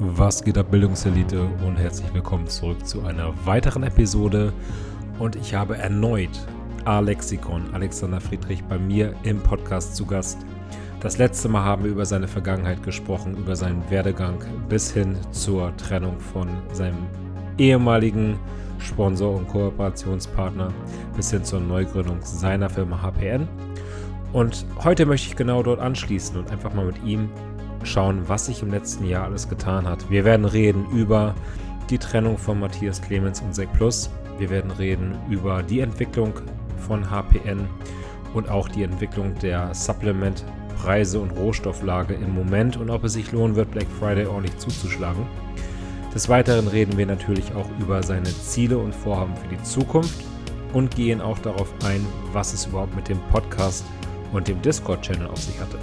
[0.00, 4.52] Was geht ab, Bildungselite und herzlich willkommen zurück zu einer weiteren Episode.
[5.18, 6.30] Und ich habe erneut
[6.84, 10.38] Alexikon, Alexander Friedrich, bei mir im Podcast zu Gast.
[11.00, 14.38] Das letzte Mal haben wir über seine Vergangenheit gesprochen, über seinen Werdegang
[14.68, 17.06] bis hin zur Trennung von seinem
[17.58, 18.38] ehemaligen
[18.78, 20.72] Sponsor und Kooperationspartner
[21.16, 23.48] bis hin zur Neugründung seiner Firma HPN.
[24.32, 27.30] Und heute möchte ich genau dort anschließen und einfach mal mit ihm
[27.82, 30.10] schauen, was sich im letzten Jahr alles getan hat.
[30.10, 31.34] Wir werden reden über
[31.90, 34.10] die Trennung von Matthias Clemens und Sek Plus.
[34.38, 36.34] Wir werden reden über die Entwicklung
[36.86, 37.66] von HPN
[38.34, 43.56] und auch die Entwicklung der Supplementpreise und Rohstofflage im Moment und ob es sich lohnen
[43.56, 45.26] wird, Black Friday ordentlich zuzuschlagen.
[46.14, 50.24] Des Weiteren reden wir natürlich auch über seine Ziele und Vorhaben für die Zukunft
[50.72, 53.84] und gehen auch darauf ein, was es überhaupt mit dem Podcast
[54.32, 55.78] und dem Discord-Channel auf sich hatte.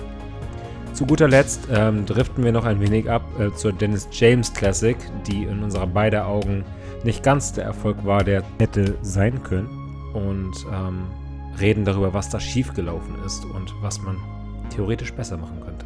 [0.94, 4.98] Zu guter Letzt ähm, driften wir noch ein wenig ab äh, zur Dennis James Classic,
[5.28, 6.64] die in unserer beider Augen
[7.04, 9.68] nicht ganz der Erfolg war, der hätte sein können.
[10.14, 11.08] Und ähm,
[11.60, 14.18] reden darüber, was da schiefgelaufen ist und was man
[14.70, 15.86] theoretisch besser machen könnte.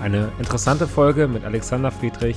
[0.00, 2.36] Eine interessante Folge mit Alexander Friedrich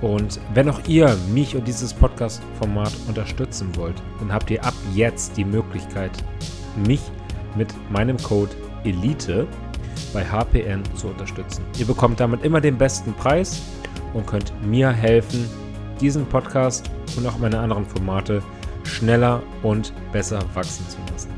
[0.00, 5.36] und wenn auch ihr mich und dieses Podcast-Format unterstützen wollt, dann habt ihr ab jetzt
[5.36, 6.12] die Möglichkeit,
[6.86, 7.00] mich
[7.56, 8.52] mit meinem Code
[8.84, 9.46] ELITE
[10.12, 11.64] bei HPN zu unterstützen.
[11.78, 13.62] Ihr bekommt damit immer den besten Preis
[14.14, 15.48] und könnt mir helfen,
[16.00, 18.42] diesen Podcast und auch meine anderen Formate
[18.84, 21.30] schneller und besser wachsen zu lassen.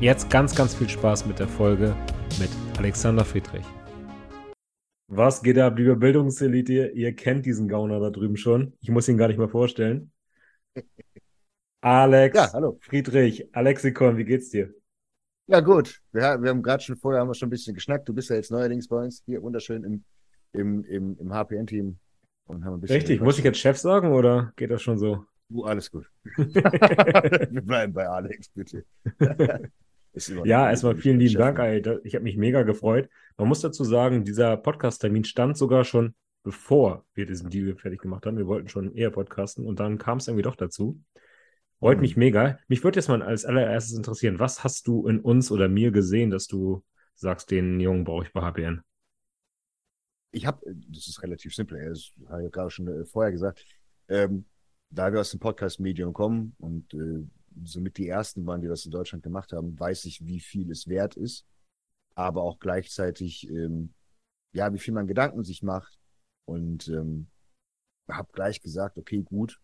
[0.00, 1.94] Jetzt ganz, ganz viel Spaß mit der Folge
[2.38, 3.64] mit Alexander Friedrich.
[5.08, 6.88] Was geht ab, liebe Bildungselite?
[6.88, 8.74] Ihr kennt diesen Gauner da drüben schon.
[8.80, 10.12] Ich muss ihn gar nicht mehr vorstellen.
[11.80, 12.78] Alex ja, hallo.
[12.80, 14.74] Friedrich, Alexikon, wie geht's dir?
[15.48, 16.00] Ja, gut.
[16.12, 18.06] Wir, wir haben gerade schon vorher haben wir schon ein bisschen geschnackt.
[18.08, 20.04] Du bist ja jetzt neuerdings bei uns hier wunderschön im,
[20.52, 21.98] im, im, im HPN-Team.
[22.88, 25.24] Richtig, muss ich jetzt Chef sagen oder geht das schon so?
[25.50, 26.10] Uh, alles gut.
[26.36, 28.84] wir bleiben bei Alex, bitte.
[30.44, 32.04] ja, erstmal vielen lieben Dank, Alter.
[32.04, 33.08] Ich habe mich mega gefreut.
[33.38, 38.24] Man muss dazu sagen, dieser Podcast-Termin stand sogar schon bevor wir diesen Deal fertig gemacht
[38.24, 38.38] haben.
[38.38, 40.98] Wir wollten schon eher podcasten und dann kam es irgendwie doch dazu.
[41.80, 42.58] Freut mich mega.
[42.66, 46.30] Mich würde jetzt mal als allererstes interessieren, was hast du in uns oder mir gesehen,
[46.30, 46.84] dass du
[47.14, 48.82] sagst, den Jungen brauche ich bei HBN?
[50.32, 53.64] Ich habe, das ist relativ simpel, das habe ich gerade schon äh, vorher gesagt,
[54.08, 54.44] ähm,
[54.90, 57.24] da wir aus dem Podcast-Medium kommen und äh,
[57.64, 60.88] somit die ersten waren, die das in Deutschland gemacht haben, weiß ich, wie viel es
[60.88, 61.46] wert ist,
[62.14, 63.94] aber auch gleichzeitig, ähm,
[64.52, 65.98] ja, wie viel man Gedanken sich macht
[66.44, 67.28] und ähm,
[68.10, 69.60] habe gleich gesagt, okay, gut,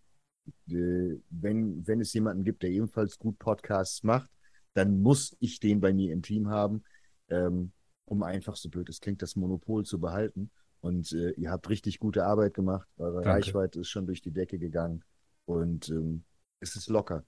[0.67, 4.31] wenn, wenn es jemanden gibt, der ebenfalls gut Podcasts macht,
[4.75, 6.85] dann muss ich den bei mir im Team haben,
[7.29, 7.73] ähm,
[8.05, 10.51] um einfach so blöd es klingt, das Monopol zu behalten.
[10.81, 12.87] Und äh, ihr habt richtig gute Arbeit gemacht.
[12.99, 13.31] Eure Danke.
[13.31, 15.03] Reichweite ist schon durch die Decke gegangen.
[15.47, 16.25] Und ähm,
[16.61, 17.25] es ist locker.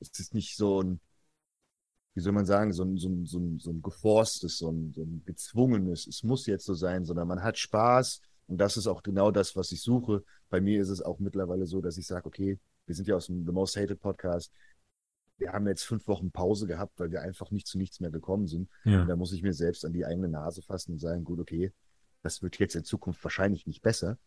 [0.00, 1.00] Es ist nicht so ein,
[2.14, 4.92] wie soll man sagen, so ein, so ein, so ein, so ein geforstes, so ein,
[4.92, 8.86] so ein gezwungenes, es muss jetzt so sein, sondern man hat Spaß und das ist
[8.86, 10.24] auch genau das, was ich suche.
[10.48, 13.26] Bei mir ist es auch mittlerweile so, dass ich sage, okay, wir sind ja aus
[13.26, 14.50] dem The Most Hated Podcast.
[15.36, 18.46] Wir haben jetzt fünf Wochen Pause gehabt, weil wir einfach nicht zu nichts mehr gekommen
[18.46, 18.70] sind.
[18.84, 19.02] Ja.
[19.02, 21.72] Und da muss ich mir selbst an die eigene Nase fassen und sagen, gut, okay,
[22.22, 24.18] das wird jetzt in Zukunft wahrscheinlich nicht besser.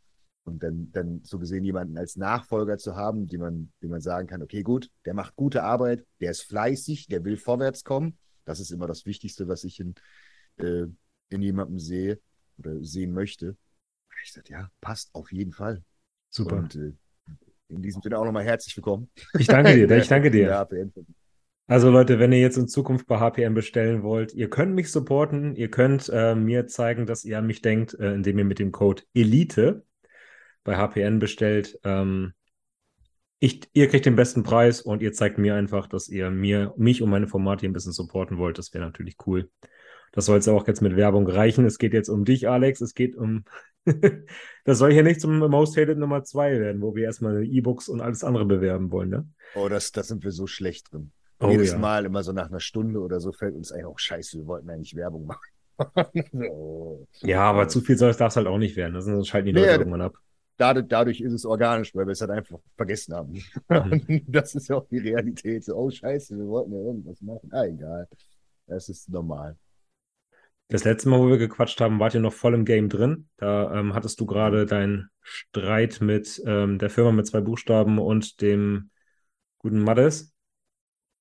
[0.43, 4.27] Und dann, dann so gesehen jemanden als Nachfolger zu haben, die man, die man sagen
[4.27, 8.17] kann, okay, gut, der macht gute Arbeit, der ist fleißig, der will vorwärts kommen.
[8.45, 9.95] Das ist immer das Wichtigste, was ich in,
[10.57, 10.85] äh,
[11.29, 12.19] in jemandem sehe
[12.57, 13.57] oder sehen möchte.
[14.23, 15.83] Ich sagte, ja, passt auf jeden Fall.
[16.29, 16.57] Super.
[16.57, 16.93] Und äh,
[17.69, 19.09] in diesem Sinne auch nochmal herzlich willkommen.
[19.37, 20.67] Ich danke dir, ich danke dir.
[21.67, 25.55] Also Leute, wenn ihr jetzt in Zukunft bei HPM bestellen wollt, ihr könnt mich supporten,
[25.55, 28.73] ihr könnt äh, mir zeigen, dass ihr an mich denkt, äh, indem ihr mit dem
[28.73, 29.85] Code ELITE
[30.65, 31.79] bei HPN bestellt.
[31.85, 32.33] Ähm,
[33.39, 37.01] ich, ihr kriegt den besten Preis und ihr zeigt mir einfach, dass ihr mir, mich
[37.01, 38.57] und meine Formate ein bisschen supporten wollt.
[38.57, 39.49] Das wäre natürlich cool.
[40.11, 41.65] Das soll es auch jetzt mit Werbung reichen.
[41.65, 42.81] Es geht jetzt um dich, Alex.
[42.81, 43.45] Es geht um.
[44.65, 48.01] das soll hier nicht zum Most Hated Nummer 2 werden, wo wir erstmal E-Books und
[48.01, 49.27] alles andere bewerben wollen, ne?
[49.55, 51.11] Oh, das, das sind wir so schlecht drin.
[51.39, 51.77] Oh, Jedes ja.
[51.77, 54.69] Mal immer so nach einer Stunde oder so fällt uns eigentlich auch scheiße, wir wollten
[54.69, 55.49] eigentlich Werbung machen.
[56.31, 57.07] so.
[57.21, 59.01] Ja, aber zu viel soll es darf halt auch nicht werden.
[59.01, 60.13] Sonst schalten die Leute nee, irgendwann ab
[60.61, 63.43] dadurch, dadurch ist es organisch, weil wir es halt einfach vergessen haben.
[63.69, 64.23] Mhm.
[64.27, 65.63] das ist ja auch die Realität.
[65.63, 67.49] So, oh Scheiße, wir wollten ja irgendwas machen.
[67.51, 68.07] Ah, egal.
[68.67, 69.57] Das ist normal.
[70.71, 73.27] Das letzte Mal, wo wir gequatscht haben, wart ihr noch voll im Game drin.
[73.35, 74.67] Da ähm, hattest du gerade mhm.
[74.67, 78.89] deinen Streit mit ähm, der Firma mit zwei Buchstaben und dem
[79.57, 80.33] guten Maddes.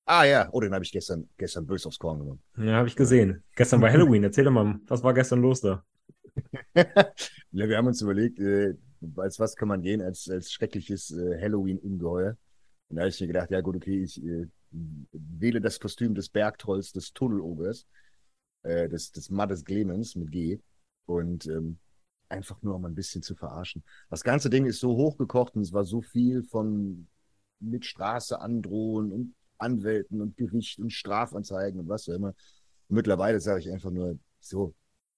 [0.05, 2.41] Ah ja, oh, den habe ich gestern, gestern böse aufs Korn genommen.
[2.57, 3.43] Ja, habe ich gesehen.
[3.53, 4.23] Gestern war Halloween.
[4.23, 5.83] Erzähl doch mal, was war gestern los da?
[6.73, 8.73] ja, wir haben uns überlegt, äh,
[9.17, 12.37] als was kann man gehen als, als schreckliches äh, Halloween-Ungeheuer.
[12.87, 14.47] Und da habe ich mir gedacht, ja gut, okay, ich äh,
[15.11, 17.85] wähle das Kostüm des Bergtrolls, des Tunnelogers,
[18.63, 20.59] äh, des, des Mattes Clemens mit G.
[21.05, 21.79] Und ähm,
[22.29, 23.83] einfach nur, um ein bisschen zu verarschen.
[24.09, 27.07] Das ganze Ding ist so hochgekocht und es war so viel von
[27.59, 32.29] mit Straße androhen und Anwälten und Gericht und Strafanzeigen und was auch immer.
[32.29, 34.73] Und mittlerweile sage ich einfach nur, so,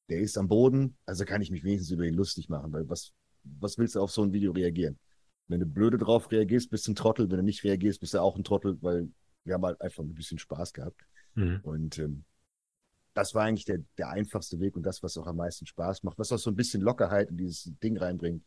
[0.09, 3.13] der ist am Boden, also kann ich mich wenigstens über ihn lustig machen, weil was,
[3.43, 4.99] was willst du auf so ein Video reagieren?
[5.47, 7.29] Wenn du blöde drauf reagierst, bist du ein Trottel.
[7.29, 9.09] Wenn du nicht reagierst, bist du auch ein Trottel, weil
[9.43, 11.01] wir haben halt einfach ein bisschen Spaß gehabt.
[11.35, 11.59] Mhm.
[11.63, 12.23] Und ähm,
[13.13, 16.17] das war eigentlich der, der einfachste Weg und das, was auch am meisten Spaß macht,
[16.17, 18.43] was auch so ein bisschen Lockerheit in dieses Ding reinbringt.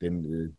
[0.00, 0.52] Denn äh,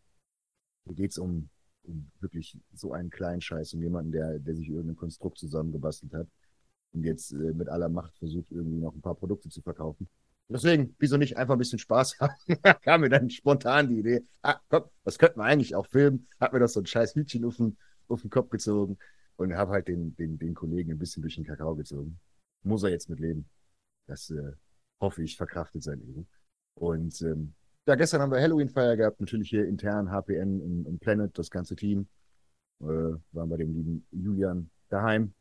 [0.84, 1.48] hier geht es um,
[1.84, 6.26] um wirklich so einen kleinen Scheiß, um jemanden, der, der sich irgendein Konstrukt zusammengebastelt hat
[6.92, 10.08] und jetzt äh, mit aller Macht versucht, irgendwie noch ein paar Produkte zu verkaufen.
[10.48, 12.34] Deswegen, wieso nicht einfach ein bisschen Spaß haben?
[12.82, 16.26] kam mir dann spontan die Idee, ah, komm, das könnten wir eigentlich auch filmen.
[16.40, 17.76] Hat mir doch so ein scheiß Hütchen auf den,
[18.08, 18.98] auf den Kopf gezogen
[19.36, 22.18] und habe halt den, den, den Kollegen ein bisschen durch den Kakao gezogen.
[22.62, 23.48] Muss er jetzt mit leben.
[24.06, 24.52] Das äh,
[25.00, 26.28] hoffe ich, verkraftet sein Leben.
[26.74, 27.54] Und ähm,
[27.86, 31.76] ja, gestern haben wir Halloween-Feier gehabt, natürlich hier intern, HPN und, und Planet, das ganze
[31.76, 32.08] Team.
[32.80, 35.34] Äh, waren bei dem lieben Julian daheim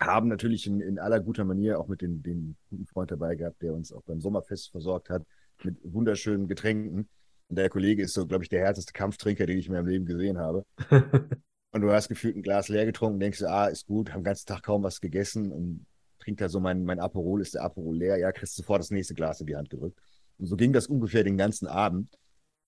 [0.00, 3.60] haben natürlich in, in aller guter Manier auch mit den, den guten Freund dabei gehabt,
[3.62, 5.22] der uns auch beim Sommerfest versorgt hat
[5.62, 7.08] mit wunderschönen Getränken.
[7.48, 10.06] Und der Kollege ist so, glaube ich, der härteste Kampftrinker, den ich in meinem Leben
[10.06, 10.64] gesehen habe.
[11.72, 14.24] und du hast gefühlt ein Glas leer getrunken, denkst du, ah, ist gut, haben den
[14.24, 15.86] ganzen Tag kaum was gegessen und
[16.20, 19.14] trinkt da so mein, mein Aperol, ist der Aperol leer, ja, kriegst sofort das nächste
[19.14, 19.98] Glas in die Hand gedrückt.
[20.38, 22.16] Und so ging das ungefähr den ganzen Abend.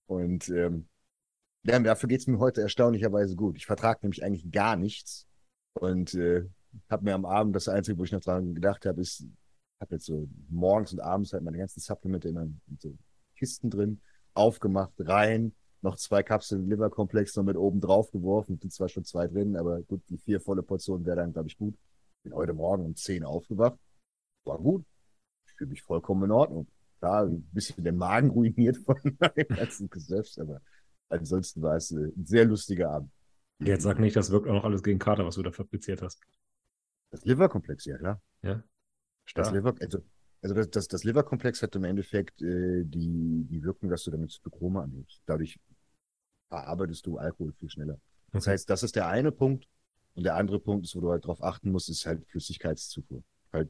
[0.07, 0.87] Und ähm,
[1.63, 3.57] dafür geht es mir heute erstaunlicherweise gut.
[3.57, 5.27] Ich vertrage nämlich eigentlich gar nichts.
[5.73, 6.45] Und äh,
[6.89, 9.25] habe mir am Abend, das Einzige, wo ich noch dran gedacht habe, ist,
[9.79, 12.95] habe jetzt so morgens und abends halt meine ganzen Supplemente immer in so
[13.35, 14.01] Kisten drin,
[14.33, 19.27] aufgemacht, rein, noch zwei Kapseln Liverkomplex noch mit oben drauf geworfen, sind zwar schon zwei
[19.27, 21.75] drin, aber gut, die vier volle Portionen wäre dann, glaube ich, gut.
[22.23, 23.77] Bin heute Morgen um zehn aufgewacht.
[24.45, 24.85] War gut.
[25.45, 26.67] Ich fühle mich vollkommen in Ordnung.
[26.99, 30.61] Klar, ein bisschen den Magen ruiniert von dem ganzen Gesöff, aber
[31.09, 33.11] ansonsten war es ein sehr lustiger Abend.
[33.59, 36.21] Jetzt sag nicht, das wirkt auch noch alles gegen Kater, was du da fabriziert hast.
[37.11, 38.21] Das Liverkomplex, ja klar.
[38.41, 38.63] Ja.
[39.35, 39.99] Das Liver, also,
[40.41, 44.31] also das, das, das Liverkomplex hat im Endeffekt äh, die, die Wirkung, dass du damit
[44.31, 45.21] Zyklochrome anhebst.
[45.25, 45.59] Dadurch
[46.49, 47.99] verarbeitest du Alkohol viel schneller.
[48.31, 49.67] Das heißt, das ist der eine Punkt.
[50.15, 53.23] Und der andere Punkt ist, wo du halt drauf achten musst, ist halt Flüssigkeitszufuhr.
[53.51, 53.69] Halt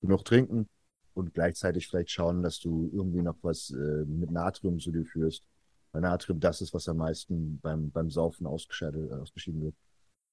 [0.00, 0.68] genug trinken
[1.14, 5.46] und gleichzeitig vielleicht schauen, dass du irgendwie noch was äh, mit Natrium zu dir führst.
[5.92, 9.74] Weil Natrium das ist, was am meisten beim, beim Saufen ausgeschieden, ausgeschieden wird.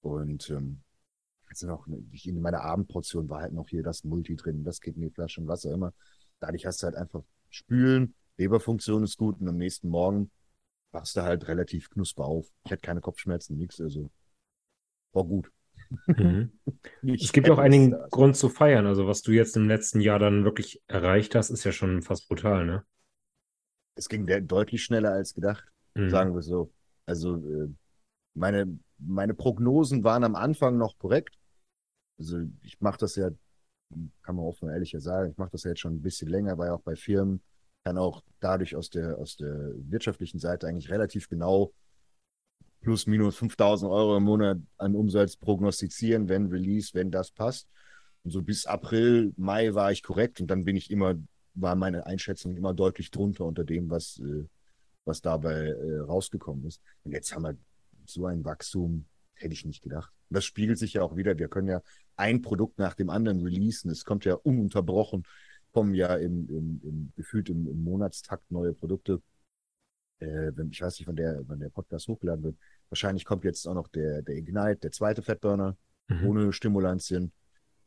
[0.01, 0.81] Und ähm,
[1.47, 5.47] also noch in meiner Abendportion war halt noch hier das Multi drin, das Kidneyflasche und
[5.47, 5.93] was auch immer.
[6.39, 10.31] Dadurch hast du halt einfach spülen, Leberfunktion ist gut und am nächsten Morgen
[10.91, 12.47] wachst du halt relativ knusper auf.
[12.63, 14.09] Ich hatte keine Kopfschmerzen, nichts, also
[15.13, 15.51] war gut.
[16.07, 16.51] Mhm.
[17.03, 18.85] es gibt auch einigen Grund zu feiern.
[18.85, 22.27] Also was du jetzt im letzten Jahr dann wirklich erreicht hast, ist ja schon fast
[22.27, 22.83] brutal, ne?
[23.95, 25.65] Es ging deutlich schneller als gedacht,
[25.95, 26.09] mhm.
[26.09, 26.71] sagen wir so.
[27.05, 27.67] Also äh,
[28.33, 31.35] meine, meine Prognosen waren am Anfang noch korrekt.
[32.17, 33.29] Also ich mache das ja,
[34.21, 36.57] kann man offen und ehrlicher sagen, ich mache das ja jetzt schon ein bisschen länger,
[36.57, 37.41] war ja auch bei Firmen,
[37.83, 41.73] kann auch dadurch aus der, aus der wirtschaftlichen Seite eigentlich relativ genau
[42.81, 47.67] plus minus 5000 Euro im Monat an Umsatz prognostizieren, wenn Release, wenn das passt.
[48.23, 51.15] Und so bis April, Mai war ich korrekt und dann bin ich immer,
[51.53, 54.45] war meine Einschätzung immer deutlich drunter unter dem, was, äh,
[55.05, 56.81] was dabei äh, rausgekommen ist.
[57.03, 57.57] Und jetzt haben wir
[58.05, 60.11] so ein Wachstum, hätte ich nicht gedacht.
[60.29, 61.37] Das spiegelt sich ja auch wieder.
[61.37, 61.81] Wir können ja
[62.15, 63.89] ein Produkt nach dem anderen releasen.
[63.89, 65.23] Es kommt ja ununterbrochen,
[65.71, 69.21] kommen ja im, im, im gefühlt im, im, Monatstakt neue Produkte.
[70.19, 72.57] Äh, ich weiß nicht, wann der, wann der Podcast hochgeladen wird.
[72.89, 76.27] Wahrscheinlich kommt jetzt auch noch der, der Ignite, der zweite Fatburner, mhm.
[76.27, 77.31] ohne Stimulantien.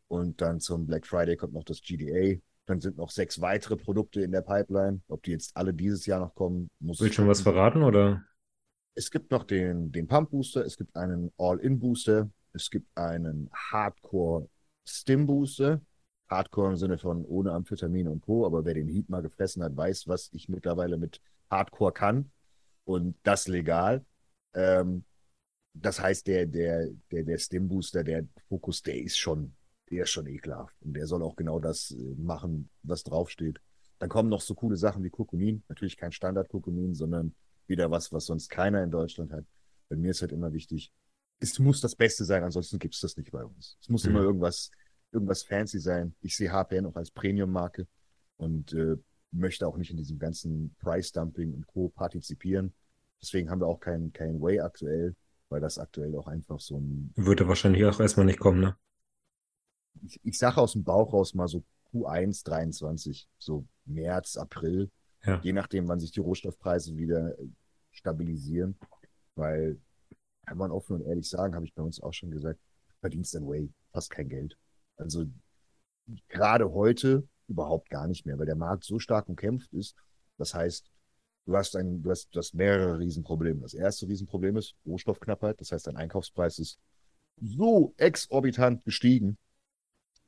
[0.09, 2.39] Und dann zum Black Friday kommt noch das GDA.
[2.67, 5.01] Dann sind noch sechs weitere Produkte in der Pipeline.
[5.09, 7.01] Ob die jetzt alle dieses Jahr noch kommen, muss.
[7.01, 8.23] Willst du schon was verraten oder?
[8.95, 13.49] Es gibt noch den, den Pump Booster, es gibt einen All-In Booster, es gibt einen
[13.53, 14.49] Hardcore
[14.87, 15.81] Stim Booster.
[16.29, 18.47] Hardcore im Sinne von ohne Amphetamin und Co.
[18.47, 21.21] Aber wer den Heat mal gefressen hat, weiß, was ich mittlerweile mit
[21.53, 22.33] Hardcore kann.
[22.85, 24.05] Und das legal.
[24.55, 25.05] Ähm,
[25.75, 29.55] das heißt, der, der, der, der Stim Booster, der Fokus, der ist schon,
[29.91, 30.75] der ist schon ekelhaft.
[30.81, 33.61] Und der soll auch genau das äh, machen, was draufsteht.
[33.99, 35.63] Dann kommen noch so coole Sachen wie Kurkumin.
[35.69, 37.37] Natürlich kein Standard-Kurkumin, sondern
[37.69, 39.45] wieder was, was sonst keiner in Deutschland hat.
[39.89, 40.93] Bei mir ist halt immer wichtig,
[41.39, 43.77] es muss das Beste sein, ansonsten gibt es das nicht bei uns.
[43.81, 44.11] Es muss mhm.
[44.11, 44.71] immer irgendwas,
[45.11, 46.15] irgendwas fancy sein.
[46.21, 47.87] Ich sehe HPN auch als Premium-Marke
[48.37, 48.97] und äh,
[49.33, 51.89] möchte auch nicht in diesem ganzen Price-Dumping und Co.
[51.89, 52.75] partizipieren.
[53.21, 55.15] Deswegen haben wir auch keinen kein Way aktuell,
[55.49, 57.13] weil das aktuell auch einfach so ein.
[57.17, 58.77] Würde wahrscheinlich auch erstmal nicht kommen, ne?
[60.03, 64.91] Ich, ich sage aus dem Bauch raus mal so Q1 23, so März, April,
[65.25, 65.41] ja.
[65.43, 67.37] je nachdem, wann sich die Rohstoffpreise wieder
[67.91, 68.79] stabilisieren.
[69.35, 69.81] Weil,
[70.47, 72.59] kann man offen und ehrlich sagen, habe ich bei uns auch schon gesagt,
[73.01, 74.57] verdienst ein Way fast kein Geld.
[74.97, 75.27] Also
[76.29, 79.95] gerade heute überhaupt gar nicht mehr, weil der Markt so stark umkämpft ist.
[80.39, 80.91] Das heißt,
[81.47, 83.61] du hast, ein, du hast, du hast mehrere Riesenprobleme.
[83.61, 85.61] Das erste Riesenproblem ist Rohstoffknappheit.
[85.61, 86.79] Das heißt, dein Einkaufspreis ist
[87.41, 89.39] so exorbitant gestiegen,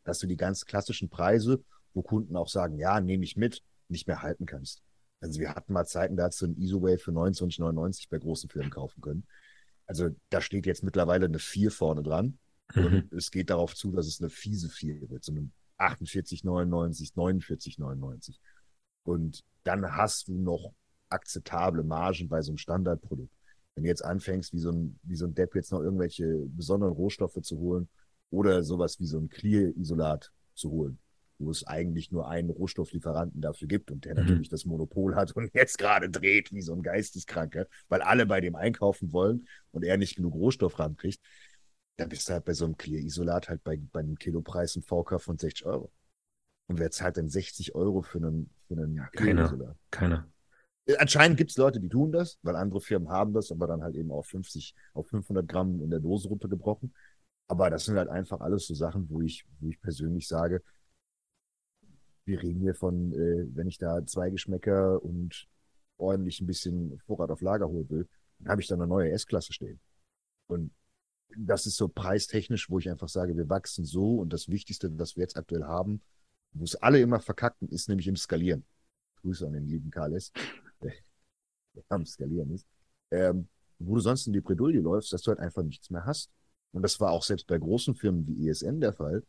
[0.05, 1.65] dass du die ganz klassischen Preise,
[1.95, 4.83] wo Kunden auch sagen, ja, nehme ich mit, nicht mehr halten kannst.
[5.21, 8.71] Also wir hatten mal Zeiten, da hast du ein ISO-Wave für 29,99 bei großen Firmen
[8.71, 9.27] kaufen können.
[9.87, 12.39] Also da steht jetzt mittlerweile eine 4 vorne dran.
[12.75, 12.85] Mhm.
[12.85, 18.37] Und es geht darauf zu, dass es eine fiese 4 wird, so eine 48,99, 49,99.
[19.05, 20.73] Und dann hast du noch
[21.09, 23.33] akzeptable Margen bei so einem Standardprodukt.
[23.75, 26.95] Wenn du jetzt anfängst, wie so ein, wie so ein Depp jetzt noch irgendwelche besonderen
[26.95, 27.89] Rohstoffe zu holen
[28.31, 30.99] oder sowas wie so ein Clear-Isolat zu holen,
[31.39, 34.21] wo es eigentlich nur einen Rohstofflieferanten dafür gibt und der mhm.
[34.21, 38.41] natürlich das Monopol hat und jetzt gerade dreht wie so ein Geisteskranker, weil alle bei
[38.41, 41.21] dem einkaufen wollen und er nicht genug Rohstoff rankriegt,
[41.97, 45.21] dann bist du halt bei so einem Clear-Isolat halt bei, bei einem Kilopreis im VK
[45.21, 45.93] von 60 Euro.
[46.67, 49.77] Und wer zahlt denn 60 Euro für einen, für einen ja, Clear-Isolat?
[49.91, 50.29] Keiner.
[50.87, 53.83] Äh, anscheinend gibt es Leute, die tun das, weil andere Firmen haben das, aber dann
[53.83, 56.95] halt eben auf 50, auf 500 Gramm in der Dose runtergebrochen.
[57.47, 60.63] Aber das sind halt einfach alles so Sachen, wo ich, wo ich persönlich sage,
[62.25, 65.47] wir reden hier von, äh, wenn ich da zwei Geschmäcker und
[65.99, 68.09] ordentlich ein bisschen Vorrat auf Lager holen will,
[68.39, 69.79] dann habe ich da eine neue S-Klasse stehen.
[70.47, 70.73] Und
[71.37, 75.17] das ist so preistechnisch, wo ich einfach sage, wir wachsen so und das Wichtigste, was
[75.17, 76.01] wir jetzt aktuell haben,
[76.53, 78.65] wo es alle immer verkacken, ist nämlich im Skalieren.
[79.23, 80.33] Grüße an den lieben Carles,
[80.83, 80.93] der,
[81.89, 82.67] am Skalieren ist.
[83.11, 83.49] Ähm,
[83.79, 86.31] wo du sonst in die Bredouille läufst, dass du halt einfach nichts mehr hast.
[86.73, 89.23] Und das war auch selbst bei großen Firmen wie ESN der Fall,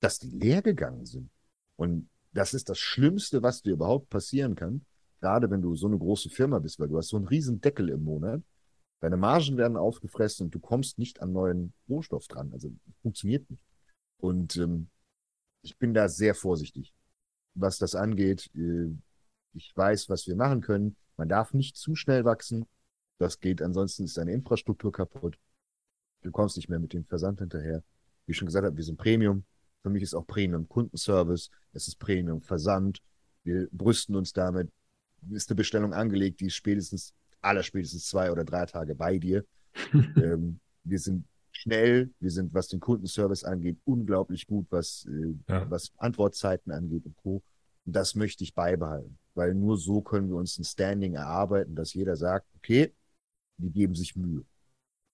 [0.00, 1.30] dass die leer gegangen sind.
[1.76, 4.84] Und das ist das Schlimmste, was dir überhaupt passieren kann.
[5.20, 7.88] Gerade wenn du so eine große Firma bist, weil du hast so einen riesen Deckel
[7.88, 8.42] im Monat.
[9.00, 12.52] Deine Margen werden aufgefressen und du kommst nicht an neuen Rohstoff dran.
[12.52, 13.64] Also funktioniert nicht.
[14.18, 14.88] Und ähm,
[15.62, 16.92] ich bin da sehr vorsichtig,
[17.54, 18.50] was das angeht.
[18.54, 18.90] Äh,
[19.54, 20.96] ich weiß, was wir machen können.
[21.16, 22.66] Man darf nicht zu schnell wachsen.
[23.18, 25.38] Das geht, ansonsten ist deine Infrastruktur kaputt.
[26.22, 27.82] Du kommst nicht mehr mit dem Versand hinterher.
[28.26, 29.44] Wie ich schon gesagt habe, wir sind Premium.
[29.82, 31.50] Für mich ist auch Premium Kundenservice.
[31.72, 33.00] Es ist Premium Versand.
[33.44, 34.70] Wir brüsten uns damit.
[35.30, 39.44] Ist eine Bestellung angelegt, die spätestens aller spätestens zwei oder drei Tage bei dir.
[39.94, 45.70] ähm, wir sind schnell, wir sind, was den Kundenservice angeht, unglaublich gut, was, äh, ja.
[45.70, 47.42] was Antwortzeiten angeht und Co.
[47.84, 51.94] Und das möchte ich beibehalten, weil nur so können wir uns ein Standing erarbeiten, dass
[51.94, 52.92] jeder sagt, okay,
[53.56, 54.44] die geben sich Mühe.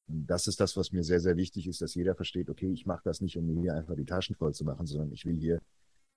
[0.06, 2.84] Und das ist das, was mir sehr, sehr wichtig ist, dass jeder versteht, okay, ich
[2.84, 5.36] mache das nicht, um mir hier einfach die Taschen voll zu machen, sondern ich will
[5.36, 5.62] hier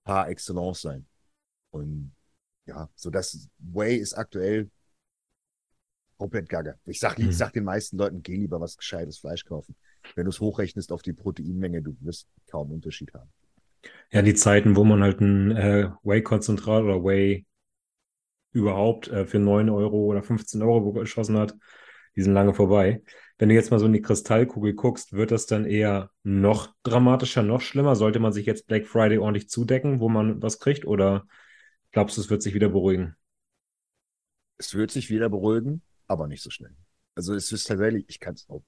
[0.03, 1.05] par excellence sein.
[1.71, 2.11] Und
[2.65, 4.69] ja, so das Way ist aktuell
[6.17, 6.75] komplett gaga.
[6.85, 7.29] Ich sag, mhm.
[7.29, 9.75] ich sag den meisten Leuten, geh lieber was gescheites Fleisch kaufen.
[10.15, 13.29] Wenn du es hochrechnest auf die Proteinmenge, du wirst kaum Unterschied haben.
[14.11, 17.45] Ja, die Zeiten, wo man halt ein äh, Whey-Konzentrat oder Whey
[18.51, 21.55] überhaupt äh, für 9 Euro oder 15 Euro geschossen hat,
[22.15, 23.03] die sind lange vorbei.
[23.37, 27.43] Wenn du jetzt mal so in die Kristallkugel guckst, wird das dann eher noch dramatischer,
[27.43, 27.95] noch schlimmer?
[27.95, 30.85] Sollte man sich jetzt Black Friday ordentlich zudecken, wo man was kriegt?
[30.85, 31.27] Oder
[31.91, 33.15] glaubst du, es wird sich wieder beruhigen?
[34.57, 36.75] Es wird sich wieder beruhigen aber nicht so schnell.
[37.15, 38.63] Also es ist tatsächlich, ich kann es auch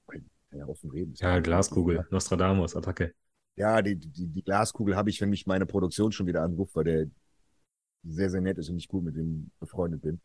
[0.52, 1.14] ja, offen reden.
[1.18, 3.14] Ja, Glaskugel, Nostradamus, Attacke.
[3.56, 6.84] Ja, die, die, die Glaskugel habe ich, wenn mich meine Produktion schon wieder anruft, weil
[6.86, 7.08] der
[8.04, 10.22] sehr, sehr nett ist und ich gut mit ihm befreundet bin.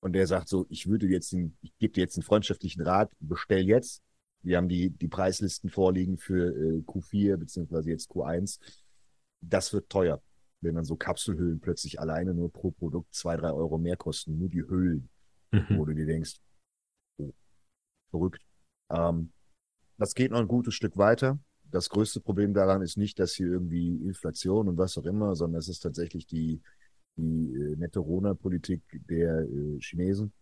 [0.00, 3.10] Und der sagt so, ich würde jetzt, den, ich gebe dir jetzt einen freundschaftlichen Rat,
[3.18, 4.02] bestell jetzt.
[4.42, 8.60] Wir haben die, die Preislisten vorliegen für äh, Q4 beziehungsweise jetzt Q1.
[9.40, 10.22] Das wird teuer,
[10.60, 14.48] wenn dann so Kapselhüllen plötzlich alleine nur pro Produkt zwei, drei Euro mehr kosten, nur
[14.48, 15.08] die Hüllen
[15.50, 15.78] mhm.
[15.78, 16.40] wo du dir denkst,
[17.18, 17.32] oh,
[18.10, 18.42] verrückt.
[18.90, 19.32] Ähm,
[19.96, 21.38] das geht noch ein gutes Stück weiter.
[21.70, 25.58] Das größte Problem daran ist nicht, dass hier irgendwie Inflation und was auch immer, sondern
[25.58, 26.62] es ist tatsächlich die,
[27.16, 30.32] die äh, nette Rona-Politik der äh, Chinesen,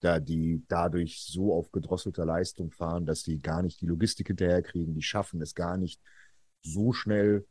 [0.00, 4.94] da die dadurch so auf gedrosselter Leistung fahren, dass die gar nicht die Logistik hinterherkriegen,
[4.94, 6.00] die schaffen es gar nicht
[6.62, 7.46] so schnell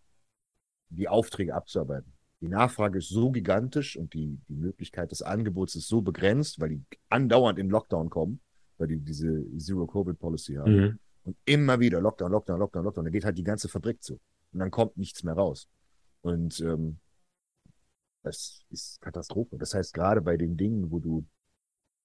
[0.90, 2.14] die Aufträge abzuarbeiten.
[2.42, 6.70] Die Nachfrage ist so gigantisch und die, die Möglichkeit des Angebots ist so begrenzt, weil
[6.70, 8.40] die andauernd in Lockdown kommen,
[8.78, 10.76] weil die diese Zero-Covid-Policy haben.
[10.76, 11.00] Mhm.
[11.24, 13.06] Und immer wieder Lockdown, Lockdown, Lockdown, Lockdown.
[13.06, 14.20] Da geht halt die ganze Fabrik zu.
[14.54, 15.68] Und dann kommt nichts mehr raus.
[16.22, 17.00] Und ähm,
[18.24, 19.58] das ist Katastrophe.
[19.58, 21.26] Das heißt, gerade bei den Dingen, wo du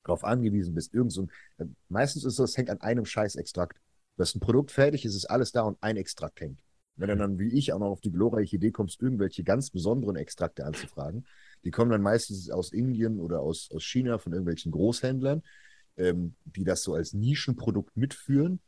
[0.04, 3.78] darauf angewiesen bist, irgend so ein, äh, meistens ist es, das hängt an einem Scheißextrakt.
[4.16, 6.60] Du hast ein Produkt fertig, es ist alles da und ein Extrakt hängt.
[6.96, 10.16] Wenn du dann, wie ich, auch noch auf die glorreiche Idee kommst, irgendwelche ganz besonderen
[10.16, 11.26] Extrakte anzufragen,
[11.64, 15.42] die kommen dann meistens aus Indien oder aus, aus China von irgendwelchen Großhändlern,
[15.96, 18.60] ähm, die das so als Nischenprodukt mitführen.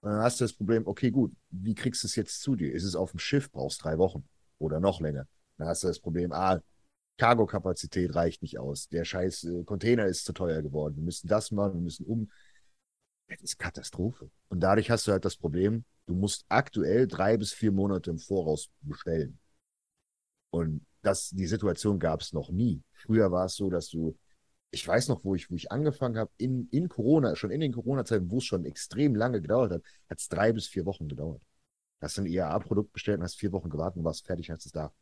[0.00, 2.72] Und dann hast du das Problem, okay, gut, wie kriegst du es jetzt zu dir?
[2.72, 4.24] Ist es auf dem Schiff, brauchst drei Wochen
[4.58, 5.26] oder noch länger.
[5.56, 6.60] Dann hast du das Problem, ah,
[7.18, 8.88] Cargo-Kapazität reicht nicht aus.
[8.88, 10.96] Der scheiß äh, Container ist zu teuer geworden.
[10.96, 12.30] Wir müssen das machen, wir müssen um.
[13.32, 14.30] Das ist Katastrophe.
[14.48, 18.18] Und dadurch hast du halt das Problem, du musst aktuell drei bis vier Monate im
[18.18, 19.38] Voraus bestellen.
[20.50, 22.82] Und das, die Situation gab es noch nie.
[22.92, 24.16] Früher war es so, dass du,
[24.70, 27.72] ich weiß noch, wo ich, wo ich angefangen habe, in, in Corona, schon in den
[27.72, 31.42] Corona-Zeiten, wo es schon extrem lange gedauert hat, hat es drei bis vier Wochen gedauert.
[32.00, 34.72] Hast du ein IAA-Produkt bestellt und hast vier Wochen gewartet und warst fertig, als es
[34.72, 34.92] da.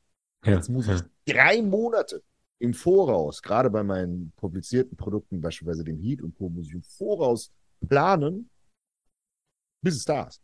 [0.45, 2.23] Ja, Jetzt muss ich drei Monate
[2.59, 6.83] im Voraus, gerade bei meinen publizierten Produkten, beispielsweise dem Heat und Co., muss ich im
[6.83, 7.51] Voraus
[7.89, 8.51] planen,
[9.83, 10.43] bis es da ist.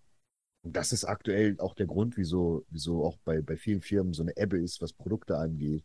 [0.62, 4.22] Und das ist aktuell auch der Grund, wieso, wieso auch bei, bei vielen Firmen so
[4.22, 5.84] eine Ebbe ist, was Produkte angeht,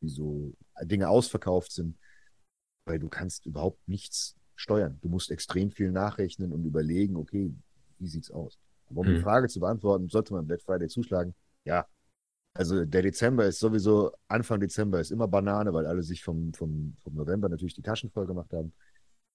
[0.00, 1.96] wieso Dinge ausverkauft sind,
[2.86, 4.98] weil du kannst überhaupt nichts steuern.
[5.02, 7.54] Du musst extrem viel nachrechnen und überlegen, okay,
[7.98, 8.58] wie sieht's aus?
[8.88, 9.14] Aber um hm.
[9.14, 11.34] die Frage zu beantworten, sollte man Black Friday zuschlagen?
[11.64, 11.86] Ja,
[12.56, 16.94] also der Dezember ist sowieso, Anfang Dezember ist immer Banane, weil alle sich vom, vom,
[17.02, 18.72] vom November natürlich die Taschen voll gemacht haben.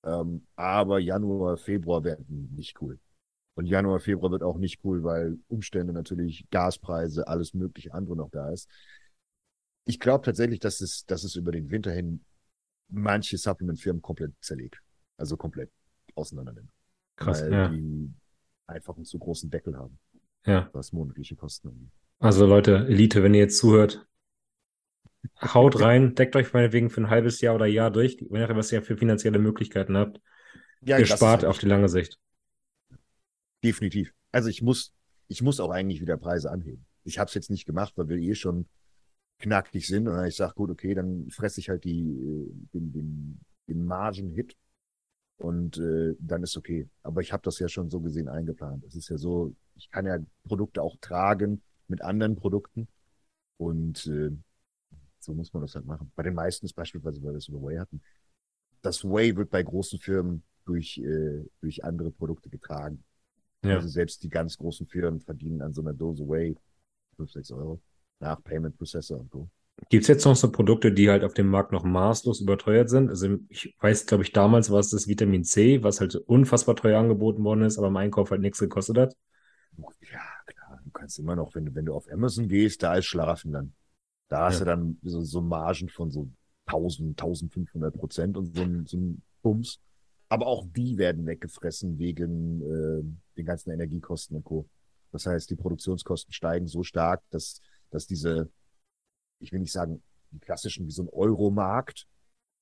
[0.03, 2.99] Ähm, aber Januar, Februar werden nicht cool.
[3.55, 8.29] Und Januar, Februar wird auch nicht cool, weil Umstände natürlich, Gaspreise, alles mögliche andere noch
[8.29, 8.69] da ist.
[9.85, 12.23] Ich glaube tatsächlich, dass es, dass es über den Winter hin
[12.87, 14.81] manche Supplement-Firmen komplett zerlegt.
[15.17, 15.69] Also komplett
[16.15, 16.71] auseinander nimmt.
[17.15, 17.67] Krass, weil ja.
[17.69, 18.13] die
[18.67, 19.99] einfach einen zu großen Deckel haben.
[20.45, 20.69] Ja.
[20.73, 21.91] Was monatliche Kosten angeht.
[22.19, 24.07] Also Leute, Elite, wenn ihr jetzt zuhört,
[25.41, 28.71] haut rein, deckt euch meinetwegen für ein halbes Jahr oder Jahr durch, wenn ihr was
[28.71, 30.21] ihr für finanzielle Möglichkeiten habt.
[30.81, 32.19] Ja, ihr spart auf die lange Sicht.
[33.63, 34.13] Definitiv.
[34.31, 34.93] Also ich muss,
[35.27, 36.85] ich muss auch eigentlich wieder Preise anheben.
[37.03, 38.67] Ich habe es jetzt nicht gemacht, weil wir eh schon
[39.39, 40.07] knackig sind.
[40.07, 44.55] Und ich sage, gut, okay, dann fresse ich halt die, äh, den, den, den Margen-Hit
[45.37, 46.87] und äh, dann ist okay.
[47.03, 48.83] Aber ich habe das ja schon so gesehen eingeplant.
[48.85, 52.87] Es ist ja so, ich kann ja Produkte auch tragen, mit anderen Produkten.
[53.57, 54.31] Und äh,
[55.23, 56.11] so muss man das halt machen.
[56.15, 58.01] Bei den meisten ist beispielsweise, weil wir es über Way hatten,
[58.81, 63.03] das Way wird bei großen Firmen durch, äh, durch andere Produkte getragen.
[63.63, 63.75] Ja.
[63.75, 66.55] Also selbst die ganz großen Firmen verdienen an so einer Dose Way
[67.15, 67.81] 5, 6 Euro
[68.19, 69.49] nach Payment Processor und so.
[69.89, 73.09] Gibt es jetzt noch so Produkte, die halt auf dem Markt noch maßlos überteuert sind?
[73.09, 76.99] Also ich weiß, glaube ich, damals war es das Vitamin C, was halt unfassbar teuer
[76.99, 79.15] angeboten worden ist, aber im Einkauf halt nichts gekostet hat.
[79.77, 80.19] Ja,
[80.83, 83.73] du kannst immer noch, wenn du, wenn du auf Amazon gehst, da ist Schlaraffenland.
[84.31, 84.59] Da hast ja.
[84.59, 86.29] du dann so, so Margen von so
[86.67, 89.81] 1000, 1500 Prozent und so ein, so ein Bums.
[90.29, 93.03] Aber auch die werden weggefressen wegen äh,
[93.35, 94.69] den ganzen Energiekosten und Co.
[95.11, 98.49] Das heißt, die Produktionskosten steigen so stark, dass, dass diese,
[99.39, 102.07] ich will nicht sagen, die klassischen wie so ein Euromarkt,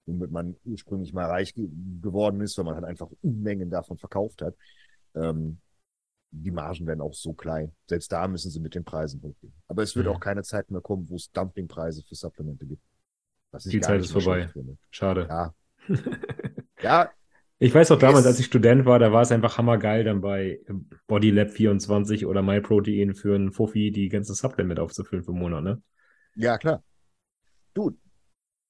[0.08, 1.69] womit man ursprünglich mal reich ge
[2.01, 4.55] geworden ist, weil man halt einfach Unmengen davon verkauft hat,
[5.13, 5.60] ähm,
[6.32, 7.72] die Margen werden auch so klein.
[7.88, 9.54] Selbst da müssen sie mit den Preisen hochgehen.
[9.68, 10.13] Aber es wird mhm.
[10.13, 12.84] auch keine Zeit mehr kommen, wo es Dumpingpreise für Supplemente gibt.
[13.65, 14.50] Die Zeit ist vorbei.
[14.92, 15.28] Schade.
[15.28, 15.54] Ja.
[16.84, 17.12] ja.
[17.58, 20.62] Ich weiß auch damals, als ich Student war, da war es einfach hammergeil, dann bei
[21.08, 25.82] Bodylab 24 oder MyProtein für einen Fuffi die ganze Supplement aufzufüllen für einen Monat, ne?
[26.36, 26.84] Ja, klar.
[27.74, 27.98] Du,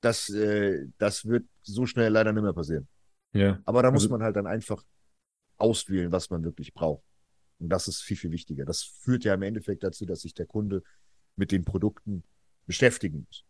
[0.02, 2.88] das, äh, das wird so schnell leider nicht mehr passieren.
[3.34, 3.60] Ja.
[3.65, 4.84] Aber da muss also, man halt dann einfach
[5.58, 7.04] auswählen, was man wirklich braucht.
[7.60, 8.65] Und das ist viel, viel wichtiger.
[8.65, 10.84] Das führt ja im Endeffekt dazu, dass sich der Kunde
[11.36, 12.24] mit den Produkten
[12.65, 13.43] beschäftigen muss.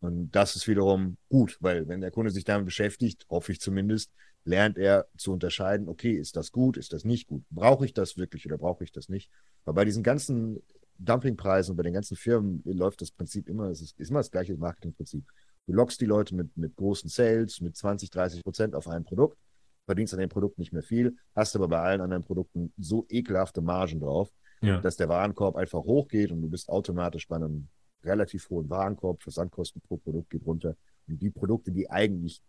[0.00, 4.12] Und das ist wiederum gut, weil wenn der Kunde sich damit beschäftigt, hoffe ich zumindest,
[4.44, 7.44] lernt er zu unterscheiden, okay, ist das gut, ist das nicht gut?
[7.50, 9.30] Brauche ich das wirklich oder brauche ich das nicht?
[9.64, 10.62] Weil bei diesen ganzen
[10.98, 14.56] Dumpingpreisen und bei den ganzen Firmen läuft das Prinzip immer, es ist, immer das gleiche
[14.56, 15.24] Marketingprinzip.
[15.66, 19.38] Du lockst die Leute mit, mit großen Sales, mit 20, 30 Prozent auf ein Produkt
[19.86, 23.62] verdienst an dem Produkt nicht mehr viel, hast aber bei allen anderen Produkten so ekelhafte
[23.62, 24.80] Margen drauf, ja.
[24.80, 27.68] dass der Warenkorb einfach hochgeht und du bist automatisch bei einem
[28.04, 30.76] relativ hohen Warenkorb, Versandkosten pro Produkt geht runter.
[31.08, 32.42] Und die Produkte, die eigentlich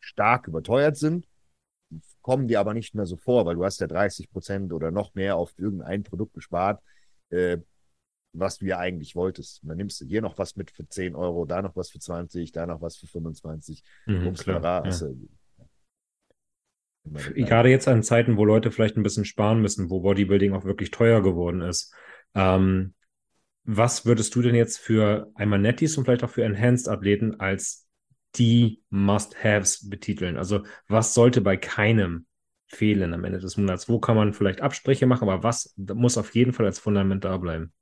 [0.00, 1.26] stark überteuert sind,
[2.22, 5.14] kommen dir aber nicht mehr so vor, weil du hast ja 30 Prozent oder noch
[5.14, 6.82] mehr auf irgendein Produkt gespart,
[7.30, 7.58] äh,
[8.32, 9.62] was du ja eigentlich wolltest.
[9.62, 11.98] Und dann nimmst du hier noch was mit für 10 Euro, da noch was für
[11.98, 13.82] 20, da noch was für 25.
[14.06, 15.08] Mhm, klar, ja.
[17.04, 20.90] Gerade jetzt an Zeiten, wo Leute vielleicht ein bisschen sparen müssen, wo Bodybuilding auch wirklich
[20.90, 21.94] teuer geworden ist.
[22.34, 22.94] Ähm,
[23.64, 27.86] was würdest du denn jetzt für einmal Netties und vielleicht auch für Enhanced-Athleten als
[28.36, 30.36] die Must-Haves betiteln?
[30.36, 32.26] Also was sollte bei keinem
[32.66, 33.88] fehlen am Ende des Monats?
[33.88, 37.36] Wo kann man vielleicht Absprüche machen, aber was muss auf jeden Fall als Fundament da
[37.36, 37.72] bleiben?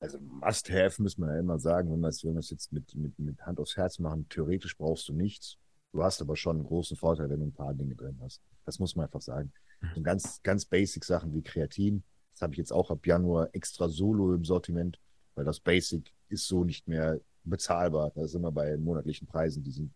[0.00, 2.94] Also Must-Have müssen wir ja immer sagen, wenn wir es, wenn wir es jetzt mit,
[2.94, 5.58] mit, mit Hand aufs Herz machen, theoretisch brauchst du nichts.
[5.92, 8.40] Du hast aber schon einen großen Vorteil, wenn du ein paar Dinge drin hast.
[8.64, 9.52] Das muss man einfach sagen.
[9.80, 9.88] Mhm.
[9.94, 12.02] So ganz, ganz basic Sachen wie Kreatin,
[12.32, 14.98] das habe ich jetzt auch ab Januar extra solo im Sortiment,
[15.34, 18.10] weil das Basic ist so nicht mehr bezahlbar.
[18.14, 19.92] Da sind wir bei monatlichen Preisen, die sind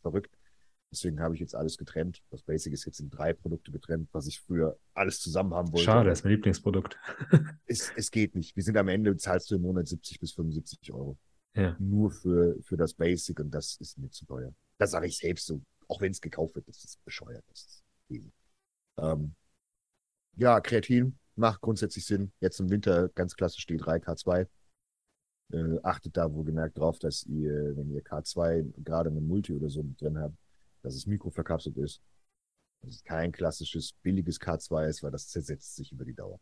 [0.00, 0.36] verrückt.
[0.92, 2.22] Deswegen habe ich jetzt alles getrennt.
[2.30, 5.84] Das Basic ist jetzt in drei Produkte getrennt, was ich früher alles zusammen haben wollte.
[5.84, 6.98] Schade, das ist mein Lieblingsprodukt.
[7.66, 8.56] es, es geht nicht.
[8.56, 11.16] Wir sind am Ende, zahlst du im Monat 70 bis 75 Euro.
[11.54, 11.76] Ja.
[11.78, 14.52] Nur für, für das Basic und das ist mir zu teuer.
[14.80, 15.60] Das sage ich selbst so.
[15.88, 17.44] Auch wenn es gekauft wird, das ist bescheuert.
[17.48, 18.32] Das ist
[18.98, 19.34] ähm,
[20.36, 22.32] ja, Kreatin macht grundsätzlich Sinn.
[22.40, 24.46] Jetzt im Winter ganz klassisch die 3K2.
[25.52, 29.68] Äh, achtet da wohl gemerkt drauf, dass ihr, wenn ihr K2 gerade eine Multi oder
[29.68, 30.36] so mit drin habt,
[30.82, 32.00] dass es mikroverkapselt ist.
[32.82, 36.40] Dass es kein klassisches billiges K2 ist, weil das zersetzt sich über die Dauer.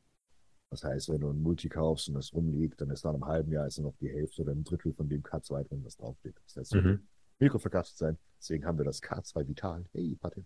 [0.70, 3.50] Das heißt, wenn du ein Multi kaufst und das rumliegt, dann ist nach einem halben
[3.50, 6.36] Jahr ist noch die Hälfte oder ein Drittel von dem K2 drin, was draufsteht.
[6.44, 7.08] Das heißt, mhm.
[7.38, 8.18] Mikroverkapselt sein.
[8.38, 9.84] Deswegen haben wir das K2 Vital.
[9.92, 10.44] Hey, Patte.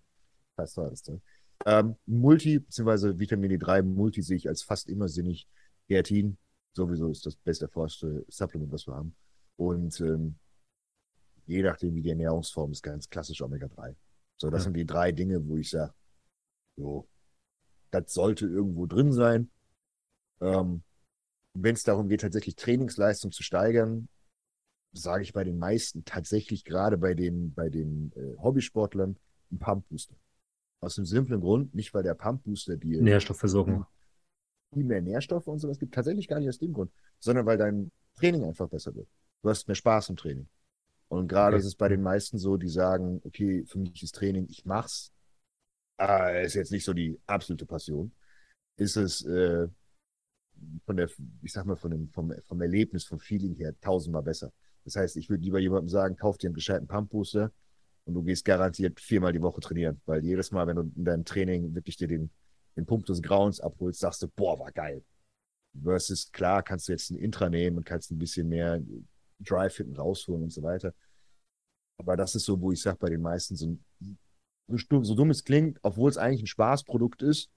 [0.57, 1.21] Heißt das drin.
[1.65, 5.47] Ähm, Multi, beziehungsweise Vitamin D3 Multi sehe ich als fast immer sinnig.
[5.87, 6.37] Kreatin,
[6.73, 9.15] sowieso ist das beste erforschte Supplement, was wir haben.
[9.57, 10.35] Und ähm,
[11.45, 13.95] je nachdem, wie die Ernährungsform ist, ganz klassisch Omega-3.
[14.37, 14.63] So, das ja.
[14.65, 15.93] sind die drei Dinge, wo ich sage,
[16.75, 17.07] so,
[17.91, 19.51] das sollte irgendwo drin sein.
[20.41, 20.83] Ähm,
[21.53, 24.09] Wenn es darum geht, tatsächlich Trainingsleistung zu steigern,
[24.93, 29.17] sage ich bei den meisten tatsächlich gerade bei den, bei den äh, Hobbysportlern
[29.51, 30.15] ein Pump-Booster.
[30.79, 33.85] Aus dem simplen Grund, nicht weil der Pump-Booster dir Nährstoffversorgung
[34.73, 37.91] viel mehr Nährstoffe und sowas gibt, tatsächlich gar nicht aus dem Grund, sondern weil dein
[38.15, 39.07] Training einfach besser wird.
[39.41, 40.47] Du hast mehr Spaß im Training.
[41.09, 41.61] Und gerade okay.
[41.61, 45.13] ist es bei den meisten so, die sagen, okay, für mich ist Training, ich mach's,
[46.01, 48.11] äh, ist jetzt nicht so die absolute Passion,
[48.77, 49.67] ist es äh,
[50.85, 51.09] von der,
[51.41, 54.51] ich sag mal, von dem, vom, vom Erlebnis, vom Feeling her tausendmal besser.
[54.85, 57.51] Das heißt, ich würde lieber jemandem sagen, kauf dir einen gescheiten Pump-Booster
[58.05, 61.25] und du gehst garantiert viermal die Woche trainieren, weil jedes Mal, wenn du in deinem
[61.25, 62.29] Training wirklich dir den,
[62.75, 65.03] den Punkt des Grauens abholst, sagst du, boah, war geil.
[65.81, 68.81] Versus, klar, kannst du jetzt ein Intra nehmen und kannst ein bisschen mehr
[69.39, 70.93] Drive hinten rausholen und so weiter.
[71.97, 73.77] Aber das ist so, wo ich sage, bei den meisten, so,
[74.67, 77.49] so dumm es klingt, obwohl es eigentlich ein Spaßprodukt ist,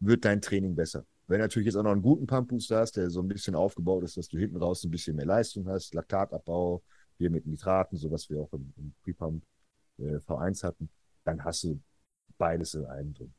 [0.00, 1.04] wird dein Training besser.
[1.26, 4.16] Wenn natürlich jetzt auch noch einen guten Pump-Booster hast, der so ein bisschen aufgebaut ist,
[4.16, 6.82] dass du hinten raus ein bisschen mehr Leistung hast, Laktatabbau,
[7.18, 9.42] hier mit Nitraten, so was wir auch im, im Pre-Pump
[9.98, 10.88] äh, V1 hatten,
[11.24, 11.80] dann hast du
[12.38, 13.34] beides in einem drin.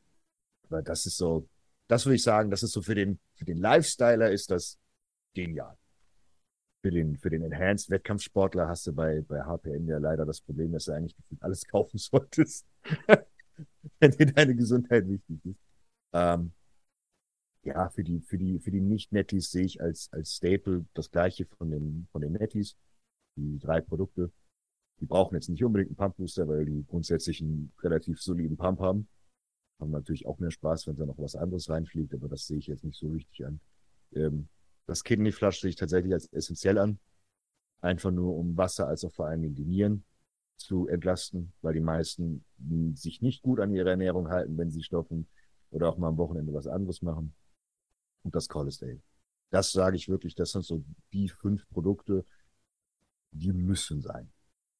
[0.70, 1.48] Weil das ist so,
[1.88, 4.78] das würde ich sagen, das ist so für den, für den Lifestyler ist das
[5.34, 5.78] genial
[6.88, 10.72] für den, für den Enhanced Wettkampfsportler hast du bei, bei HPN ja leider das Problem,
[10.72, 12.66] dass du eigentlich alles kaufen solltest,
[14.00, 15.60] wenn dir deine Gesundheit wichtig ist.
[16.14, 16.54] Ähm,
[17.68, 21.46] ja, für die, für die, für die Nicht-Netties sehe ich als, als Staple das gleiche
[21.46, 22.76] von den, von den Netties.
[23.36, 24.32] Die drei Produkte.
[25.00, 29.08] Die brauchen jetzt nicht unbedingt einen Pump-Booster, weil die grundsätzlich einen relativ soliden Pump haben.
[29.80, 32.68] Haben natürlich auch mehr Spaß, wenn da noch was anderes reinfliegt, aber das sehe ich
[32.68, 33.60] jetzt nicht so wichtig an.
[34.16, 34.48] Ähm,
[34.88, 37.00] das Kidneyflush sehe ich tatsächlich als essentiell an.
[37.82, 40.04] Einfach nur um Wasser als auch vor allem die Nieren
[40.56, 42.44] zu entlasten, weil die meisten
[42.96, 45.28] sich nicht gut an ihre Ernährung halten, wenn sie stoppen
[45.70, 47.36] oder auch mal am Wochenende was anderes machen.
[48.24, 49.02] Und das Cholesterol.
[49.50, 52.26] Das sage ich wirklich, das sind so die fünf Produkte,
[53.32, 54.32] die müssen sein.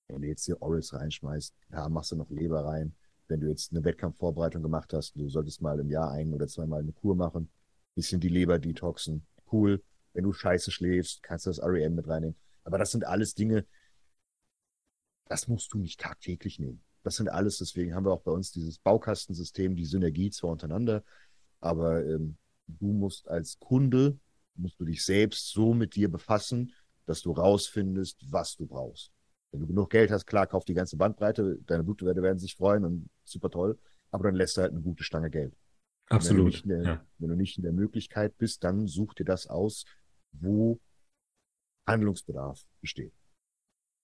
[0.08, 2.96] Wenn du jetzt hier Orals reinschmeißt, da machst du noch Leber rein.
[3.28, 6.80] Wenn du jetzt eine Wettkampfvorbereitung gemacht hast, du solltest mal im Jahr ein oder zweimal
[6.82, 7.50] eine Kur machen,
[7.96, 9.84] bisschen die Leber detoxen, cool.
[10.14, 12.38] Wenn du scheiße schläfst, kannst du das REM mit reinnehmen.
[12.64, 13.66] Aber das sind alles Dinge,
[15.26, 16.82] das musst du nicht tagtäglich nehmen.
[17.04, 21.04] Das sind alles, deswegen haben wir auch bei uns dieses Baukastensystem, die Synergie zwar untereinander,
[21.60, 24.20] aber ähm, du musst als Kunde,
[24.56, 26.74] musst du dich selbst so mit dir befassen,
[27.06, 29.12] dass du rausfindest, was du brauchst.
[29.52, 32.84] Wenn du genug Geld hast, klar, kauf die ganze Bandbreite, deine Blutwerte werden sich freuen
[32.84, 33.80] und super toll,
[34.12, 35.56] aber dann lässt du halt eine gute Stange Geld.
[36.10, 36.64] Absolut.
[36.64, 37.06] Wenn du, der, ja.
[37.18, 39.86] wenn du nicht in der Möglichkeit bist, dann such dir das aus,
[40.32, 40.80] wo
[41.86, 43.14] Handlungsbedarf besteht.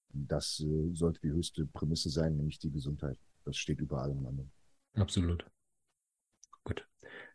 [0.10, 3.20] Das äh, sollte die höchste Prämisse sein, nämlich die Gesundheit.
[3.46, 4.52] Das steht über allem anderen.
[4.94, 5.46] Absolut.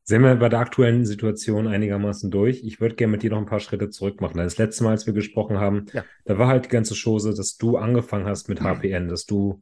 [0.09, 2.65] Sind wir bei der aktuellen Situation einigermaßen durch?
[2.65, 4.39] Ich würde gerne mit dir noch ein paar Schritte zurück machen.
[4.39, 6.03] Das letzte Mal, als wir gesprochen haben, ja.
[6.25, 9.61] da war halt die ganze Chose, dass du angefangen hast mit HPN, dass du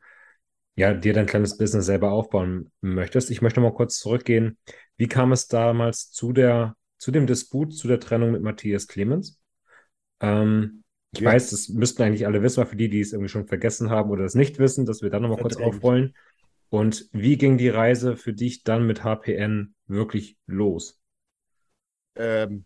[0.77, 3.33] ja, dir dein kleines Business selber aufbauen möchtest.
[3.33, 4.57] Ich möchte mal kurz zurückgehen.
[4.97, 9.41] Wie kam es damals zu der, zu dem Disput, zu der Trennung mit Matthias Clemens?
[10.21, 11.33] Ähm, ich ja.
[11.33, 14.11] weiß, das müssten eigentlich alle wissen, aber für die, die es irgendwie schon vergessen haben
[14.11, 16.15] oder es nicht wissen, dass wir dann nochmal kurz aufrollen.
[16.69, 21.01] Und wie ging die Reise für dich dann mit HPN wirklich los?
[22.17, 22.65] Ähm,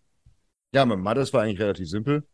[0.74, 2.26] ja, mit Mattes war eigentlich relativ simpel.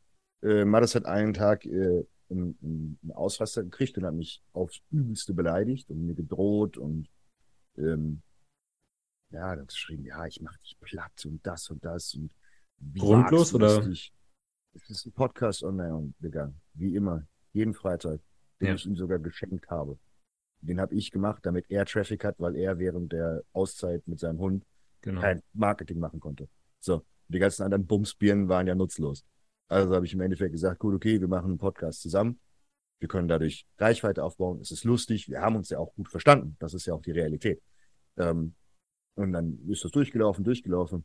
[0.42, 5.34] Äh, Mattes hat einen Tag äh, einen, einen Ausraster gekriegt und hat mich aufs Übelste
[5.34, 7.08] beleidigt und mir gedroht und
[7.78, 8.22] ähm,
[9.30, 12.30] ja, dann geschrieben, ja, ich mach dich platt und das und das und
[12.96, 13.80] Grundlos oder?
[13.82, 14.12] Dich?
[14.74, 18.20] Es ist ein Podcast online gegangen, wie immer, jeden Freitag,
[18.60, 18.74] den ja.
[18.74, 19.98] ich ihm sogar geschenkt habe.
[20.66, 24.38] Den habe ich gemacht, damit er Traffic hat, weil er während der Auszeit mit seinem
[24.38, 24.64] Hund
[25.00, 25.20] genau.
[25.20, 26.48] kein Marketing machen konnte.
[26.80, 29.24] So, die ganzen anderen Bumsbirnen waren ja nutzlos.
[29.68, 32.40] Also habe ich im Endeffekt gesagt, gut, okay, wir machen einen Podcast zusammen.
[33.00, 34.60] Wir können dadurch Reichweite aufbauen.
[34.60, 35.28] Es ist lustig.
[35.28, 36.56] Wir haben uns ja auch gut verstanden.
[36.58, 37.60] Das ist ja auch die Realität.
[38.16, 38.54] Ähm,
[39.16, 41.04] und dann ist das durchgelaufen, durchgelaufen.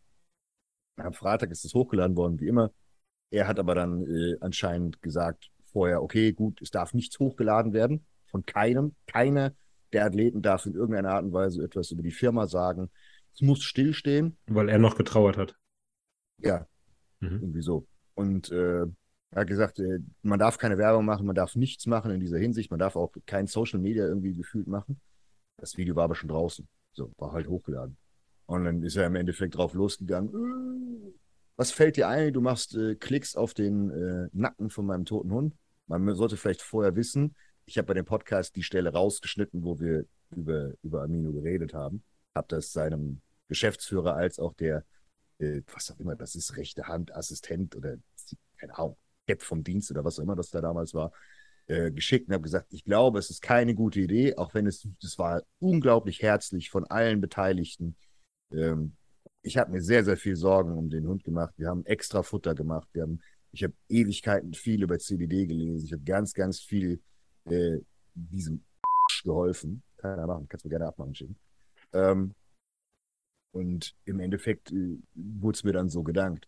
[0.97, 2.71] Am Freitag ist es hochgeladen worden, wie immer.
[3.31, 8.05] Er hat aber dann äh, anscheinend gesagt vorher, okay, gut, es darf nichts hochgeladen werden.
[8.31, 8.95] Von keinem.
[9.07, 9.53] Keiner
[9.93, 12.89] der Athleten darf in irgendeiner Art und Weise etwas über die Firma sagen.
[13.33, 14.37] Es muss stillstehen.
[14.47, 15.55] Weil er noch getrauert hat.
[16.37, 16.65] Ja,
[17.19, 17.39] mhm.
[17.41, 17.87] irgendwie so.
[18.15, 18.85] Und äh,
[19.31, 22.37] er hat gesagt, äh, man darf keine Werbung machen, man darf nichts machen in dieser
[22.37, 24.99] Hinsicht, man darf auch kein Social Media irgendwie gefühlt machen.
[25.57, 26.67] Das Video war aber schon draußen.
[26.93, 27.97] So, war halt hochgeladen.
[28.45, 30.29] Und dann ist er im Endeffekt drauf losgegangen.
[30.33, 31.13] Äh,
[31.55, 32.33] was fällt dir ein?
[32.33, 35.55] Du machst äh, Klicks auf den äh, Nacken von meinem toten Hund.
[35.87, 40.05] Man sollte vielleicht vorher wissen, ich habe bei dem Podcast die Stelle rausgeschnitten, wo wir
[40.35, 42.03] über, über Amino geredet haben.
[42.35, 44.85] Habe das seinem Geschäftsführer als auch der
[45.41, 47.97] äh, was auch immer das ist, rechte Hand, Assistent oder
[48.57, 48.97] keine Ahnung,
[49.27, 51.11] Depp vom Dienst oder was auch immer das da damals war,
[51.67, 54.87] äh, geschickt und habe gesagt, ich glaube, es ist keine gute Idee, auch wenn es,
[55.03, 57.95] es war unglaublich herzlich von allen Beteiligten.
[58.51, 58.95] Ähm,
[59.41, 61.53] ich habe mir sehr, sehr viel Sorgen um den Hund gemacht.
[61.57, 62.87] Wir haben extra Futter gemacht.
[62.93, 63.21] Wir haben,
[63.51, 65.85] ich habe Ewigkeiten viel über CBD gelesen.
[65.85, 67.01] Ich habe ganz, ganz viel
[67.45, 67.79] äh,
[68.13, 68.63] diesem
[69.23, 69.83] geholfen.
[69.97, 71.35] Keiner machen, kannst du mir gerne abmachen schicken.
[71.93, 72.33] Ähm,
[73.51, 76.47] und im Endeffekt äh, wurde es mir dann so gedankt.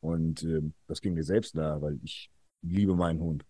[0.00, 2.30] Und äh, das ging mir selbst nahe, weil ich
[2.62, 3.44] liebe meinen Hund.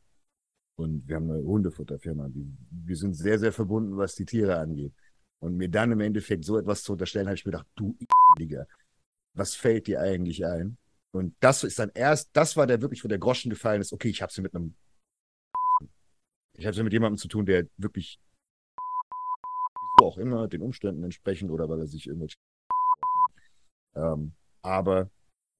[0.76, 2.28] Und wir haben eine Hundefutterfirma.
[2.70, 4.92] Wir sind sehr, sehr verbunden, was die Tiere angeht.
[5.40, 7.96] Und mir dann im Endeffekt so etwas zu unterstellen, habe ich mir gedacht, du
[8.38, 8.66] Digga,
[9.34, 10.78] was fällt dir eigentlich ein?
[11.12, 14.08] Und das ist dann erst, das war der wirklich, wo der Groschen gefallen ist, okay,
[14.08, 14.74] ich habe sie mit einem,
[16.56, 18.20] ich sie mit jemandem zu tun, der wirklich,
[19.98, 22.36] so auch immer, den Umständen entsprechend oder weil er sich irgendwelche
[23.94, 25.10] ähm, aber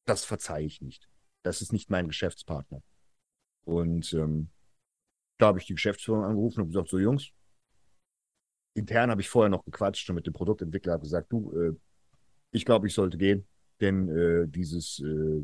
[0.07, 1.09] das verzeihe ich nicht.
[1.43, 2.83] Das ist nicht mein Geschäftspartner.
[3.65, 4.51] Und ähm,
[5.39, 7.31] da habe ich die Geschäftsführung angerufen und gesagt, so Jungs,
[8.75, 11.73] intern habe ich vorher noch gequatscht und mit dem Produktentwickler habe gesagt, du, äh,
[12.51, 13.47] ich glaube, ich sollte gehen,
[13.81, 15.43] denn äh, dieses äh,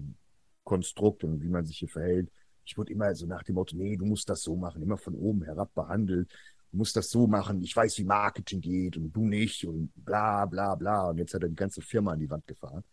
[0.64, 2.30] Konstrukt und wie man sich hier verhält,
[2.64, 5.14] ich wurde immer so nach dem Motto, nee, du musst das so machen, immer von
[5.14, 6.30] oben herab behandelt
[6.70, 10.46] du musst das so machen, ich weiß, wie Marketing geht und du nicht und bla
[10.46, 11.10] bla bla.
[11.10, 12.84] Und jetzt hat er die ganze Firma an die Wand gefahren.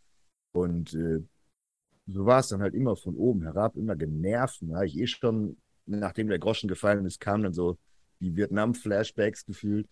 [0.51, 1.21] Und äh,
[2.07, 4.59] so war es dann halt immer von oben herab, immer genervt.
[4.61, 7.77] Da ich eh schon, nachdem der Groschen gefallen ist, kamen dann so
[8.19, 9.87] die Vietnam-Flashbacks gefühlt.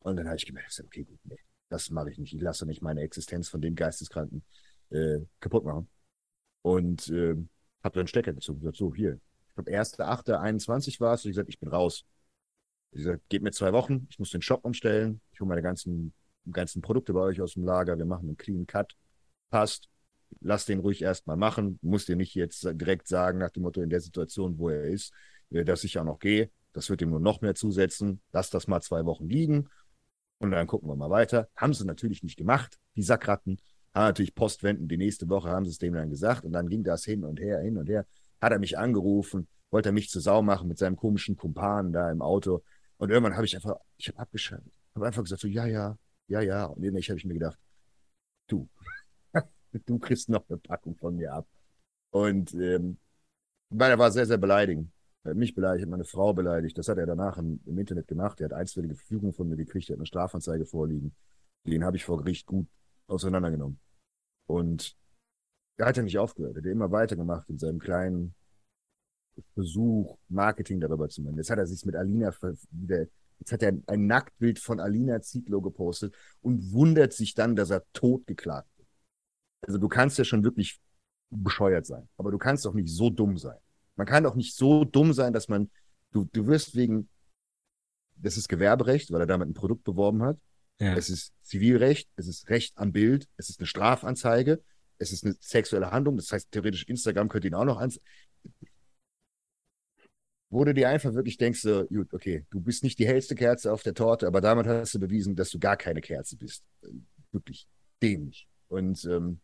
[0.00, 2.32] Und dann habe ich gemerkt, okay, gut, nee, das mache ich nicht.
[2.32, 4.42] Ich lasse nicht meine Existenz von dem Geisteskranken
[4.90, 5.88] äh, kaputt machen.
[6.62, 7.36] Und äh,
[7.82, 8.60] habe dann Stecker gezogen.
[8.60, 9.20] Gesagt, so, hier.
[9.50, 11.24] Ich glaube, 1.8.21 war es.
[11.24, 12.04] Und ich gesagt, ich bin raus.
[12.92, 16.14] Ich gesagt, gebt mir zwei Wochen, ich muss den Shop umstellen, ich hole meine ganzen,
[16.50, 18.96] ganzen Produkte bei euch aus dem Lager, wir machen einen Clean Cut,
[19.50, 19.90] passt,
[20.40, 23.90] lass den ruhig erstmal machen, muss dir nicht jetzt direkt sagen, nach dem Motto in
[23.90, 25.12] der Situation, wo er ist,
[25.50, 26.50] äh, dass ich auch noch gehe.
[26.72, 28.20] Das wird ihm nur noch mehr zusetzen.
[28.32, 29.68] Lass das mal zwei Wochen liegen
[30.38, 31.48] und dann gucken wir mal weiter.
[31.56, 33.58] Haben sie natürlich nicht gemacht, die Sackratten.
[33.94, 36.84] Haben natürlich Postwenden, die nächste Woche haben sie es dem dann gesagt und dann ging
[36.84, 38.06] das hin und her, hin und her.
[38.40, 42.10] Hat er mich angerufen, wollte er mich zur Sau machen mit seinem komischen Kumpan da
[42.10, 42.62] im Auto.
[42.98, 44.72] Und irgendwann habe ich einfach, ich habe abgeschaltet.
[44.94, 45.96] Habe einfach gesagt, so, ja, ja,
[46.28, 46.66] ja, ja.
[46.66, 47.58] Und irgendwann habe ich mir gedacht,
[48.48, 48.68] du,
[49.86, 51.46] du kriegst noch eine Packung von mir ab.
[52.10, 52.98] Und ähm,
[53.70, 54.90] weil er war sehr, sehr beleidigend.
[55.24, 56.78] Er hat mich beleidigt, meine Frau beleidigt.
[56.78, 58.40] Das hat er danach im, im Internet gemacht.
[58.40, 61.14] Er hat einstweilige Verfügung von mir gekriegt, er hat eine Strafanzeige vorliegen.
[61.64, 62.66] Den habe ich vor Gericht gut
[63.08, 63.78] auseinandergenommen.
[64.46, 64.96] Und
[65.76, 66.56] er hat ja nicht aufgehört.
[66.56, 68.34] Er hat immer weitergemacht in seinem kleinen
[69.54, 71.36] Versuch, Marketing darüber zu machen.
[71.36, 72.34] Jetzt hat er sich mit Alina
[72.70, 73.06] wieder,
[73.38, 77.84] jetzt hat er ein Nacktbild von Alina Zietlow gepostet und wundert sich dann, dass er
[77.92, 78.88] tot geklagt wird.
[79.66, 80.80] Also du kannst ja schon wirklich
[81.30, 83.58] bescheuert sein, aber du kannst doch nicht so dumm sein.
[83.96, 85.70] Man kann doch nicht so dumm sein, dass man,
[86.12, 87.08] du, du wirst wegen
[88.20, 90.38] das ist Gewerberecht, weil er damit ein Produkt beworben hat.
[90.80, 90.96] Ja.
[90.96, 94.62] Es ist Zivilrecht, es ist Recht am Bild, es ist eine Strafanzeige,
[94.98, 96.16] es ist eine sexuelle Handlung.
[96.16, 98.00] Das heißt, theoretisch Instagram könnte ihn auch noch ans.
[100.50, 103.72] Wo du dir einfach wirklich denkst, so, gut, okay, du bist nicht die hellste Kerze
[103.72, 106.64] auf der Torte, aber damit hast du bewiesen, dass du gar keine Kerze bist.
[107.32, 107.66] Wirklich
[108.02, 108.48] dämlich.
[108.68, 109.40] Und ähm,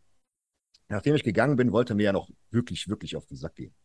[0.87, 3.75] nachdem ich gegangen bin, wollte er mir ja noch wirklich, wirklich auf den Sack gehen.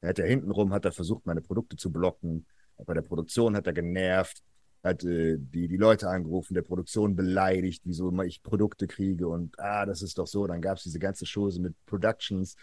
[0.00, 2.46] Er hat ja hintenrum, hat er versucht, meine Produkte zu blocken.
[2.76, 4.42] Bei der Produktion hat er genervt,
[4.84, 9.58] hat äh, die, die Leute angerufen, der Produktion beleidigt, wieso immer ich Produkte kriege und
[9.58, 10.46] ah, das ist doch so.
[10.46, 12.54] Dann gab es diese ganze Chose mit Productions,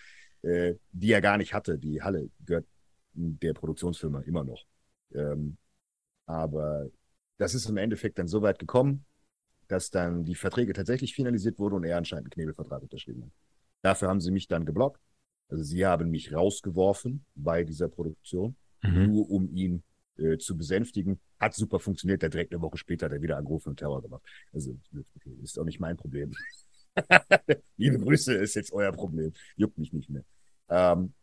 [0.43, 1.79] äh, die er gar nicht hatte.
[1.79, 2.67] Die Halle gehört
[3.13, 4.63] der Produktionsfirma immer noch.
[5.13, 5.57] Ähm,
[6.27, 6.87] aber
[7.37, 9.03] das ist im Endeffekt dann so weit gekommen,
[9.67, 13.31] dass dann die Verträge tatsächlich finalisiert wurden und er anscheinend einen Knebelvertrag unterschrieben hat.
[13.81, 15.01] Dafür haben sie mich dann geblockt.
[15.49, 19.05] Also sie haben mich rausgeworfen bei dieser Produktion, Mhm.
[19.07, 19.83] nur um ihn
[20.17, 21.19] äh, zu besänftigen.
[21.39, 22.21] Hat super funktioniert.
[22.21, 24.23] Der direkt eine Woche später hat er wieder angerufen und Terror gemacht.
[24.53, 24.77] Also
[25.41, 26.31] ist auch nicht mein Problem.
[27.77, 29.33] Liebe Grüße, ist jetzt euer Problem.
[29.55, 30.23] Juckt mich nicht mehr.
[30.69, 31.13] Ähm,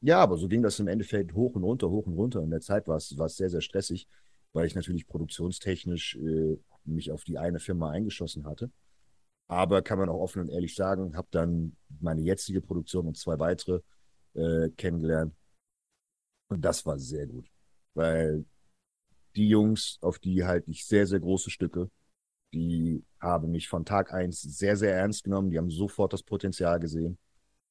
[0.00, 2.42] ja, aber so ging das im Endeffekt hoch und runter, hoch und runter.
[2.42, 4.08] In der Zeit war es, war es sehr, sehr stressig,
[4.52, 8.70] weil ich natürlich produktionstechnisch äh, mich auf die eine Firma eingeschossen hatte.
[9.48, 13.38] Aber kann man auch offen und ehrlich sagen, habe dann meine jetzige Produktion und zwei
[13.38, 13.80] weitere
[14.34, 15.34] äh, kennengelernt.
[16.48, 17.48] Und das war sehr gut,
[17.96, 18.44] weil
[19.36, 21.90] die Jungs, auf die halte ich sehr, sehr große Stücke,
[22.52, 25.50] die haben mich von Tag eins sehr, sehr ernst genommen.
[25.50, 27.18] Die haben sofort das Potenzial gesehen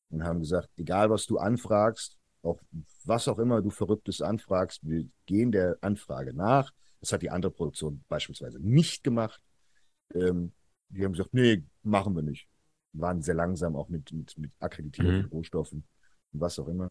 [0.09, 2.61] und haben gesagt, egal was du anfragst, auch
[3.05, 6.71] was auch immer du Verrücktes anfragst, wir gehen der Anfrage nach.
[6.99, 9.41] Das hat die andere Produktion beispielsweise nicht gemacht.
[10.13, 10.53] Ähm,
[10.89, 12.47] die haben gesagt, nee, machen wir nicht.
[12.93, 15.29] Waren sehr langsam auch mit, mit, mit akkreditierten Mhm.
[15.31, 15.83] Rohstoffen
[16.31, 16.89] und was auch immer.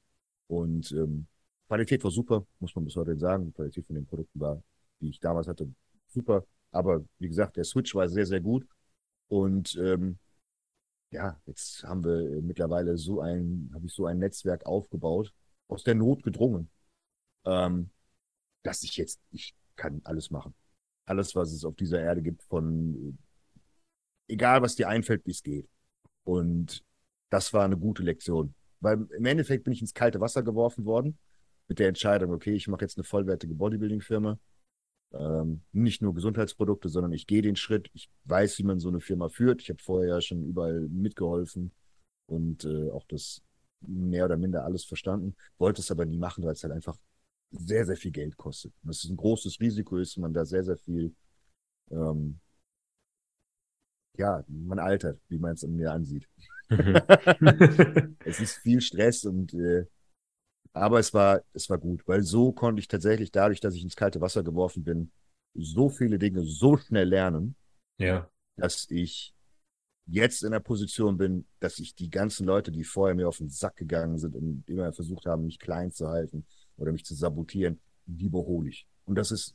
[0.49, 1.27] Und ähm,
[1.75, 3.47] Qualität war super, muss man bis heute sagen.
[3.47, 4.63] Die Qualität von den Produkten war,
[5.01, 5.69] die ich damals hatte,
[6.07, 6.47] super.
[6.71, 8.65] Aber wie gesagt, der Switch war sehr, sehr gut.
[9.27, 10.21] Und ähm,
[11.11, 15.35] ja, jetzt haben wir äh, mittlerweile so ein, habe ich so ein Netzwerk aufgebaut,
[15.67, 16.71] aus der Not gedrungen,
[17.45, 17.91] ähm,
[18.63, 20.55] dass ich jetzt, ich kann alles machen.
[21.07, 23.17] Alles, was es auf dieser Erde gibt, von
[24.29, 25.69] äh, egal was dir einfällt, wie es geht.
[26.23, 26.85] Und
[27.31, 28.55] das war eine gute Lektion.
[28.79, 31.19] Weil im Endeffekt bin ich ins kalte Wasser geworfen worden
[31.69, 34.39] mit der Entscheidung, okay, ich mache jetzt eine vollwertige Bodybuilding-Firma.
[35.13, 37.89] Ähm, nicht nur Gesundheitsprodukte, sondern ich gehe den Schritt.
[37.95, 39.63] Ich weiß, wie man so eine Firma führt.
[39.63, 41.73] Ich habe vorher ja schon überall mitgeholfen
[42.27, 43.43] und äh, auch das
[43.81, 45.37] mehr oder minder alles verstanden.
[45.59, 46.99] Wollte es aber nie machen, weil es halt einfach
[47.51, 48.73] sehr, sehr viel Geld kostet.
[48.83, 51.15] Und das ist ein großes Risiko ist, man da sehr, sehr viel,
[51.91, 52.41] ähm,
[54.17, 56.29] ja, man altert, wie man es an mir ansieht.
[56.69, 56.97] Mhm.
[58.25, 59.87] Es ist viel Stress und äh,
[60.75, 63.97] aber es war, es war gut, weil so konnte ich tatsächlich dadurch, dass ich ins
[63.97, 65.13] kalte Wasser geworfen bin,
[65.55, 67.55] so viele Dinge so schnell lernen,
[67.99, 68.29] ja.
[68.57, 69.35] dass ich
[70.07, 73.49] jetzt in der Position bin, dass ich die ganzen Leute, die vorher mir auf den
[73.49, 76.45] Sack gegangen sind und immer versucht haben, mich klein zu halten
[76.77, 78.89] oder mich zu sabotieren, die überhole ich.
[79.05, 79.55] Und das ist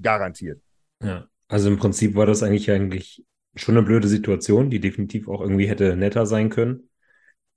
[0.00, 0.62] garantiert.
[1.02, 1.28] Ja.
[1.48, 5.68] Also im Prinzip war das eigentlich eigentlich schon eine blöde Situation, die definitiv auch irgendwie
[5.68, 6.88] hätte netter sein können.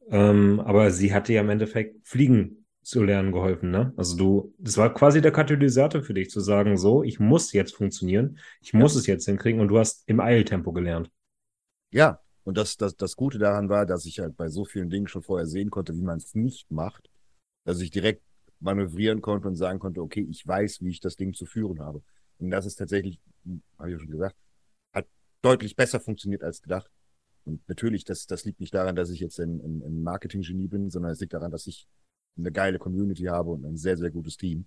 [0.10, 3.93] Ähm, aber sie hat dir im Endeffekt fliegen zu lernen geholfen, ne?
[3.95, 7.75] Also du, das war quasi der Katalysator für dich zu sagen, so, ich muss jetzt
[7.75, 11.11] funktionieren, ich muss es jetzt hinkriegen und du hast im Eiltempo gelernt.
[11.91, 15.07] Ja, und das, das, das Gute daran war, dass ich halt bei so vielen Dingen
[15.07, 17.09] schon vorher sehen konnte, wie man es nicht macht,
[17.65, 18.23] dass ich direkt
[18.59, 22.01] manövrieren konnte und sagen konnte, okay, ich weiß, wie ich das Ding zu führen habe.
[22.39, 23.19] Und das ist tatsächlich,
[23.77, 24.35] habe ich ja schon gesagt,
[24.93, 25.07] hat
[25.41, 26.89] deutlich besser funktioniert als gedacht.
[27.43, 30.89] Und natürlich, das, das liegt nicht daran, dass ich jetzt ein, ein, ein Marketing-Genie bin,
[30.89, 31.87] sondern es liegt daran, dass ich
[32.37, 34.65] eine geile Community habe und ein sehr, sehr gutes Team,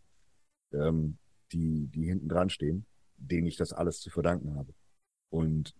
[0.72, 1.18] ähm,
[1.52, 4.72] die, die hinten dran stehen, denen ich das alles zu verdanken habe.
[5.30, 5.74] Und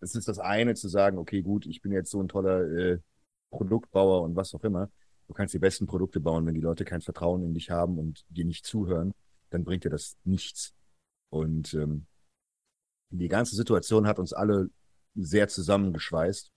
[0.00, 2.98] es ist das eine zu sagen, okay, gut, ich bin jetzt so ein toller äh,
[3.50, 4.90] Produktbauer und was auch immer.
[5.26, 8.24] Du kannst die besten Produkte bauen, wenn die Leute kein Vertrauen in dich haben und
[8.28, 9.12] dir nicht zuhören,
[9.50, 10.74] dann bringt dir das nichts.
[11.30, 12.06] Und ähm,
[13.10, 14.70] die ganze Situation hat uns alle
[15.14, 16.50] sehr zusammengeschweißt.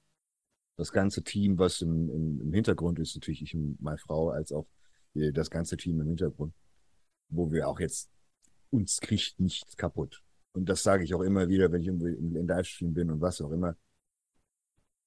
[0.77, 4.52] Das ganze Team, was im, im, im Hintergrund ist, natürlich ich und meine Frau, als
[4.52, 4.67] auch
[5.15, 6.54] äh, das ganze Team im Hintergrund,
[7.29, 8.10] wo wir auch jetzt,
[8.69, 10.23] uns kriegt nichts kaputt.
[10.54, 13.41] Und das sage ich auch immer wieder, wenn ich in, in, Livestream bin und was
[13.41, 13.75] auch immer.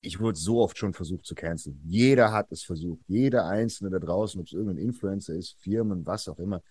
[0.00, 1.80] Ich wurde so oft schon versucht zu canceln.
[1.84, 3.00] Jeder hat es versucht.
[3.08, 6.62] Jeder Einzelne da draußen, ob es irgendein Influencer ist, Firmen, was auch immer,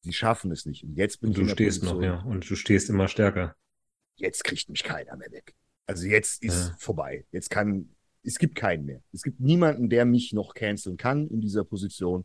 [0.00, 0.84] sie schaffen es nicht.
[0.84, 2.22] Und jetzt bin Und ich du stehst noch, Position, ja.
[2.24, 3.56] Und du stehst immer stärker.
[4.16, 5.54] jetzt kriegt mich keiner mehr weg.
[5.86, 6.76] Also jetzt ist Ja.
[6.78, 7.24] vorbei.
[7.30, 7.94] Jetzt kann,
[8.24, 9.02] es gibt keinen mehr.
[9.12, 12.24] Es gibt niemanden, der mich noch canceln kann in dieser Position.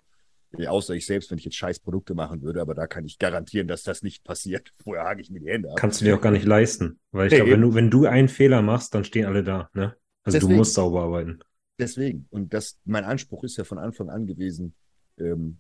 [0.65, 3.67] Außer ich selbst, wenn ich jetzt scheiß Produkte machen würde, aber da kann ich garantieren,
[3.67, 4.71] dass das nicht passiert.
[4.83, 5.77] Vorher hake ich mir die Hände ab.
[5.77, 6.99] Kannst du dir auch gar nicht leisten.
[7.11, 9.69] Weil ich nee, glaube, wenn du, wenn du einen Fehler machst, dann stehen alle da.
[9.73, 9.95] Ne?
[10.23, 10.53] Also Deswegen.
[10.53, 11.39] du musst sauber arbeiten.
[11.79, 12.27] Deswegen.
[12.29, 14.73] Und das, mein Anspruch ist ja von Anfang an gewesen,
[15.17, 15.59] ähm,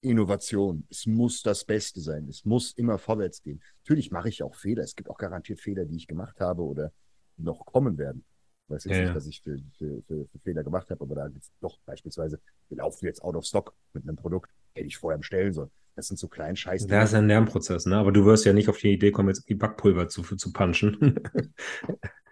[0.00, 0.86] Innovation.
[0.90, 2.28] Es muss das Beste sein.
[2.28, 3.62] Es muss immer vorwärts gehen.
[3.84, 4.82] Natürlich mache ich auch Fehler.
[4.82, 6.92] Es gibt auch garantiert Fehler, die ich gemacht habe oder
[7.36, 8.24] noch kommen werden.
[8.66, 11.14] Ich weiß jetzt ja, nicht, was ich für, für, für, für, Fehler gemacht habe, aber
[11.14, 14.86] da gibt es doch beispielsweise, wir laufen jetzt out of stock mit einem Produkt, hätte
[14.86, 15.70] ich vorher bestellen sollen.
[15.96, 16.88] Das sind so kleine Scheiße.
[16.88, 17.96] Das ist ein Lernprozess, ne?
[17.96, 21.20] Aber du wirst ja nicht auf die Idee kommen, jetzt die Backpulver zu, zu punchen.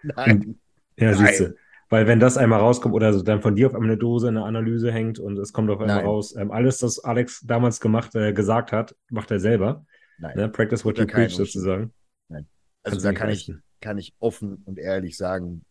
[0.03, 0.59] Nein.
[0.97, 1.55] ja, siehst du.
[1.89, 4.33] Weil wenn das einmal rauskommt oder so, dann von dir auf einmal eine Dose in
[4.33, 6.05] der Analyse hängt und es kommt auf einmal Nein.
[6.05, 9.85] raus, ähm, alles, was Alex damals gemacht, äh, gesagt hat, macht er selber.
[10.17, 10.35] Nein.
[10.35, 10.49] Ne?
[10.49, 11.93] Practice what you preach sozusagen.
[12.29, 12.47] Nein.
[12.81, 15.63] Also Kannst da kann ich, kann ich offen und ehrlich sagen,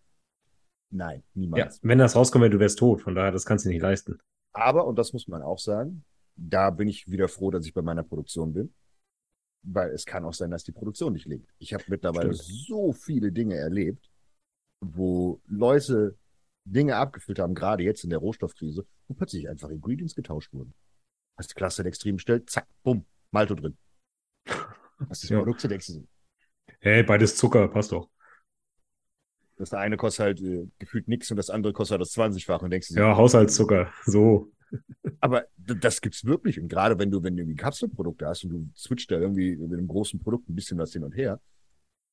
[0.92, 1.76] nein, niemals.
[1.76, 4.18] Ja, wenn das rauskommt, du wärst tot, von daher, das kannst du nicht leisten.
[4.52, 6.04] Aber, und das muss man auch sagen,
[6.36, 8.74] da bin ich wieder froh, dass ich bei meiner Produktion bin.
[9.64, 11.48] Weil es kann auch sein, dass die Produktion nicht liegt.
[11.58, 12.66] Ich habe mittlerweile Stimmt.
[12.66, 14.10] so viele Dinge erlebt,
[14.80, 16.16] wo Leute
[16.64, 20.74] Dinge abgefüllt haben, gerade jetzt in der Rohstoffkrise, wo plötzlich einfach Ingredients getauscht wurden.
[21.38, 23.76] Hast die Klasse extrem bestellt, zack, bumm, Malto drin.
[25.08, 25.38] Hast das ja.
[25.38, 26.06] Produkt denkst du
[26.80, 28.08] Hey, beides Zucker, passt doch.
[29.56, 32.70] Das eine kostet halt äh, gefühlt nichts und das andere kostet halt das 20-fache und
[32.70, 34.50] denkst du Ja, Haushaltszucker, so.
[35.20, 36.58] Aber das gibt's wirklich.
[36.58, 39.72] Und gerade wenn du, wenn du irgendwie Kapselprodukte hast und du switcht da irgendwie mit
[39.72, 41.40] einem großen Produkt ein bisschen was hin und her,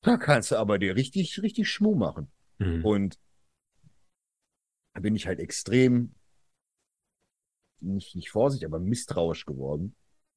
[0.01, 2.31] da kannst du aber dir richtig, richtig Schmuh machen.
[2.59, 2.85] Mhm.
[2.85, 3.19] Und
[4.93, 6.13] da bin ich halt extrem,
[7.81, 9.95] nicht, nicht vorsichtig, aber misstrauisch geworden.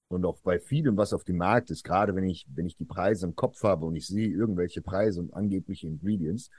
[0.09, 2.85] Und auch bei vielem, was auf dem Markt ist, gerade wenn ich, wenn ich die
[2.85, 6.51] Preise im Kopf habe und ich sehe irgendwelche Preise und angebliche Ingredients,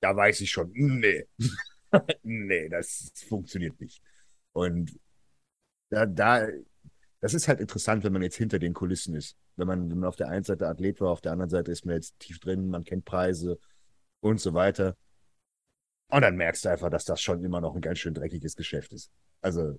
[0.00, 1.26] da weiß ich schon, nee,
[2.22, 4.02] nee, das funktioniert nicht.
[4.52, 4.98] Und
[5.90, 6.46] da, da,
[7.20, 9.36] das ist halt interessant, wenn man jetzt hinter den Kulissen ist.
[9.56, 11.86] Wenn man, wenn man auf der einen Seite Athlet war, auf der anderen Seite ist
[11.86, 13.58] man jetzt tief drin, man kennt Preise,
[14.20, 14.96] und so weiter.
[16.08, 18.92] Und dann merkst du einfach, dass das schon immer noch ein ganz schön dreckiges Geschäft
[18.92, 19.10] ist.
[19.40, 19.78] Also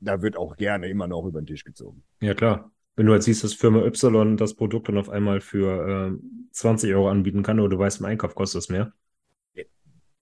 [0.00, 2.04] da wird auch gerne immer noch über den Tisch gezogen.
[2.20, 2.70] Ja, klar.
[2.96, 6.92] Wenn du jetzt siehst, dass Firma Y das Produkt dann auf einmal für äh, 20
[6.94, 8.92] Euro anbieten kann oder du weißt, im Einkauf kostet es mehr.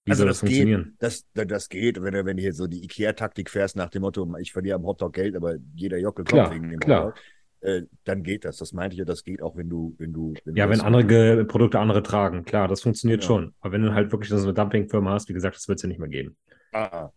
[0.07, 0.85] Wie also soll das, das funktionieren?
[0.85, 4.03] Geht, das, das geht, wenn du, wenn du hier so die IKEA-Taktik fährst nach dem
[4.03, 7.07] Motto, ich verliere am Hotdog Geld, aber jeder Jockel kommt wegen dem klar.
[7.07, 7.23] Hotdog.
[7.61, 8.59] Äh, dann geht das.
[8.59, 10.35] Das meinte ich ja, das geht auch, wenn du, wenn du.
[10.45, 13.27] Wenn ja, du wenn andere Produkte andere tragen, klar, das funktioniert ja.
[13.27, 13.55] schon.
[13.61, 15.89] Aber wenn du halt wirklich so eine Dumpingfirma hast, wie gesagt, das wird es ja
[15.89, 16.37] nicht mehr geben.
[16.73, 17.11] Ah.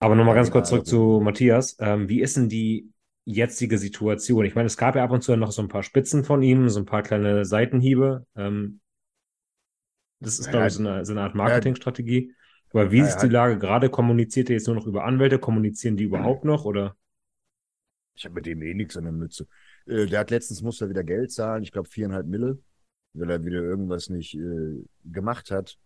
[0.00, 1.76] Aber nochmal ganz kurz zurück zu Matthias.
[1.78, 2.90] Ähm, wie ist denn die
[3.24, 4.44] jetzige Situation?
[4.44, 6.68] Ich meine, es gab ja ab und zu noch so ein paar Spitzen von ihm,
[6.68, 8.26] so ein paar kleine Seitenhiebe.
[8.34, 8.80] Ähm,
[10.20, 12.34] das ist, glaube ich, so eine, so eine Art Marketingstrategie.
[12.70, 13.88] Aber wie ja, ist die Lage gerade?
[13.88, 15.38] Kommuniziert er jetzt nur noch über Anwälte?
[15.38, 16.64] Kommunizieren die überhaupt noch?
[16.64, 16.96] Oder?
[18.14, 19.46] Ich habe mit dem eh nichts an der Mütze.
[19.86, 22.58] Äh, der hat letztens musste er wieder Geld zahlen, ich glaube viereinhalb Mille,
[23.14, 25.78] weil er wieder irgendwas nicht äh, gemacht hat.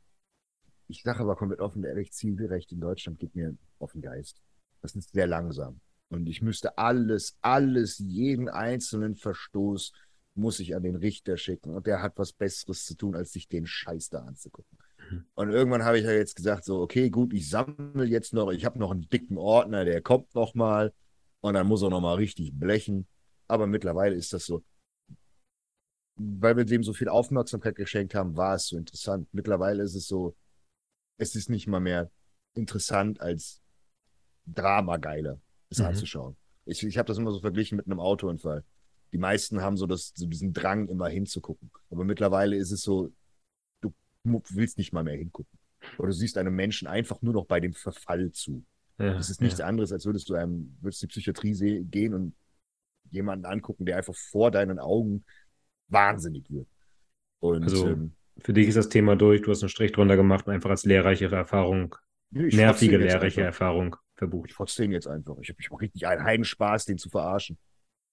[0.89, 4.43] Ich sage aber komplett offen, ehrlich, Zivilrecht in Deutschland geht mir auf den Geist.
[4.81, 5.81] Das ist sehr langsam.
[6.09, 9.93] Und ich müsste alles, alles, jeden einzelnen Verstoß
[10.35, 11.75] muss ich an den Richter schicken.
[11.75, 14.79] Und der hat was Besseres zu tun, als sich den Scheiß da anzugucken.
[15.11, 15.25] Mhm.
[15.35, 18.65] Und irgendwann habe ich ja jetzt gesagt, so, okay, gut, ich sammle jetzt noch, ich
[18.65, 20.93] habe noch einen dicken Ordner, der kommt noch mal.
[21.41, 23.07] Und dann muss er nochmal richtig blechen.
[23.49, 24.63] Aber mittlerweile ist das so,
[26.17, 29.29] weil wir dem so viel Aufmerksamkeit geschenkt haben, war es so interessant.
[29.33, 30.37] Mittlerweile ist es so,
[31.19, 32.11] es ist nicht mal mehr
[32.55, 33.61] interessant als
[34.47, 35.87] Drama geiler, es mhm.
[35.87, 36.37] anzuschauen.
[36.65, 38.65] Ich, ich habe das immer so verglichen mit einem Autounfall.
[39.13, 41.71] Die meisten haben so, das, so diesen Drang, immer hinzugucken.
[41.91, 43.13] Aber mittlerweile ist es so,
[43.81, 43.93] du
[44.25, 45.59] willst nicht mal mehr hingucken.
[45.99, 48.65] Oder du siehst einem Menschen einfach nur noch bei dem Verfall zu.
[48.99, 49.67] Ja, das ist nichts ja.
[49.67, 52.35] anderes, als würdest du einem, würdest die Psychiatrie gehen und
[53.11, 55.25] jemanden angucken, der einfach vor deinen Augen
[55.89, 56.69] wahnsinnig wird.
[57.41, 60.47] Und, also, ähm, für dich ist das Thema durch, du hast einen Strich drunter gemacht
[60.47, 61.97] und einfach als lehrreichere Erfahrung,
[62.31, 63.43] nervige, lehrreiche.
[63.43, 64.51] Erfahrung verbucht.
[64.51, 65.37] Ich trotz den jetzt einfach.
[65.41, 67.59] Ich habe mich richtig einen Heidenspaß, den zu verarschen.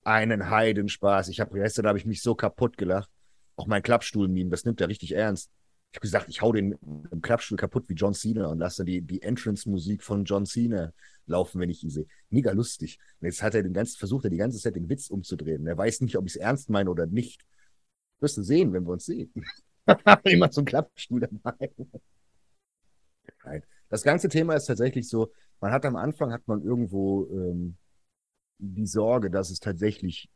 [0.10, 1.28] Einen Heidenspaß.
[1.28, 3.12] Ich habe gestern habe ich mich so kaputt gelacht.
[3.55, 5.51] Auch mein Klappstuhl-Meme, das nimmt er richtig ernst.
[5.91, 8.84] Ich habe gesagt, ich hau den mit dem Klappstuhl kaputt wie John Cena und lasse
[8.84, 10.93] die, die Entrance-Musik von John Cena
[11.28, 12.07] laufen, wenn ich ihn sehe.
[12.32, 12.97] Mega lustig.
[13.22, 15.68] Und jetzt hat er den ganzen, versucht er die ganze Zeit den Witz umzudrehen.
[15.68, 17.45] Er weiß nicht, ob ich es ernst meine oder nicht.
[18.20, 19.32] Wirst du sehen, wenn wir uns sehen.
[20.24, 21.72] Immer ein Klappstuhl dabei.
[23.45, 23.64] Nein.
[23.89, 25.32] Das ganze Thema ist tatsächlich so,
[25.62, 27.78] man hat am Anfang hat man irgendwo ähm,
[28.60, 30.30] die Sorge, dass es tatsächlich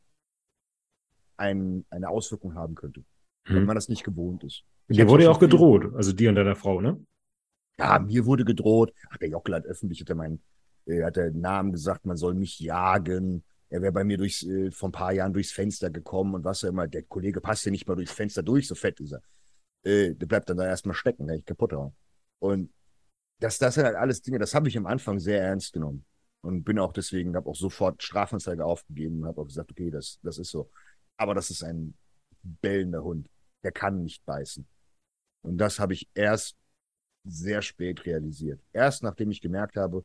[1.38, 3.03] ein, eine Auswirkung haben könnte,
[3.45, 3.55] hm.
[3.55, 4.63] wenn man das nicht gewohnt ist.
[4.88, 6.99] Dir wurde ja auch gedroht, also dir und deiner Frau, ne?
[7.78, 8.93] Ja, mir wurde gedroht.
[9.09, 10.43] Ach, der Jockel hat öffentlich, hat er meinen,
[10.86, 13.43] Er hat den Namen gesagt, man soll mich jagen.
[13.69, 16.63] Er wäre bei mir durchs, äh, vor ein paar Jahren durchs Fenster gekommen und was
[16.63, 16.88] auch immer.
[16.88, 19.21] Der Kollege passt ja nicht mal durchs Fenster durch, so fett ist er.
[19.84, 21.95] Äh, der bleibt dann da erstmal stecken, der ich kaputt hauen.
[22.39, 22.71] Und
[23.39, 26.05] das, das sind halt alles Dinge, das habe ich am Anfang sehr ernst genommen.
[26.44, 30.20] Und bin auch deswegen, habe auch sofort Strafanzeige aufgegeben und habe auch gesagt, okay, das,
[30.24, 30.70] das ist so.
[31.16, 31.94] Aber das ist ein
[32.44, 33.30] bellender Hund.
[33.64, 34.68] Der kann nicht beißen.
[35.41, 36.58] Und das habe ich erst
[37.24, 38.62] sehr spät realisiert.
[38.74, 40.04] Erst nachdem ich gemerkt habe,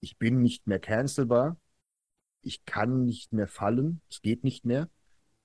[0.00, 1.56] ich bin nicht mehr cancelbar,
[2.42, 4.88] ich kann nicht mehr fallen, es geht nicht mehr.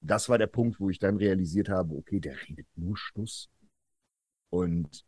[0.02, 3.50] Das war der Punkt, wo ich dann realisiert habe, okay, der redet nur Stuss.
[4.52, 5.04] Und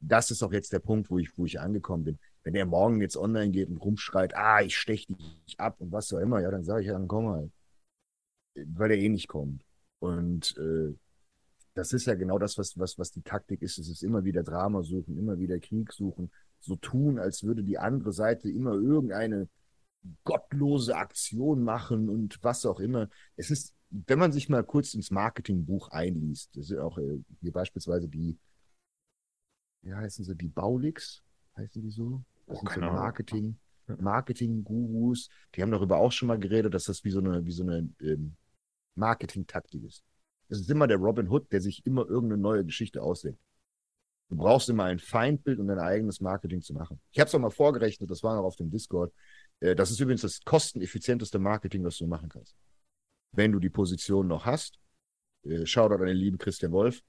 [0.00, 2.18] das ist auch jetzt der Punkt, wo ich, wo ich angekommen bin.
[2.42, 6.12] Wenn der morgen jetzt online geht und rumschreit, ah, ich stech dich ab und was
[6.12, 7.52] auch immer, ja, dann sage ich, ja, dann komm halt.
[8.54, 9.64] Weil er eh nicht kommt.
[9.98, 10.94] Und äh,
[11.74, 13.78] das ist ja genau das, was, was, was die Taktik ist.
[13.78, 17.78] Es ist immer wieder Drama suchen, immer wieder Krieg suchen, so tun, als würde die
[17.78, 19.48] andere Seite immer irgendeine
[20.24, 23.08] gottlose Aktion machen und was auch immer.
[23.36, 27.52] Es ist, wenn man sich mal kurz ins Marketingbuch einliest, das ist auch äh, hier
[27.52, 28.38] beispielsweise die,
[29.82, 31.22] wie heißen sie, die Baulix,
[31.60, 32.22] heißen die so?
[32.46, 33.56] Das oh, sind so Marketing,
[33.86, 37.62] Marketing-Gurus, die haben darüber auch schon mal geredet, dass das wie so eine, wie so
[37.62, 38.36] eine ähm,
[38.96, 40.04] Marketing-Taktik ist.
[40.48, 43.40] Es ist immer der Robin Hood, der sich immer irgendeine neue Geschichte ausdenkt.
[44.28, 47.00] Du brauchst immer ein Feindbild und dein eigenes Marketing zu machen.
[47.10, 49.12] Ich habe es auch mal vorgerechnet, das war noch auf dem Discord.
[49.60, 52.56] Äh, das ist übrigens das kosteneffizienteste Marketing, was du machen kannst.
[53.32, 54.78] Wenn du die Position noch hast,
[55.44, 57.00] äh, schau dort an den lieben Christian Wolf.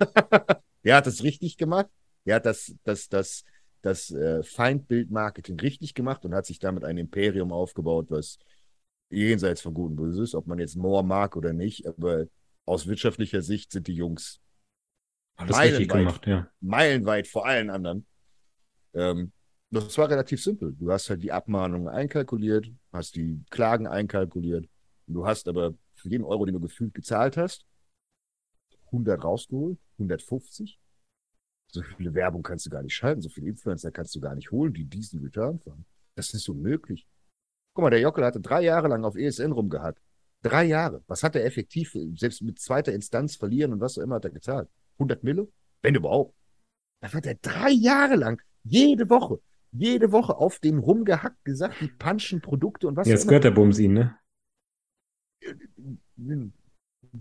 [0.84, 1.88] der hat das richtig gemacht.
[2.26, 3.44] Der hat das, das, das,
[3.88, 8.38] das äh, Feindbild-Marketing richtig gemacht und hat sich damit ein Imperium aufgebaut, was
[9.10, 11.86] jenseits von Gut und Böse ist, ob man jetzt Moore mag oder nicht.
[11.86, 12.26] Aber
[12.64, 14.40] aus wirtschaftlicher Sicht sind die Jungs
[15.38, 16.48] meilenweit, gemacht, ja.
[16.60, 18.06] meilenweit vor allen anderen.
[18.94, 19.32] Ähm,
[19.70, 20.74] das war relativ simpel.
[20.78, 24.66] Du hast halt die Abmahnungen einkalkuliert, hast die Klagen einkalkuliert.
[25.06, 27.64] Du hast aber für jeden Euro, den du gefühlt gezahlt hast,
[28.86, 30.78] 100 rausgeholt, 150.
[31.70, 34.50] So viele Werbung kannst du gar nicht schalten, so viele Influencer kannst du gar nicht
[34.50, 35.84] holen, die diesen Return fahren.
[36.14, 37.06] Das ist unmöglich.
[37.74, 40.02] Guck mal, der Jockel hatte drei Jahre lang auf ESN rumgehackt.
[40.42, 41.02] Drei Jahre.
[41.06, 44.30] Was hat er effektiv, selbst mit zweiter Instanz verlieren und was auch immer hat er
[44.30, 44.68] gezahlt?
[44.94, 45.48] 100 Mille?
[45.82, 46.34] Wenn überhaupt.
[47.00, 49.40] Da hat er drei Jahre lang, jede Woche,
[49.70, 53.78] jede Woche auf dem rumgehackt, gesagt, die punchen Produkte und was Jetzt gehört der Bums
[53.78, 54.18] ihn, ne?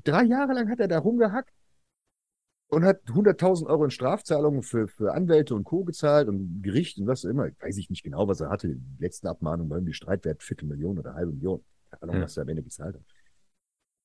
[0.03, 1.53] Drei Jahre lang hat er da rumgehackt
[2.69, 5.83] und hat 100.000 Euro in Strafzahlungen für, für Anwälte und Co.
[5.83, 7.47] gezahlt und Gericht und was auch immer.
[7.47, 8.67] Ich weiß ich nicht genau, was er hatte.
[8.67, 11.63] Die letzten Abmahnungen waren die Streitwert Viertelmillion oder halbe Million.
[11.89, 12.21] Keine Ahnung, ja.
[12.23, 13.03] was er am Ende gezahlt hat.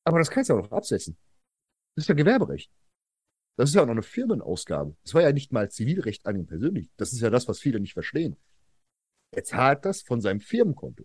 [0.05, 1.17] Aber das kannst du auch noch absetzen.
[1.95, 2.71] Das ist ja Gewerberecht.
[3.57, 4.97] Das ist ja auch noch eine Firmenausgabe.
[5.03, 6.89] Das war ja nicht mal Zivilrecht an ihn persönlich.
[6.97, 8.37] Das ist ja das, was viele nicht verstehen.
[9.33, 11.05] Er zahlt das von seinem Firmenkonto.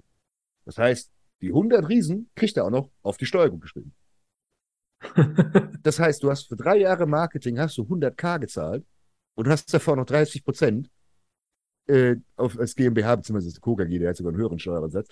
[0.65, 3.93] Das heißt, die 100 Riesen kriegt er auch noch auf die Steuer gut geschrieben.
[5.83, 8.85] Das heißt, du hast für drei Jahre Marketing hast du 100k gezahlt
[9.35, 10.89] und hast davor noch 30 Prozent
[11.87, 15.09] äh, auf, als GmbH, beziehungsweise das KKG, der hat sogar einen höheren Steuersatz,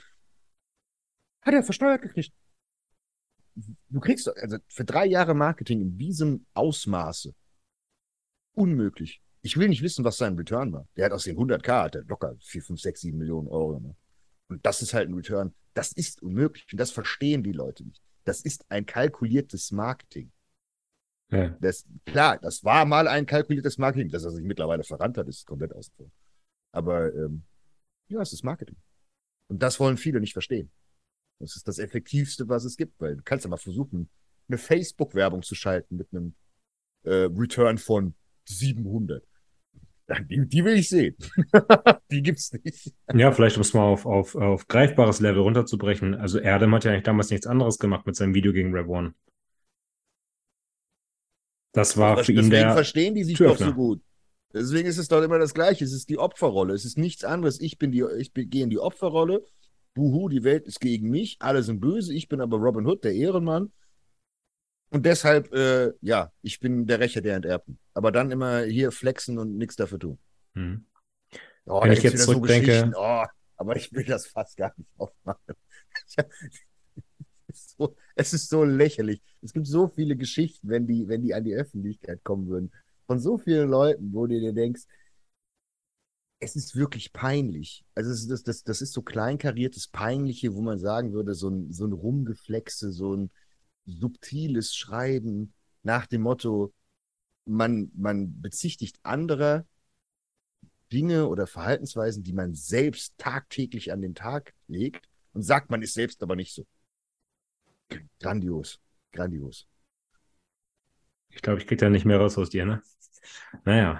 [1.41, 2.33] hat er versteuert gekriegt.
[3.89, 7.33] Du kriegst also für drei Jahre Marketing in diesem Ausmaße
[8.53, 9.21] unmöglich.
[9.41, 10.87] Ich will nicht wissen, was sein Return war.
[10.97, 13.97] Der hat aus den 100k hat er locker 4, 5, 6, 7 Millionen Euro gemacht.
[14.47, 15.53] Und das ist halt ein Return.
[15.73, 16.65] Das ist unmöglich.
[16.71, 18.01] Und das verstehen die Leute nicht.
[18.25, 20.31] Das ist ein kalkuliertes Marketing.
[21.31, 21.49] Ja.
[21.61, 24.09] Das, klar, das war mal ein kalkuliertes Marketing.
[24.09, 26.11] Dass er sich mittlerweile verrannt hat, ist komplett ausgefallen.
[26.71, 27.43] Aber ähm,
[28.07, 28.77] ja, es ist Marketing.
[29.47, 30.71] Und das wollen viele nicht verstehen.
[31.39, 34.09] Das ist das Effektivste, was es gibt, weil du kannst ja mal versuchen,
[34.47, 36.35] eine Facebook-Werbung zu schalten mit einem
[37.03, 38.15] äh, Return von
[38.45, 39.23] 700.
[40.29, 41.15] Die, die will ich sehen.
[42.11, 42.93] die gibt's nicht.
[43.13, 46.13] Ja, vielleicht um es mal auf, auf, auf greifbares Level runterzubrechen.
[46.13, 49.13] Also Erdem hat ja eigentlich damals nichts anderes gemacht mit seinem Video gegen Rev One.
[51.71, 52.59] Das war Aber für ihn der.
[52.59, 54.01] Deswegen verstehen die sich doch so gut.
[54.53, 55.83] Deswegen ist es doch immer das Gleiche.
[55.83, 56.73] Es ist die Opferrolle.
[56.73, 57.59] Es ist nichts anderes.
[57.59, 59.43] Ich bin die, ich gehe in die Opferrolle
[59.95, 63.13] Buhu, die Welt ist gegen mich, alle sind böse, ich bin aber Robin Hood, der
[63.13, 63.71] Ehrenmann.
[64.95, 67.77] Und deshalb, äh, ja, ich bin der Rächer der Enterbten.
[67.93, 70.17] Aber dann immer hier flexen und nichts dafür tun.
[70.53, 70.85] Hm.
[71.65, 72.91] Oh, Wenn ich jetzt zurückdenke.
[72.93, 73.25] So oh,
[73.57, 75.55] aber ich will das fast gar nicht aufmachen.
[77.49, 79.21] es, ist so, es ist so lächerlich.
[79.41, 82.71] Es gibt so viele Geschichten, wenn die, wenn die an die Öffentlichkeit kommen würden,
[83.05, 84.83] von so vielen Leuten, wo du dir denkst,
[86.39, 87.83] es ist wirklich peinlich.
[87.95, 91.73] Also das, das, das, das ist so kleinkariertes Peinliche, wo man sagen würde, so ein,
[91.73, 93.29] so ein Rumgeflexe, so ein
[93.85, 96.73] subtiles Schreiben nach dem Motto,
[97.45, 99.65] man, man bezichtigt andere,
[100.91, 105.93] Dinge oder Verhaltensweisen, die man selbst tagtäglich an den Tag legt und sagt, man ist
[105.93, 106.65] selbst aber nicht so.
[108.19, 108.79] Grandios,
[109.11, 109.67] grandios.
[111.29, 112.81] Ich glaube, ich kriege da nicht mehr raus aus dir, ne?
[113.65, 113.99] Naja.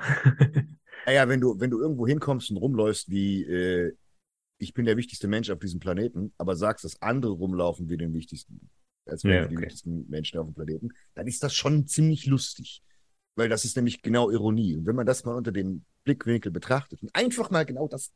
[1.06, 3.96] Naja, wenn du, wenn du irgendwo hinkommst und rumläufst wie, äh,
[4.58, 8.14] ich bin der wichtigste Mensch auf diesem Planeten, aber sagst, dass andere rumlaufen wie den
[8.14, 8.70] wichtigsten,
[9.06, 9.66] als Ja, wir die okay.
[9.66, 12.84] wichtigsten Menschen auf dem Planeten, dann ist das schon ziemlich lustig.
[13.36, 14.76] Weil das ist nämlich genau Ironie.
[14.76, 18.12] Und wenn man das mal unter dem Blickwinkel betrachtet und einfach mal genau das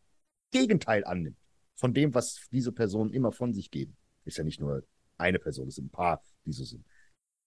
[0.51, 1.37] Gegenteil annimmt
[1.75, 4.83] von dem, was diese Personen immer von sich geben, ist ja nicht nur
[5.17, 6.85] eine Person, es sind ein paar, die so sind,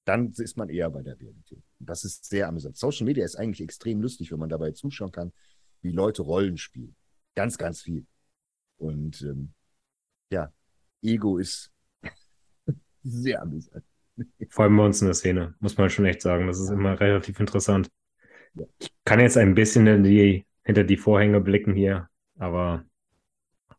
[0.05, 1.63] dann ist man eher bei der Realität.
[1.79, 2.77] Und das ist sehr amüsant.
[2.77, 5.33] Social Media ist eigentlich extrem lustig, wenn man dabei zuschauen kann,
[5.81, 6.97] wie Leute Rollen spielen.
[7.35, 8.07] Ganz, ganz viel.
[8.77, 9.55] Und ähm,
[10.31, 10.53] ja,
[11.03, 11.72] Ego ist
[13.03, 13.85] sehr amüsant.
[14.51, 16.47] Vor allem bei uns in der Szene, muss man schon echt sagen.
[16.47, 17.91] Das ist immer relativ interessant.
[18.55, 18.65] Ja.
[18.79, 22.85] Ich kann jetzt ein bisschen die, hinter die Vorhänge blicken hier, aber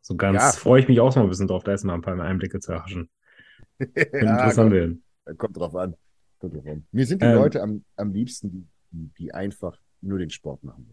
[0.00, 0.50] so ganz Ja.
[0.52, 3.08] freue ich mich auch so ein bisschen drauf, da erstmal ein paar Einblicke zu erhaschen.
[3.78, 5.04] Könnte interessant kommt, werden.
[5.38, 5.94] kommt drauf an.
[6.38, 6.86] Kommt drauf an.
[6.90, 7.36] Mir sind die Ähm.
[7.36, 10.90] Leute am, am liebsten, die, die, die einfach nur den Sport machen.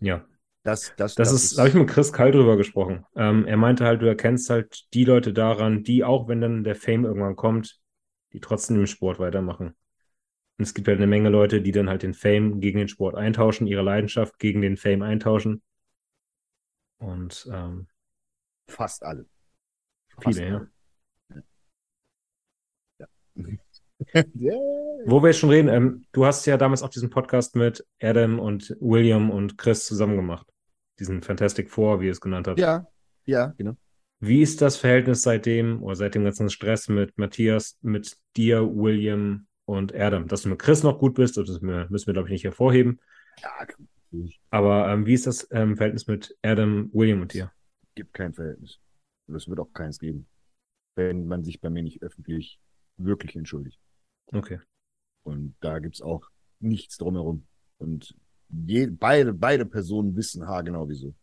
[0.00, 0.24] Ja.
[0.64, 3.04] Das, das, Das, ist, da habe ich mit Chris Kall drüber gesprochen.
[3.14, 6.74] Ähm, er meinte halt, du erkennst halt die Leute daran, die auch, wenn dann der
[6.74, 7.78] Fame irgendwann kommt,
[8.32, 9.76] die trotzdem im Sport weitermachen.
[10.56, 13.14] Und es gibt halt eine Menge Leute, die dann halt den Fame gegen den Sport
[13.14, 15.62] eintauschen, ihre Leidenschaft gegen den Fame eintauschen.
[16.96, 17.86] Und ähm,
[18.66, 19.26] fast alle.
[20.22, 20.70] viele,
[21.28, 21.36] ja.
[24.34, 24.54] ja.
[25.04, 28.38] Wo wir jetzt schon reden, ähm, du hast ja damals auch diesen Podcast mit Adam
[28.38, 30.53] und William und Chris zusammen gemacht.
[30.98, 32.58] Diesen Fantastic Four, wie ihr es genannt habt.
[32.58, 32.86] ja,
[33.26, 33.76] ja, genau.
[34.20, 39.46] Wie ist das Verhältnis seitdem oder seit dem ganzen Stress mit Matthias, mit dir, William
[39.66, 40.28] und Adam?
[40.28, 42.44] Dass du mit Chris noch gut bist, das müssen wir, müssen wir glaube ich, nicht
[42.44, 43.00] hervorheben.
[43.42, 43.50] Ja.
[44.50, 47.50] Aber ähm, wie ist das ähm, Verhältnis mit Adam, William und dir?
[47.94, 48.80] gibt kein Verhältnis.
[49.26, 50.26] Und es wird auch keins geben,
[50.96, 52.60] wenn man sich bei mir nicht öffentlich
[52.96, 53.80] wirklich entschuldigt.
[54.26, 54.60] Okay.
[55.24, 56.28] Und da gibt's auch
[56.60, 57.46] nichts drumherum.
[57.78, 58.14] Und
[58.48, 61.14] je, beide, beide Personen wissen haargenau wieso.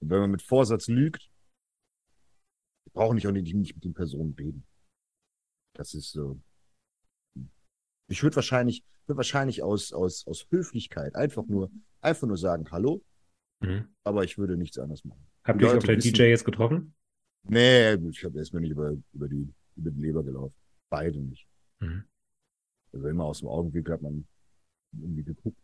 [0.00, 1.30] Und wenn man mit Vorsatz lügt,
[2.92, 4.66] brauche ich auch nicht, nicht mit den Personen reden.
[5.74, 6.40] Das ist so.
[8.08, 13.02] Ich würde wahrscheinlich, würde wahrscheinlich aus, aus, aus Höflichkeit einfach nur, einfach nur sagen, hallo,
[13.60, 13.94] Mhm.
[14.02, 15.24] aber ich würde nichts anderes machen.
[15.44, 16.94] Habt ihr euch auf der wissen- DJ jetzt getroffen?
[17.44, 20.54] Nee, ich habe erstmal nicht über, über, die, über die Leber gelaufen.
[20.90, 21.46] Beide nicht.
[21.80, 22.04] Mhm.
[22.92, 24.26] Also immer aus dem Augenwinkel hat man
[25.00, 25.56] irgendwie geguckt.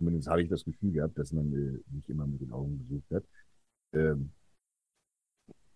[0.00, 3.10] Zumindest habe ich das Gefühl gehabt, dass man äh, nicht immer mit den Augen gesucht
[3.10, 3.24] hat.
[3.92, 4.32] Ähm,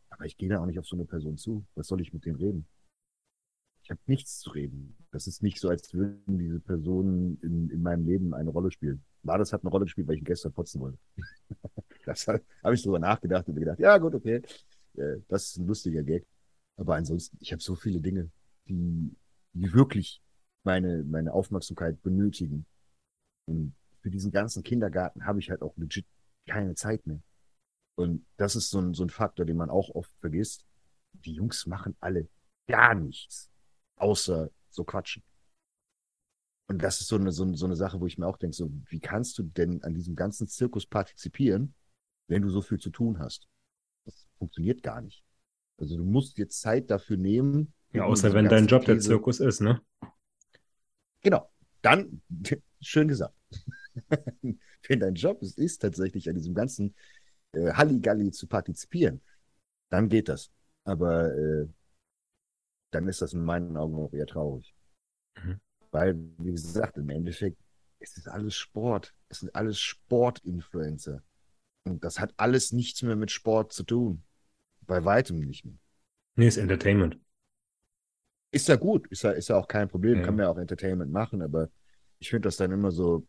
[0.09, 1.67] aber ich gehe da auch nicht auf so eine Person zu.
[1.75, 2.67] Was soll ich mit denen reden?
[3.83, 4.97] Ich habe nichts zu reden.
[5.11, 9.05] Das ist nicht so, als würden diese Personen in, in meinem Leben eine Rolle spielen.
[9.25, 10.99] War das hat eine Rolle gespielt, weil ich gestern putzen wollte.
[12.07, 12.41] das habe
[12.73, 14.41] ich drüber nachgedacht und gedacht, ja gut, okay,
[14.97, 16.27] äh, das ist ein lustiger Gag.
[16.79, 18.31] Aber ansonsten, ich habe so viele Dinge,
[18.69, 19.15] die,
[19.53, 20.23] die wirklich
[20.63, 22.65] meine, meine Aufmerksamkeit benötigen.
[23.45, 26.05] Und für diesen ganzen Kindergarten habe ich halt auch legit
[26.47, 27.23] keine Zeit mehr.
[27.97, 30.67] Und das ist so ein, so ein Faktor, den man auch oft vergisst.
[31.15, 32.29] Die Jungs machen alle
[32.69, 33.51] gar nichts,
[33.97, 35.23] außer so quatschen.
[36.69, 38.55] Und das ist so eine, so, eine- so eine Sache, wo ich mir auch denke,
[38.55, 41.73] so, wie kannst du denn an diesem ganzen Zirkus partizipieren,
[42.29, 43.49] wenn du so viel zu tun hast?
[44.05, 45.25] Das funktioniert gar nicht.
[45.79, 47.73] Also du musst jetzt Zeit dafür nehmen.
[47.95, 49.81] Ja, außer wenn dein Job der Käse- Zirkus ist, ne?
[51.23, 51.51] Genau.
[51.81, 52.21] Dann,
[52.83, 53.35] schön gesagt.
[54.89, 56.95] Wenn dein Job es ist, tatsächlich an diesem ganzen
[57.53, 59.21] äh, Halligalli zu partizipieren,
[59.91, 60.51] dann geht das.
[60.85, 61.67] Aber äh,
[62.91, 64.75] dann ist das in meinen Augen auch eher traurig.
[65.37, 65.61] Mhm.
[65.91, 67.59] Weil, wie gesagt, im Endeffekt,
[68.01, 69.15] es ist alles Sport.
[69.29, 71.23] Es sind alles Sportinfluencer.
[71.85, 74.23] Und das hat alles nichts mehr mit Sport zu tun.
[74.87, 75.77] Bei weitem nicht mehr.
[76.37, 77.19] Nee, ist Entertainment.
[78.51, 80.23] Ist ja gut, ist ja, ist ja auch kein Problem, Ja.
[80.25, 81.71] kann man ja auch Entertainment machen, aber
[82.19, 83.27] ich finde das dann immer so,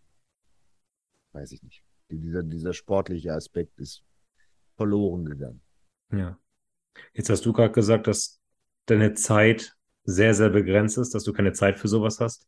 [1.36, 1.84] weiß ich nicht.
[2.10, 4.04] Die- Dieser, dieser sportliche Aspekt ist
[4.76, 5.62] verloren gegangen.
[6.12, 6.38] Ja.
[7.14, 8.40] Jetzt hast du gerade gesagt, dass
[8.86, 9.74] deine Zeit
[10.04, 12.48] sehr, sehr begrenzt ist, dass du keine Zeit für sowas hast.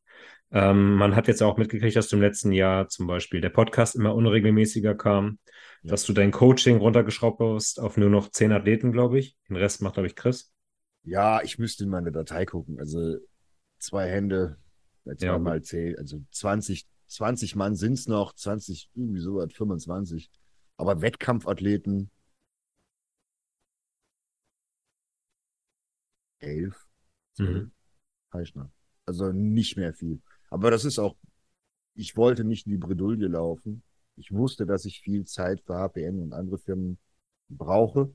[0.51, 3.95] Ähm, man hat jetzt auch mitgekriegt, dass du im letzten Jahr zum Beispiel der Podcast
[3.95, 5.39] immer unregelmäßiger kam,
[5.81, 5.91] Ja.
[5.91, 9.35] dass du dein Coaching runtergeschraubt hast auf nur noch zehn Athleten, glaube ich.
[9.49, 10.53] Den Rest macht, glaube ich, Chris.
[11.03, 12.79] Ja, ich müsste in meine Datei gucken.
[12.79, 13.17] Also
[13.79, 14.57] zwei Hände,
[15.05, 20.29] äh, Ja, zweimal zehn, also 20, 20 Mann sind's noch, 20, irgendwie sowas, 25.
[20.77, 22.11] Aber Wettkampfathleten,
[26.39, 26.87] elf,
[27.33, 27.71] zwölf, Mhm.
[28.33, 28.69] heißt noch.
[29.05, 30.21] Also nicht mehr viel.
[30.49, 31.15] Aber das ist auch,
[31.95, 33.83] ich wollte nicht in die Bredouille laufen,
[34.17, 36.97] Ich wusste, dass ich viel Zeit für HPN und andere Firmen
[37.49, 38.13] brauche.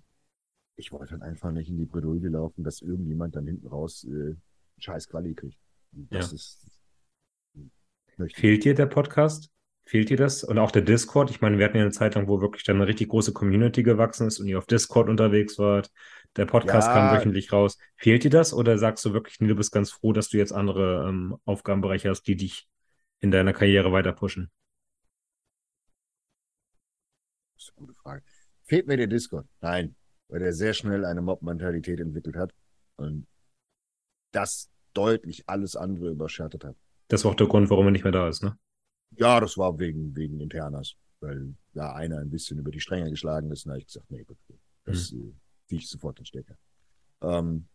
[0.77, 4.37] Ich wollte dann einfach nicht in die Bredouille laufen, dass irgendjemand dann hinten raus äh,
[4.79, 5.59] scheiß Quali kriegt.
[5.93, 6.35] Das Ja.
[6.37, 6.67] ist.
[8.19, 8.37] Ich.
[8.37, 9.51] Fehlt dir der Podcast?
[9.85, 10.45] Fehlt dir das?
[10.45, 11.31] Und auch der Discord?
[11.31, 13.83] Ich meine, wir hatten ja eine Zeit lang, wo wirklich dann eine richtig große Community
[13.83, 15.91] gewachsen ist und ihr auf Discord unterwegs wart.
[16.37, 16.95] Der Podcast Ja.
[16.95, 17.79] kam wöchentlich raus.
[17.97, 20.53] Fehlt dir das oder sagst du wirklich, nee, du bist ganz froh, dass du jetzt
[20.53, 22.69] andere ähm, Aufgabenbereiche hast, die dich
[23.21, 24.51] in deiner Karriere weiter pushen?
[27.57, 28.23] Das ist eine gute Frage.
[28.65, 29.47] Fehlt mir der Discord?
[29.61, 29.95] Nein,
[30.29, 32.55] weil der sehr schnell eine Mob-Mentalität entwickelt hat
[32.97, 33.27] und
[34.33, 36.77] das deutlich alles andere überschattet hat.
[37.13, 38.59] Das war auch der Grund, warum er nicht mehr da ist, ne?
[39.19, 43.51] Ja, das war wegen, wegen Internas, weil da einer ein bisschen über die Stränge geschlagen
[43.51, 43.67] ist.
[43.67, 44.39] Und da habe ich gesagt, nee, gut,
[44.85, 45.35] das äh,
[45.69, 46.57] ziehe ich sofort den Stecker.
[47.21, 47.69] Ähm,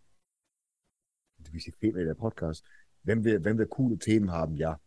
[1.51, 2.65] wie fehlt mir der Podcast?
[3.03, 4.81] Wenn wir, wenn wir coole Themen haben, ja.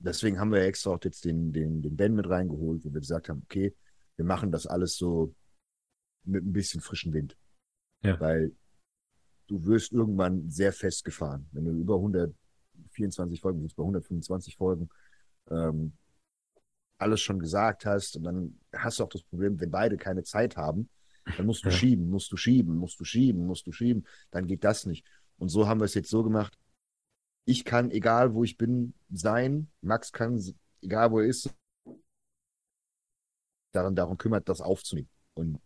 [0.00, 3.30] Deswegen haben wir extra auch jetzt den, den, den Ben mit reingeholt, wo wir gesagt
[3.30, 3.74] haben, okay,
[4.16, 5.34] wir machen das alles so
[6.24, 7.38] mit ein bisschen frischen Wind.
[8.04, 8.20] Ja.
[8.20, 8.54] Weil
[9.46, 11.48] du wirst irgendwann sehr festgefahren.
[11.52, 11.94] Wenn du über
[12.98, 14.88] 124 Folgen, jetzt bei 125 Folgen,
[15.50, 15.92] ähm,
[16.98, 20.56] alles schon gesagt hast und dann hast du auch das Problem, wenn beide keine Zeit
[20.56, 20.88] haben,
[21.36, 21.74] dann musst du Ja.
[21.74, 25.06] schieben, musst du schieben, musst du schieben, musst du schieben, dann geht das nicht.
[25.36, 26.58] Und so haben wir es jetzt so gemacht.
[27.44, 29.70] Ich kann, egal wo ich bin, sein.
[29.80, 30.42] Max kann,
[30.82, 31.54] egal wo er ist,
[33.72, 35.08] daran, darum kümmert, das aufzunehmen.
[35.34, 35.60] Und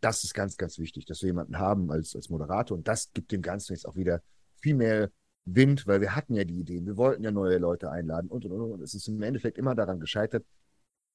[0.00, 2.76] das ist ganz, ganz wichtig, dass wir jemanden haben als, als Moderator.
[2.78, 4.22] Und das gibt dem Ganzen jetzt auch wieder
[4.56, 5.10] viel mehr
[5.54, 8.52] Wind, weil wir hatten ja die Ideen, wir wollten ja neue Leute einladen und und
[8.52, 8.72] und.
[8.72, 10.44] Und es ist im Endeffekt immer daran gescheitert,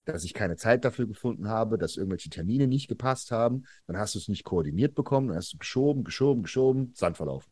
[0.05, 3.65] dass ich keine Zeit dafür gefunden habe, dass irgendwelche Termine nicht gepasst haben.
[3.87, 7.51] Dann hast du es nicht koordiniert bekommen, dann hast du geschoben, geschoben, geschoben, Sand verlaufen.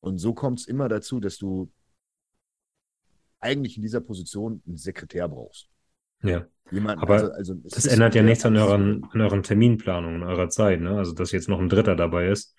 [0.00, 1.70] Und so kommt es immer dazu, dass du
[3.40, 5.68] eigentlich in dieser Position einen Sekretär brauchst.
[6.22, 6.46] Ja.
[6.70, 10.48] Jemanden, Aber also, also Das ändert ja nichts an euren, an euren Terminplanungen, an eurer
[10.48, 10.96] Zeit, ne?
[10.96, 12.56] Also, dass jetzt noch ein Dritter dabei ist.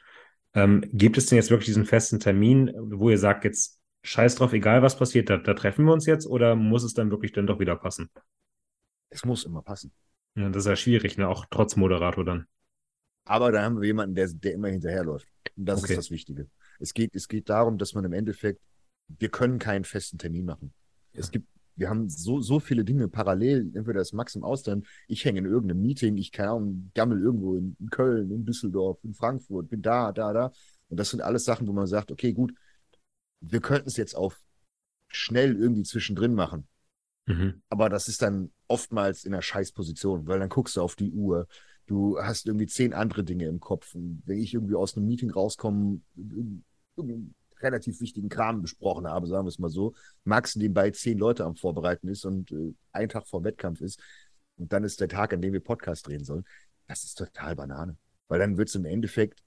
[0.55, 4.53] Ähm, gibt es denn jetzt wirklich diesen festen Termin, wo ihr sagt, jetzt scheiß drauf,
[4.53, 7.47] egal was passiert, da, da treffen wir uns jetzt oder muss es dann wirklich dann
[7.47, 8.09] doch wieder passen?
[9.09, 9.91] Es muss immer passen.
[10.35, 11.27] Ja, das ist ja schwierig, ne?
[11.27, 12.47] Auch trotz Moderator dann.
[13.23, 15.27] Aber da haben wir jemanden, der, der immer hinterherläuft.
[15.55, 15.93] Und das Okay.
[15.93, 16.47] ist das Wichtige.
[16.79, 18.61] Es geht, es geht darum, dass man im Endeffekt,
[19.07, 20.73] wir können keinen festen Termin machen.
[21.13, 23.71] Es gibt, wir haben so, so viele Dinge parallel.
[23.75, 27.55] Entweder ist Max im Ausland, ich hänge in irgendeinem Meeting, ich keine Ahnung, gammel irgendwo
[27.55, 30.51] in, Köln, in Düsseldorf, in Frankfurt, bin da, da, da.
[30.89, 32.53] Und das sind alles Sachen, wo man sagt, okay, gut,
[33.41, 34.41] wir könnten es jetzt auf
[35.07, 36.67] schnell irgendwie zwischendrin machen.
[37.27, 37.61] Mhm.
[37.69, 41.47] Aber das ist dann oftmals in einer Scheißposition, weil dann guckst du auf die Uhr,
[41.87, 43.95] du hast irgendwie zehn andere Dinge im Kopf.
[43.95, 46.01] Und wenn ich irgendwie aus einem Meeting rauskomme,
[47.61, 49.93] relativ wichtigen Kram besprochen habe, sagen wir es mal so,
[50.23, 53.99] Max nebenbei zehn Leute am Vorbereiten ist und äh, ein Tag vor Wettkampf ist
[54.57, 56.45] und dann ist der Tag, an dem wir Podcast drehen sollen,
[56.87, 57.97] das ist total Banane.
[58.27, 59.43] Weil dann wird es im Endeffekt,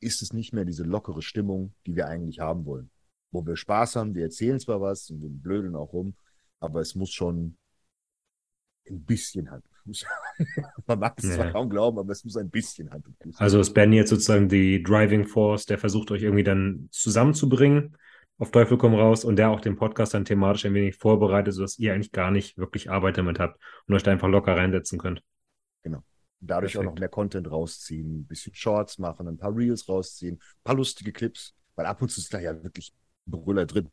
[0.00, 2.90] ist es nicht mehr diese lockere Stimmung, die wir eigentlich haben wollen.
[3.30, 6.14] Wo wir Spaß haben, wir erzählen zwar was und wir blödeln auch rum,
[6.60, 7.56] aber es muss schon
[8.90, 10.06] ein bisschen Hand und Fuß.
[10.86, 11.52] Man mag es zwar Ja.
[11.52, 13.42] kaum glauben, aber es muss ein bisschen Hand und Fuß haben.
[13.42, 17.96] Also ist Ben jetzt sozusagen die Driving Force, der versucht euch irgendwie dann zusammenzubringen,
[18.38, 21.78] auf Teufel komm raus, und der auch den Podcast dann thematisch ein wenig vorbereitet, sodass
[21.78, 25.22] ihr eigentlich gar nicht wirklich Arbeit damit habt und euch da einfach locker reinsetzen könnt.
[26.40, 27.00] Dadurch auch noch perfekt.
[27.00, 31.52] mehr Content rausziehen, ein bisschen Shorts machen, ein paar Reels rausziehen, ein paar lustige Clips,
[31.74, 32.92] weil ab und zu ist da ja wirklich
[33.26, 33.88] Brüller drin.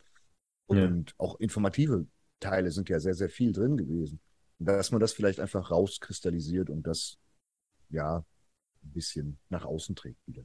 [0.70, 0.86] Ja.
[0.86, 2.06] Und auch informative
[2.40, 4.20] Teile sind ja sehr, sehr viel drin gewesen.
[4.60, 7.18] Dass man das vielleicht einfach rauskristallisiert und das,
[7.90, 8.18] ja,
[8.84, 10.44] ein bisschen nach außen trägt wieder.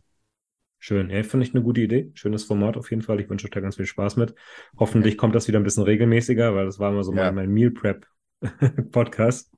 [0.78, 1.10] Schön.
[1.10, 2.10] Ja, finde ich eine gute Idee.
[2.14, 3.20] Schönes Format auf jeden Fall.
[3.20, 4.34] Ich wünsche euch da ganz viel Spaß mit.
[4.78, 7.24] Hoffentlich kommt das wieder ein bisschen regelmäßiger, weil das war immer so Ja.
[7.26, 8.06] mein, mein Meal Prep
[8.90, 9.52] Podcast.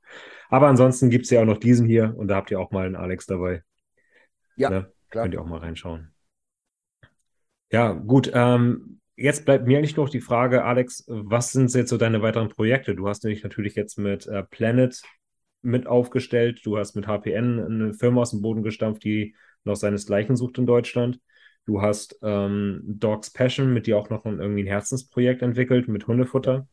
[0.48, 2.84] Aber ansonsten gibt es ja auch noch diesen hier und da habt ihr auch mal
[2.86, 3.62] einen Alex dabei.
[4.56, 4.92] Ja, Ne?
[5.08, 5.24] klar.
[5.24, 6.12] Könnt ihr auch mal reinschauen.
[7.70, 8.30] Ja, gut.
[8.34, 12.48] Ähm, jetzt bleibt mir eigentlich noch die Frage, Alex, was sind jetzt so deine weiteren
[12.48, 12.94] Projekte?
[12.94, 15.00] Du hast nämlich natürlich jetzt mit äh, Planet
[15.62, 16.60] mit aufgestellt.
[16.64, 20.66] Du hast mit HPN eine Firma aus dem Boden gestampft, die noch seinesgleichen sucht in
[20.66, 21.20] Deutschland.
[21.66, 26.08] Du hast ähm, Dogs Passion mit dir auch noch ein, irgendwie ein Herzensprojekt entwickelt mit
[26.08, 26.66] Hundefutter,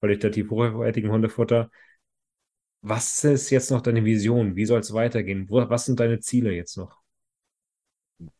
[0.00, 1.70] qualitativ hochwertigen Hundefutter.
[2.80, 4.56] Was ist jetzt noch deine Vision?
[4.56, 5.48] Wie soll es weitergehen?
[5.48, 6.98] Wo, was sind deine Ziele jetzt noch?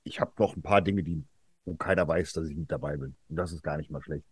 [0.03, 1.25] Ich habe noch ein paar Dinge, die,
[1.65, 3.17] wo keiner weiß, dass ich mit dabei bin.
[3.29, 4.27] Und das ist gar nicht mal schlecht.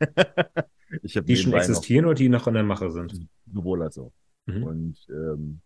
[1.02, 3.28] Die schon nebenbei noch existieren oder die noch in der Mache sind?
[3.50, 4.12] sowohl als auch.
[4.46, 4.62] Mhm.
[4.62, 5.60] Und ähm,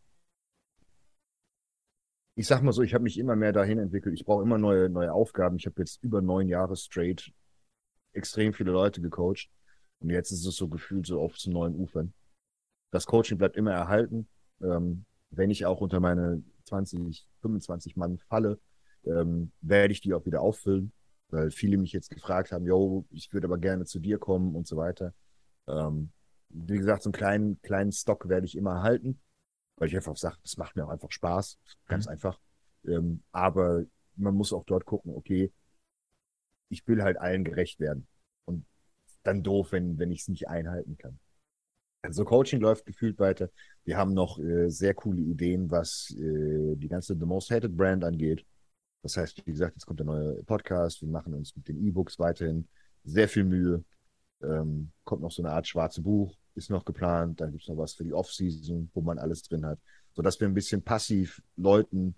[2.36, 4.14] ich sag mal so, ich habe mich immer mehr dahin entwickelt.
[4.14, 5.57] Ich brauche immer neue, neue Aufgaben.
[5.57, 7.32] Ich habe jetzt über neun Jahre straight
[8.12, 9.48] extrem viele Leute gecoacht.
[10.00, 12.12] Und jetzt ist es so gefühlt so auf zu neuen Ufern.
[12.92, 14.28] Das Coaching bleibt immer erhalten,
[14.62, 18.59] Ähm, wenn ich auch unter meine 20, 25 Mann falle,
[19.07, 20.92] ähm, werde ich die auch wieder auffüllen,
[21.30, 24.66] weil viele mich jetzt gefragt haben, yo, ich würde aber gerne zu dir kommen und
[24.66, 25.14] so weiter.
[25.68, 26.11] Ähm,
[26.48, 29.20] wie gesagt, so einen kleinen, kleinen Stock werde ich immer halten,
[29.76, 32.12] weil ich einfach sage, das macht mir auch einfach Spaß, ganz mhm.
[32.12, 32.40] einfach.
[32.86, 33.84] Ähm, aber
[34.16, 35.52] man muss auch dort gucken, okay,
[36.68, 38.07] ich will halt allen gerecht werden.
[38.44, 38.64] Und
[39.22, 41.18] dann doof, wenn, wenn ich es nicht einhalten kann.
[42.02, 43.50] Also Coaching läuft gefühlt weiter.
[43.84, 48.04] Wir haben noch äh, sehr coole Ideen, was äh, die ganze The Most Hated Brand
[48.04, 48.46] angeht.
[49.07, 51.00] Das heißt, wie gesagt, jetzt kommt der neue Podcast.
[51.00, 52.66] Wir machen uns mit den E-Books weiterhin
[53.04, 53.84] sehr viel Mühe.
[54.42, 57.40] Ähm, kommt noch so eine Art schwarze Buch, ist noch geplant.
[57.40, 59.78] Dann gibt es noch was für die Off-Season, wo man alles drin hat.
[60.12, 62.16] Sodass wir ein bisschen passiv Leuten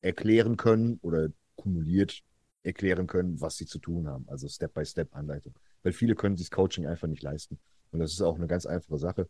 [0.00, 2.20] erklären können oder kumuliert
[2.64, 4.28] erklären können, was sie zu tun haben.
[4.28, 5.54] Also Step-by-Step-Anleitung.
[5.84, 7.60] Weil viele können sich Coaching einfach nicht leisten.
[7.92, 9.28] Und das ist auch eine ganz einfache Sache.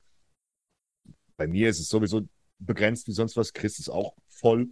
[1.36, 2.22] Bei mir ist es sowieso
[2.58, 3.52] begrenzt wie sonst was.
[3.52, 4.70] Chris ist auch voll.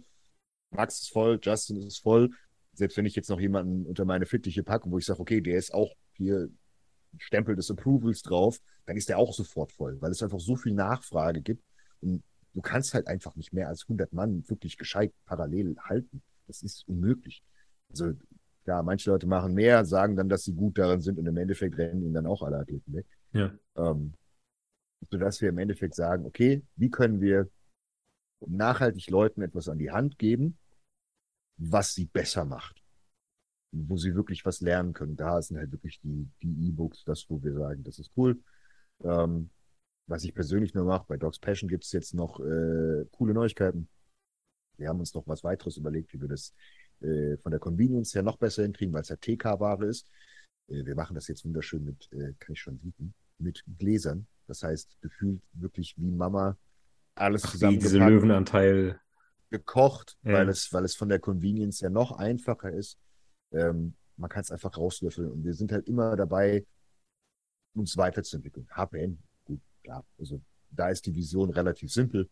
[0.75, 1.39] Max ist voll.
[1.41, 2.31] Justin ist voll.
[2.73, 5.57] Selbst wenn ich jetzt noch jemanden unter meine Fittiche packe, wo ich sage, okay, der
[5.57, 6.49] ist auch hier
[7.17, 10.73] Stempel des Approvals drauf, dann ist der auch sofort voll, weil es einfach so viel
[10.73, 11.63] Nachfrage gibt.
[12.01, 16.21] Und du kannst halt einfach nicht mehr als 100 Mann wirklich gescheit parallel halten.
[16.47, 17.43] Das ist unmöglich.
[17.89, 18.13] Also,
[18.65, 21.77] ja, manche Leute machen mehr, sagen dann, dass sie gut darin sind und im Endeffekt
[21.77, 23.05] rennen ihnen dann auch alle Athleten weg.
[23.33, 23.53] Ja.
[23.75, 24.13] Ähm,
[25.09, 27.49] sodass wir im Endeffekt sagen, okay, wie können wir
[28.45, 30.57] nachhaltig Leuten etwas an die Hand geben,
[31.57, 32.83] was sie besser macht,
[33.71, 35.15] wo sie wirklich was lernen können.
[35.15, 38.41] Da sind halt wirklich die die E-Books, das, wo wir sagen, das ist cool.
[39.03, 39.49] Ähm,
[40.07, 43.87] was ich persönlich nur mache, bei Dogs Passion gibt es jetzt noch äh, coole Neuigkeiten.
[44.77, 46.53] Wir haben uns noch was weiteres überlegt, wie wir das
[47.01, 50.09] äh, von der Convenience her noch besser hinkriegen, weil es ja TK-Ware ist.
[50.67, 54.27] Äh, wir machen das jetzt wunderschön mit, äh, kann ich schon bieten, mit Gläsern.
[54.47, 56.57] Das heißt, gefühlt wirklich wie Mama
[57.15, 57.79] alles zusammen.
[57.79, 58.99] Diese Löwenanteil.
[59.53, 60.33] Gekocht, ja.
[60.33, 62.97] weil, es, weil es von der Convenience ja noch einfacher ist.
[63.51, 66.65] Ähm, man kann es einfach rauslöffeln und wir sind halt immer dabei,
[67.75, 68.67] uns weiterzuentwickeln.
[68.71, 70.03] HPN, gut, klar.
[70.17, 70.41] Also
[70.71, 72.31] da ist die Vision relativ simpel.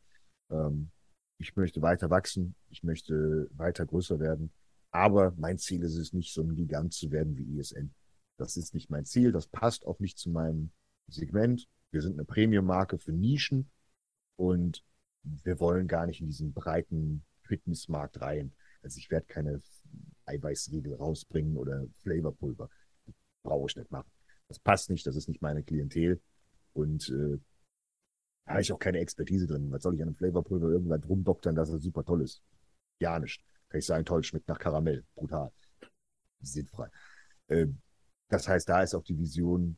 [0.49, 0.89] Ähm,
[1.37, 4.51] ich möchte weiter wachsen, ich möchte weiter größer werden.
[4.89, 7.93] Aber mein Ziel ist es nicht, so ein Gigant zu werden wie ISN.
[8.37, 10.71] Das ist nicht mein Ziel, das passt auch nicht zu meinem
[11.07, 11.67] Segment.
[11.91, 13.69] Wir sind eine Premium-Marke für Nischen
[14.37, 14.83] und
[15.23, 18.53] wir wollen gar nicht in diesen breiten Fitnessmarkt rein.
[18.81, 19.61] Also ich werde keine
[20.25, 22.69] Eiweißriegel rausbringen oder Flavorpulver.
[23.43, 24.09] Brauche ich nicht machen.
[24.47, 26.21] Das passt nicht, das ist nicht meine Klientel.
[26.73, 27.39] Und äh,
[28.45, 29.71] da habe ich auch keine Expertise drin.
[29.71, 32.41] Was soll ich an einem Flavorpulver irgendwann rumdoktern, dass er super toll ist?
[32.99, 33.43] Ja nicht.
[33.69, 35.05] Kann ich sagen, toll, schmeckt nach Karamell.
[35.15, 35.51] Brutal.
[36.41, 36.89] Sinnfrei.
[37.47, 37.67] Äh,
[38.29, 39.77] das heißt, da ist auch die Vision,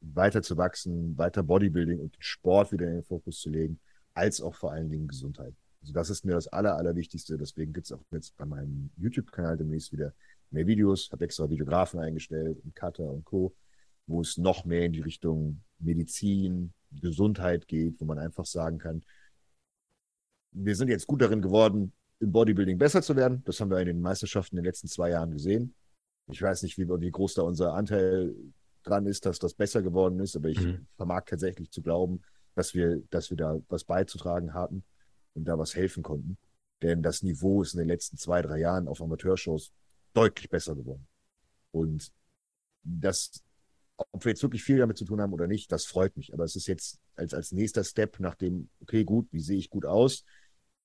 [0.00, 3.80] weiter zu wachsen, weiter Bodybuilding und Sport wieder in den Fokus zu legen,
[4.16, 5.54] als auch vor allen Dingen Gesundheit.
[5.82, 7.36] Also das ist mir das Aller, Allerwichtigste.
[7.36, 10.12] Deswegen gibt es auch jetzt bei meinem YouTube-Kanal demnächst wieder
[10.50, 11.10] mehr Videos.
[11.12, 13.54] Habe extra Videografen eingestellt und Cutter und Co.,
[14.08, 19.04] wo es noch mehr in die Richtung Medizin, Gesundheit geht, wo man einfach sagen kann,
[20.52, 23.42] wir sind jetzt gut darin geworden, im Bodybuilding besser zu werden.
[23.44, 25.74] Das haben wir in den Meisterschaften in den letzten zwei Jahren gesehen.
[26.30, 28.34] Ich weiß nicht, wie, wie groß da unser Anteil
[28.82, 30.86] dran ist, dass das besser geworden ist, aber ich mhm.
[30.96, 32.22] vermag tatsächlich zu glauben,
[32.56, 34.82] dass wir, dass wir da was beizutragen hatten
[35.34, 36.38] und da was helfen konnten.
[36.82, 39.72] Denn das Niveau ist in den letzten zwei, drei Jahren auf Amateurshows
[40.14, 41.06] deutlich besser geworden.
[41.70, 42.10] Und
[42.82, 43.42] das,
[43.96, 46.32] ob wir jetzt wirklich viel damit zu tun haben oder nicht, das freut mich.
[46.32, 49.70] Aber es ist jetzt als, als nächster Step nach dem, okay, gut, wie sehe ich
[49.70, 50.24] gut aus?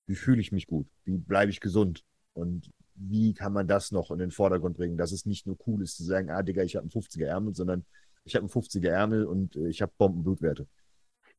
[0.06, 0.86] Wie fühle ich mich gut?
[1.04, 2.04] Wie bleibe ich gesund?
[2.34, 5.82] Und wie kann man das noch in den Vordergrund bringen, dass es nicht nur cool
[5.82, 7.84] ist zu sagen, ah, Digga, ich habe einen 50er Ärmel, sondern
[8.24, 10.66] ich habe einen 50er Ärmel und äh, ich habe Bombenblutwerte.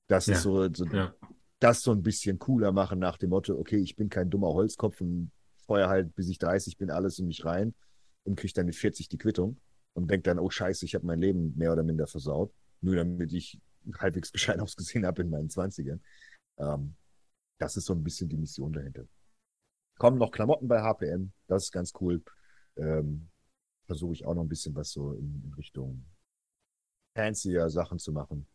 [0.08, 0.34] Das ja.
[0.34, 1.14] ist so, so ja.
[1.60, 5.02] das so ein bisschen cooler machen nach dem Motto, okay, ich bin kein dummer Holzkopf
[5.02, 5.32] und
[5.66, 7.74] feuer halt, bis ich 30 bin, alles in mich rein
[8.24, 9.60] und kriege dann mit 40 die Quittung
[9.94, 13.32] und denke dann, oh scheiße, ich habe mein Leben mehr oder minder versaut, nur damit
[13.34, 13.60] ich
[13.98, 16.00] halbwegs gescheit ausgesehen habe in meinen 20ern.
[16.58, 16.96] Ähm,
[17.60, 19.06] das ist so ein bisschen die Mission dahinter.
[19.98, 22.22] Kommen noch Klamotten bei HPM, das ist ganz cool.
[22.76, 23.30] Ähm,
[23.86, 26.06] Versuche ich auch noch ein bisschen was so in, in Richtung
[27.16, 28.48] fancier Sachen zu machen.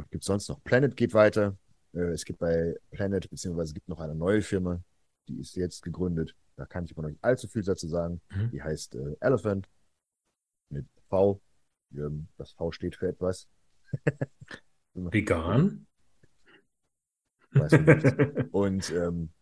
[0.00, 0.62] Was gibt es sonst noch?
[0.64, 1.56] Planet geht weiter.
[1.92, 4.82] Äh, es gibt bei Planet, beziehungsweise es gibt noch eine neue Firma,
[5.28, 6.34] die ist jetzt gegründet.
[6.56, 8.20] Da kann ich aber noch nicht allzu viel dazu sagen.
[8.30, 8.50] Mhm.
[8.50, 9.68] Die heißt äh, Elephant
[10.70, 11.40] mit V.
[12.36, 13.48] Das V steht für etwas.
[14.94, 15.86] Vegan?
[17.52, 18.48] Weiß nicht.
[18.54, 19.32] Und ähm,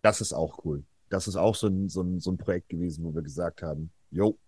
[0.00, 0.84] das ist auch cool.
[1.10, 3.92] Das ist auch so ein, so ein, so ein Projekt gewesen, wo wir gesagt haben,
[4.10, 4.38] jo,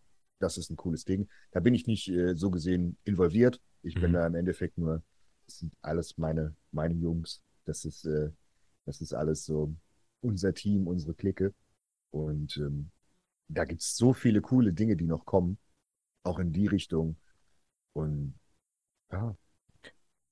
[0.40, 1.28] das ist ein cooles Ding.
[1.52, 3.60] Da bin ich nicht äh, so gesehen involviert.
[3.82, 4.00] Ich mhm.
[4.00, 5.02] bin da im Endeffekt nur,
[5.46, 7.42] das sind alles meine, meine Jungs.
[7.64, 8.30] Das ist, äh,
[8.86, 9.74] Das ist alles so
[10.22, 11.54] unser Team, unsere Clique.
[12.12, 12.90] Und ähm,
[13.48, 15.58] da gibt es so viele coole Dinge, die noch kommen,
[16.24, 17.16] auch in die Richtung.
[17.94, 18.34] Und
[19.12, 19.36] ja.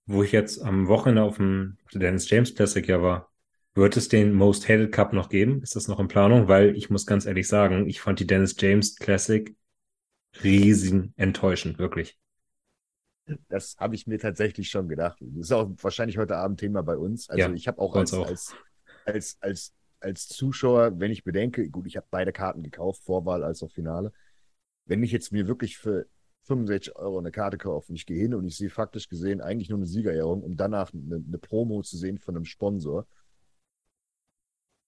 [0.07, 3.33] Wo ich jetzt am Wochenende auf dem Dennis James Classic ja war,
[3.75, 5.63] wird es den Most Hated Cup noch geben?
[5.63, 6.49] Ist das noch in Planung?
[6.49, 9.55] Weil ich muss ganz ehrlich sagen, ich fand die Dennis James Classic
[10.45, 12.19] riesen enttäuschend, wirklich.
[13.49, 15.19] Das habe ich mir tatsächlich schon gedacht.
[15.21, 17.29] Das ist auch wahrscheinlich heute Abend Thema bei uns.
[17.31, 18.55] Also ja, ich habe auch als, auch als,
[19.05, 23.63] als, als, als Zuschauer, wenn ich bedenke, gut, ich habe beide Karten gekauft, Vorwahl als
[23.63, 24.13] auch Finale.
[24.87, 26.07] Wenn ich jetzt mir wirklich für
[26.45, 29.69] 65 Euro eine Karte kaufe und ich gehe hin und ich sehe faktisch gesehen eigentlich
[29.69, 33.07] nur eine Siegerehrung, um danach eine, eine Promo zu sehen von einem Sponsor.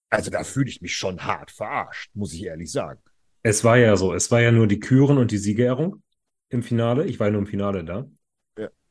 [0.09, 3.01] Also da fühle ich mich schon hart verarscht, muss ich ehrlich sagen.
[3.41, 6.03] Es war ja so, es war ja nur die Küren und die Siegerehrung
[6.49, 7.05] im Finale.
[7.05, 8.09] Ich war ja nur im Finale da.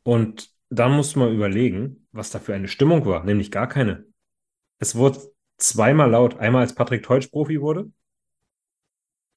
[0.05, 4.07] Und dann musst du mal überlegen, was da für eine Stimmung war, nämlich gar keine.
[4.79, 5.21] Es wurde
[5.59, 6.39] zweimal laut.
[6.39, 7.91] Einmal als Patrick Teutsch Profi wurde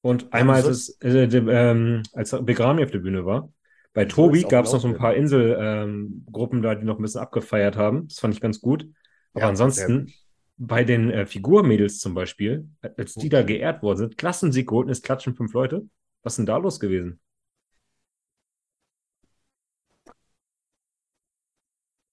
[0.01, 3.51] und einmal als, es, äh, äh, als Begrami auf der Bühne war.
[3.93, 7.21] Bei Tobi gab es noch so ein paar Inselgruppen ähm, da, die noch ein bisschen
[7.21, 8.07] abgefeiert haben.
[8.07, 8.87] Das fand ich ganz gut.
[9.33, 10.13] Aber ja, ansonsten,
[10.57, 14.91] bei den äh, Figurmädels zum Beispiel, als die da geehrt worden sind, Klassensieg geholt und
[14.91, 15.87] es klatschen fünf Leute.
[16.23, 17.19] Was ist denn da los gewesen?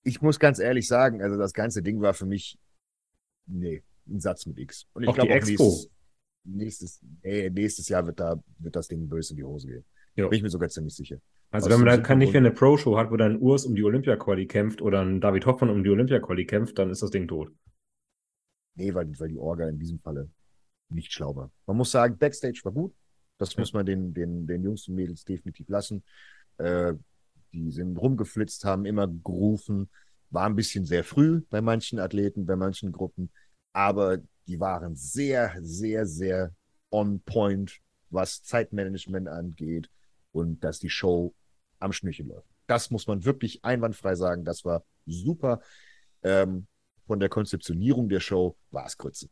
[0.04, 2.58] Ich muss ganz ehrlich sagen, also das ganze Ding war für mich,
[3.46, 4.86] nee, ein Satz mit X.
[4.92, 5.90] Und ich glaube auch nächstes,
[6.44, 9.84] nächstes, nee, nächstes Jahr wird, da, wird das Ding böse in die Hose gehen.
[10.16, 10.28] Jo.
[10.28, 11.16] Bin ich mir sogar ziemlich sicher.
[11.50, 13.74] Also Aus wenn man da kann nicht mehr eine Pro-Show hat, wo dann Urs um
[13.74, 17.28] die Olympia-Quali kämpft oder ein David Hoffmann um die Olympia-Quali kämpft, dann ist das Ding
[17.28, 17.52] tot.
[18.74, 20.28] Nee, weil, weil die Orga in diesem Falle
[20.88, 21.50] nicht schlau war.
[21.66, 22.94] Man muss sagen, Backstage war gut.
[23.38, 23.60] Das ja.
[23.60, 26.02] muss man den, den, den Jungs und Mädels definitiv lassen.
[26.58, 26.94] Äh,
[27.54, 29.88] die sind rumgeflitzt, haben immer gerufen,
[30.30, 33.30] war ein bisschen sehr früh bei manchen Athleten, bei manchen Gruppen,
[33.72, 36.52] aber die waren sehr, sehr, sehr
[36.90, 37.78] on point,
[38.10, 39.88] was Zeitmanagement angeht
[40.32, 41.34] und dass die Show
[41.78, 42.48] am Schnürchen läuft.
[42.66, 44.44] Das muss man wirklich einwandfrei sagen.
[44.44, 45.60] Das war super.
[46.22, 46.66] Ähm,
[47.06, 49.28] von der Konzeptionierung der Show war es Grütze.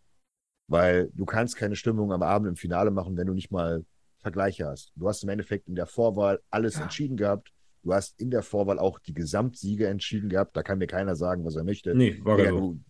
[0.68, 3.84] Weil du kannst keine Stimmung am Abend im Finale machen, wenn du nicht mal
[4.18, 4.92] Vergleiche hast.
[4.94, 6.82] Du hast im Endeffekt in der Vorwahl alles ja.
[6.82, 7.52] entschieden gehabt.
[7.82, 10.56] Du hast in der Vorwahl auch die Gesamtsieger entschieden gehabt.
[10.56, 11.94] Da kann mir keiner sagen, was er möchte.
[11.94, 12.80] Nee, war ja, du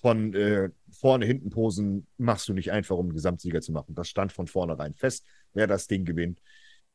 [0.00, 3.94] von äh, vorne, hinten Posen machst du nicht einfach, um Gesamtsieger zu machen.
[3.94, 6.40] Das stand von vornherein fest, wer das Ding gewinnt.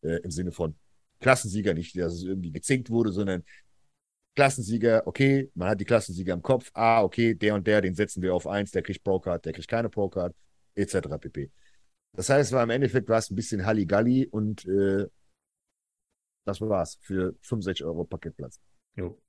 [0.02, 0.76] Äh, Im Sinne von
[1.20, 3.44] Klassensieger, nicht, dass es irgendwie gezinkt wurde, sondern
[4.36, 8.22] Klassensieger, okay, man hat die Klassensieger im Kopf, ah, okay, der und der, den setzen
[8.22, 10.34] wir auf eins, der kriegt Pro-Card, der kriegt keine Pro-Card,
[10.76, 11.18] etc.
[11.20, 11.52] pp.
[12.14, 15.06] Das heißt, es war im Endeffekt war es ein bisschen Halligalli und äh,
[16.46, 18.60] das war's für 65 Euro Paketplatz.
[18.96, 19.20] Jo.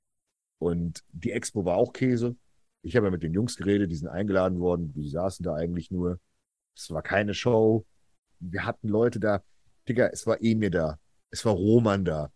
[0.58, 2.36] Und die Expo war auch Käse.
[2.82, 5.90] Ich habe ja mit den Jungs geredet, die sind eingeladen worden, die saßen da eigentlich
[5.90, 6.20] nur.
[6.76, 7.86] Es war keine Show.
[8.40, 9.42] Wir hatten Leute da.
[9.88, 10.98] Digga, es war Emir da.
[11.30, 12.30] Es war Roman da.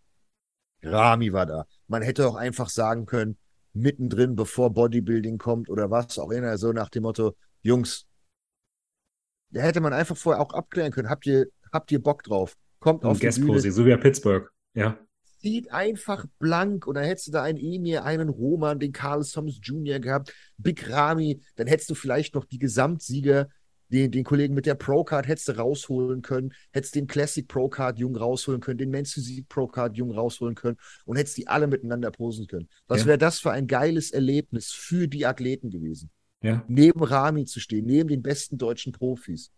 [0.83, 1.67] Rami war da.
[1.89, 3.39] Man hätte auch einfach sagen können,
[3.73, 8.07] mittendrin, bevor Bodybuilding kommt oder was auch immer, so nach dem Motto, Jungs,
[9.51, 11.09] da hätte man einfach vorher auch abklären können.
[11.09, 12.57] Habt ihr, habt ihr Bock drauf?
[12.81, 13.61] Kommt auf die Bühne.
[13.61, 14.99] so wie Pittsburgh, ja.
[15.39, 19.59] Sieht einfach blank und dann hättest du da einen Emir, einen Roman, den Carlos Thomas
[19.63, 20.01] Jr.
[20.01, 23.49] gehabt, Big Rami, dann hättest du vielleicht noch die Gesamtsieger
[23.89, 28.17] den, den Kollegen mit der Pro-Card hättest du rausholen können, hättest den Classic Pro-Card Jung
[28.17, 32.47] rausholen können, den Men's Physik Pro-Card Jung rausholen können und hättest die alle miteinander posen
[32.47, 32.69] können.
[32.89, 33.07] Was ja.
[33.07, 36.11] wäre das für ein geiles Erlebnis für die Athleten gewesen?
[36.43, 36.65] Ja.
[36.69, 39.51] Neben Rami zu stehen, neben den besten deutschen Profis.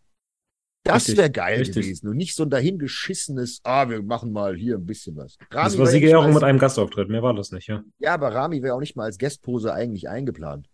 [0.85, 1.85] Das wäre geil Richtig.
[1.85, 5.37] gewesen und nicht so ein dahingeschissenes, ah, wir machen mal hier ein bisschen was.
[5.51, 7.83] Rami das war Siegerehrung mit einem Gastauftritt, mehr war das nicht, ja.
[7.99, 10.69] Ja, aber Rami wäre auch nicht mal als Guestpose eigentlich eingeplant.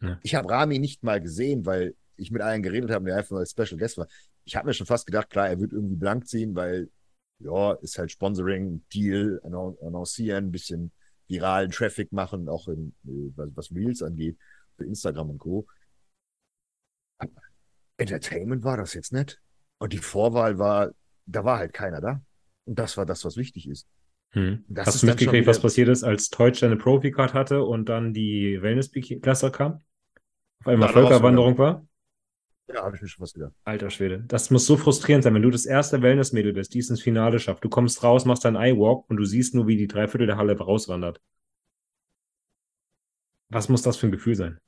[0.00, 0.18] Ja.
[0.22, 3.32] Ich habe Rami nicht mal gesehen, weil ich mit allen geredet habe und der einfach
[3.32, 4.06] mal als Special Guest war.
[4.44, 6.88] Ich habe mir schon fast gedacht, klar, er wird irgendwie blank ziehen, weil,
[7.40, 10.92] ja, ist halt Sponsoring, Deal, annoncieren, ein bisschen
[11.28, 14.38] viralen Traffic machen, auch in, äh, was, Reels angeht,
[14.76, 15.66] für Instagram und Co.
[17.98, 19.40] Entertainment war das jetzt nicht.
[19.78, 20.90] Und die Vorwahl war,
[21.26, 22.20] da war halt keiner da.
[22.64, 23.86] Und das war das, was wichtig ist.
[24.30, 24.64] Hm.
[24.76, 29.50] Hast du mitgekriegt, was passiert ist, als Teutsch eine Profi-Card hatte und dann die Wellness-Klasse
[29.50, 29.82] kam?
[30.60, 31.86] Auf einmal Völkerwanderung war?
[32.66, 33.54] Ja, habe ich mir schon was gedacht.
[33.64, 34.24] Alter Schwede.
[34.26, 37.38] Das muss so frustrierend sein, wenn du das erste Wellness-Mädel bist, die es ins Finale
[37.38, 37.64] schafft.
[37.64, 40.58] Du kommst raus, machst deinen Eye-Walk und du siehst nur, wie die Dreiviertel der Halle
[40.58, 41.22] rauswandert.
[43.48, 44.58] Was muss das für ein Gefühl sein?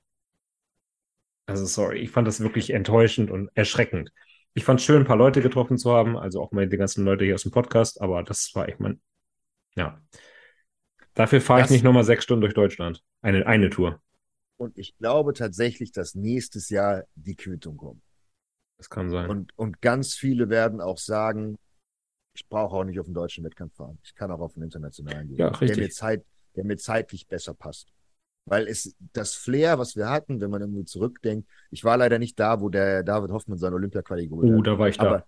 [1.44, 4.10] Also, sorry, ich fand das wirklich enttäuschend und erschreckend.
[4.54, 7.04] Ich fand es schön, ein paar Leute getroffen zu haben, also auch mal die ganzen
[7.04, 9.00] Leute hier aus dem Podcast, aber das war, ich mein,
[9.76, 10.00] ja.
[11.14, 13.02] Dafür fahre ich nicht nochmal sechs Stunden durch Deutschland.
[13.20, 14.00] Eine, eine Tour.
[14.56, 18.02] Und ich glaube tatsächlich, dass nächstes Jahr die Quittung kommt.
[18.78, 19.28] Das kann sein.
[19.28, 21.56] Und, und ganz viele werden auch sagen,
[22.34, 23.98] ich brauche auch nicht auf den deutschen Wettkampf fahren.
[24.02, 25.38] Ich kann auch auf den internationalen gehen.
[25.38, 25.72] Ja, richtig.
[25.72, 26.24] Der mir, Zeit,
[26.56, 27.92] der mir zeitlich besser passt.
[28.50, 32.38] Weil es das Flair, was wir hatten, wenn man irgendwie zurückdenkt, ich war leider nicht
[32.40, 34.66] da, wo der David Hoffmann sein Olympia-Quali geholt Oh, hat.
[34.66, 35.06] da war ich da.
[35.06, 35.24] Aber,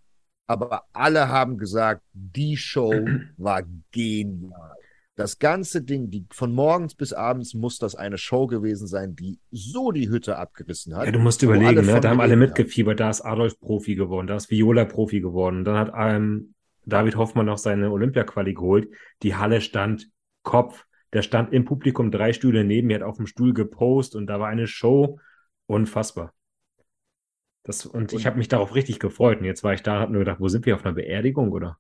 [0.49, 2.93] aber alle haben gesagt, die Show
[3.37, 3.63] war
[3.93, 4.73] genial.
[5.15, 9.39] Das ganze Ding, die, von morgens bis abends muss das eine Show gewesen sein, die
[9.53, 11.07] so die Hütte abgerissen hat.
[11.07, 12.01] Ja, du musst überlegen, ne?
[12.01, 12.99] Da haben alle mitgefiebert.
[12.99, 15.65] Da ist Adolf Profi geworden, da ist Viola Profi geworden.
[15.65, 16.55] Dann hat ähm,
[16.87, 18.89] David Hoffmann noch seine Olympia-Quali geholt.
[19.23, 20.09] Die Halle stand
[20.43, 20.87] Kopf.
[21.13, 24.41] Der stand im Publikum drei Stühle neben mir, hat auf dem Stuhl gepostet und da
[24.41, 25.19] war eine Show.
[25.67, 26.35] Unfassbar.
[27.65, 29.39] Das, und ich habe mich darauf richtig gefreut.
[29.39, 31.53] Und jetzt war ich da und habe nur gedacht, wo sind wir auf einer Beerdigung,
[31.53, 31.79] oder?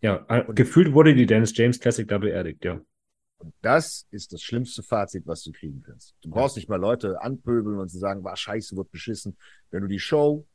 [0.00, 2.80] Ja, äh, gefühlt wurde die Dennis James Classic da beerdigt, ja.
[3.38, 6.14] Und das ist das schlimmste Fazit, was du kriegen kannst.
[6.22, 9.36] Du brauchst nicht mal Leute anpöbeln und zu sagen, war scheiße, wird beschissen.
[9.70, 10.46] Wenn du die Show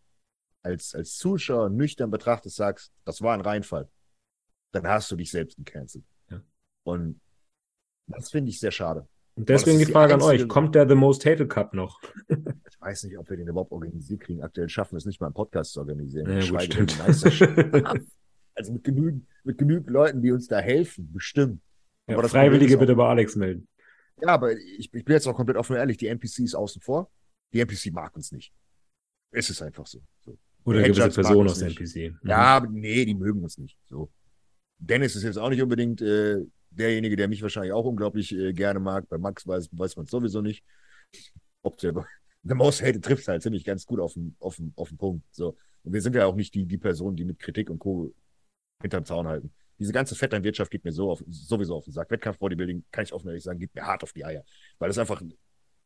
[0.64, 3.90] als, als Zuschauer nüchtern betrachtest, sagst, das war ein Reinfall,
[4.72, 6.06] dann hast du dich selbst gecancelt.
[6.88, 7.20] Und
[8.08, 9.08] das finde ich sehr schade.
[9.36, 12.02] Und deswegen die die Frage an einzige- euch: Kommt der The Most Hated Cup noch?
[12.70, 14.42] Ich weiß nicht, ob wir den überhaupt organisiert kriegen.
[14.44, 16.30] Aktuell schaffen wir es nicht mal, einen Podcast zu organisieren.
[16.30, 16.96] Ja, gut, stimmt.
[16.96, 17.84] die
[18.56, 21.62] also mit genügend, mit genügend Leuten, die uns da helfen, bestimmt.
[22.08, 23.68] Ja, Freiwillige bitte bei Alex melden.
[24.22, 26.82] Ja, aber ich, ich bin jetzt auch komplett offen und ehrlich, die NPC ist außen
[26.82, 27.12] vor.
[27.52, 28.54] Die NPC mag uns nicht.
[29.32, 30.02] Es ist einfach so.
[30.24, 30.38] so.
[30.64, 31.70] Oder Der gewisse Personen aus der.
[31.70, 32.14] NPC.
[32.24, 32.30] Mhm.
[32.30, 33.78] Ja, aber nee, die mögen uns nicht.
[33.86, 34.10] So.
[34.78, 36.46] Dennis ist jetzt auch nicht unbedingt äh,
[36.78, 39.08] derjenige, der mich wahrscheinlich auch unglaublich äh, gerne mag.
[39.10, 40.64] Bei Max weiß, weiß man es sowieso nicht.
[41.62, 41.94] Ob der
[42.44, 45.26] The Most Hated trifft halt ziemlich ganz gut auf den, auf den, auf den Punkt.
[45.32, 45.58] So.
[45.84, 48.14] Und wir sind ja auch nicht die, die Personen, die mit Kritik und Co.
[48.82, 49.52] hinterm Zaun halten.
[49.80, 52.10] Diese ganze Vetternwirtschaft geht mir so auf, sowieso auf den Sack.
[52.10, 54.44] Wettkampf-Bodybuilding, kann ich offen ehrlich sagen, geht mir hart auf die Eier.
[54.80, 55.22] Weil das einfach,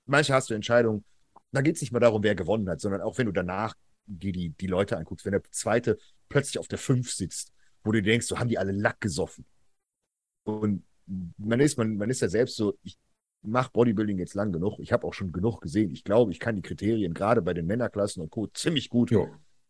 [0.05, 1.03] manche hast du Entscheidungen,
[1.51, 3.75] da geht es nicht mal darum, wer gewonnen hat, sondern auch wenn du danach
[4.05, 5.97] die, die Leute anguckst, wenn der Zweite
[6.29, 7.51] plötzlich auf der Fünf sitzt,
[7.83, 9.45] wo du denkst, so haben die alle Lack gesoffen.
[10.43, 10.83] Und
[11.37, 12.97] man ist, man, man ist ja selbst so, ich
[13.41, 15.91] mache Bodybuilding jetzt lang genug, ich habe auch schon genug gesehen.
[15.91, 18.47] Ich glaube, ich kann die Kriterien gerade bei den Männerklassen und Co.
[18.47, 19.29] ziemlich gut Jo.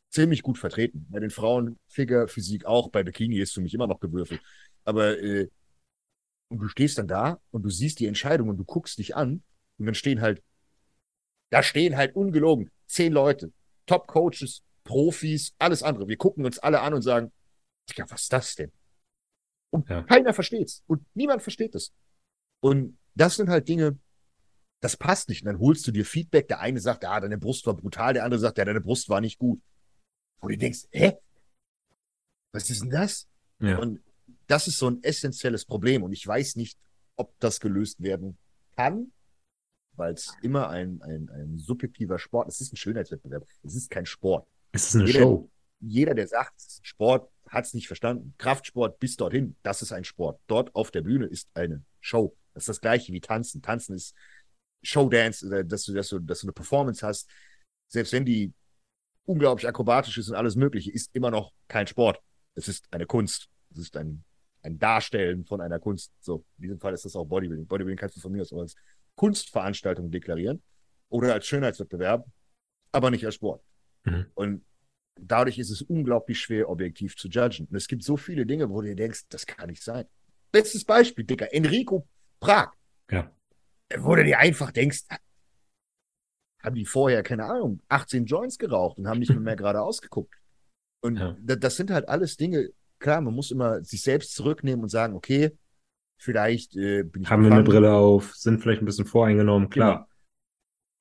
[0.10, 1.08] ziemlich gut vertreten.
[1.10, 4.42] Bei den Frauen Figure, Physik auch, bei Bikini ist für mich immer noch gewürfelt.
[4.84, 5.48] Aber äh,
[6.50, 9.42] und du stehst dann da und du siehst die Entscheidung und du guckst dich an
[9.78, 10.44] und dann stehen halt,
[11.50, 13.54] da stehen halt ungelogen zehn Leute,
[13.86, 16.08] Top-Coaches, Profis, alles andere.
[16.08, 17.32] Wir gucken uns alle an und sagen,
[17.96, 18.72] ja, was ist das denn?
[19.72, 20.04] Und Ja.
[20.04, 20.84] keiner versteht's.
[20.88, 21.94] Und niemand versteht es.
[22.62, 23.98] Und das sind halt Dinge,
[24.82, 25.42] das passt nicht.
[25.44, 26.48] Und dann holst du dir Feedback.
[26.48, 28.14] Der eine sagt, ja, deine Brust war brutal.
[28.14, 29.62] Der andere sagt, ja, deine Brust war nicht gut.
[30.42, 31.18] Wo du denkst, hä?
[32.54, 33.28] Was ist denn das?
[33.60, 33.78] Ja.
[33.80, 34.02] Und
[34.48, 36.04] das ist so ein essentielles Problem.
[36.04, 36.78] Und ich weiß nicht,
[37.16, 38.38] ob das gelöst werden
[38.76, 39.12] kann,
[39.96, 42.56] weil es immer ein, ein, ein subjektiver Sport ist.
[42.56, 43.46] Es ist ein Schönheitswettbewerb.
[43.64, 44.48] Es ist kein Sport.
[44.72, 45.50] Es ist eine Jeder- Show.
[45.82, 48.34] Jeder, der sagt, Sport, hat es nicht verstanden.
[48.38, 50.40] Kraftsport bis dorthin, das ist ein Sport.
[50.48, 52.36] Dort auf der Bühne ist eine Show.
[52.54, 53.62] Das ist das gleiche wie Tanzen.
[53.62, 54.16] Tanzen ist
[54.84, 57.30] Showdance, äh, dass du, dass du, dass du eine Performance hast.
[57.88, 58.54] Selbst wenn die
[59.26, 62.22] unglaublich akrobatisch ist und alles Mögliche, ist immer noch kein Sport.
[62.56, 63.50] Es ist eine Kunst.
[63.72, 64.24] Es ist ein,
[64.64, 66.12] ein Darstellen von einer Kunst.
[66.20, 67.68] So, in diesem Fall ist das auch Bodybuilding.
[67.68, 68.76] Bodybuilding kannst du von mir aus als
[69.16, 70.62] Kunstveranstaltung deklarieren
[71.10, 72.26] oder als Schönheitswettbewerb,
[72.92, 73.64] aber nicht als Sport.
[74.06, 74.26] Mhm.
[74.34, 74.66] Und
[75.20, 77.68] dadurch ist es unglaublich schwer, objektiv zu judgen.
[77.70, 80.06] Und es gibt so viele Dinge, wo du dir denkst, das kann nicht sein.
[80.52, 82.08] Bestes Beispiel, Dicker, Enrico
[82.40, 82.72] Prag,
[83.10, 83.32] Ja.
[83.98, 85.04] wo du dir einfach denkst,
[86.64, 90.34] haben die vorher, keine Ahnung, 18 Joints geraucht und haben nicht mehr gerade ausgeguckt.
[91.04, 91.36] Und Ja.
[91.42, 92.70] da- das sind halt alles Dinge,
[93.00, 95.58] klar, man muss immer sich selbst zurücknehmen und sagen, okay,
[96.20, 97.64] vielleicht äh, bin ich Haben wir eine.
[97.64, 100.08] Brille auf, sind vielleicht ein bisschen voreingenommen, klar.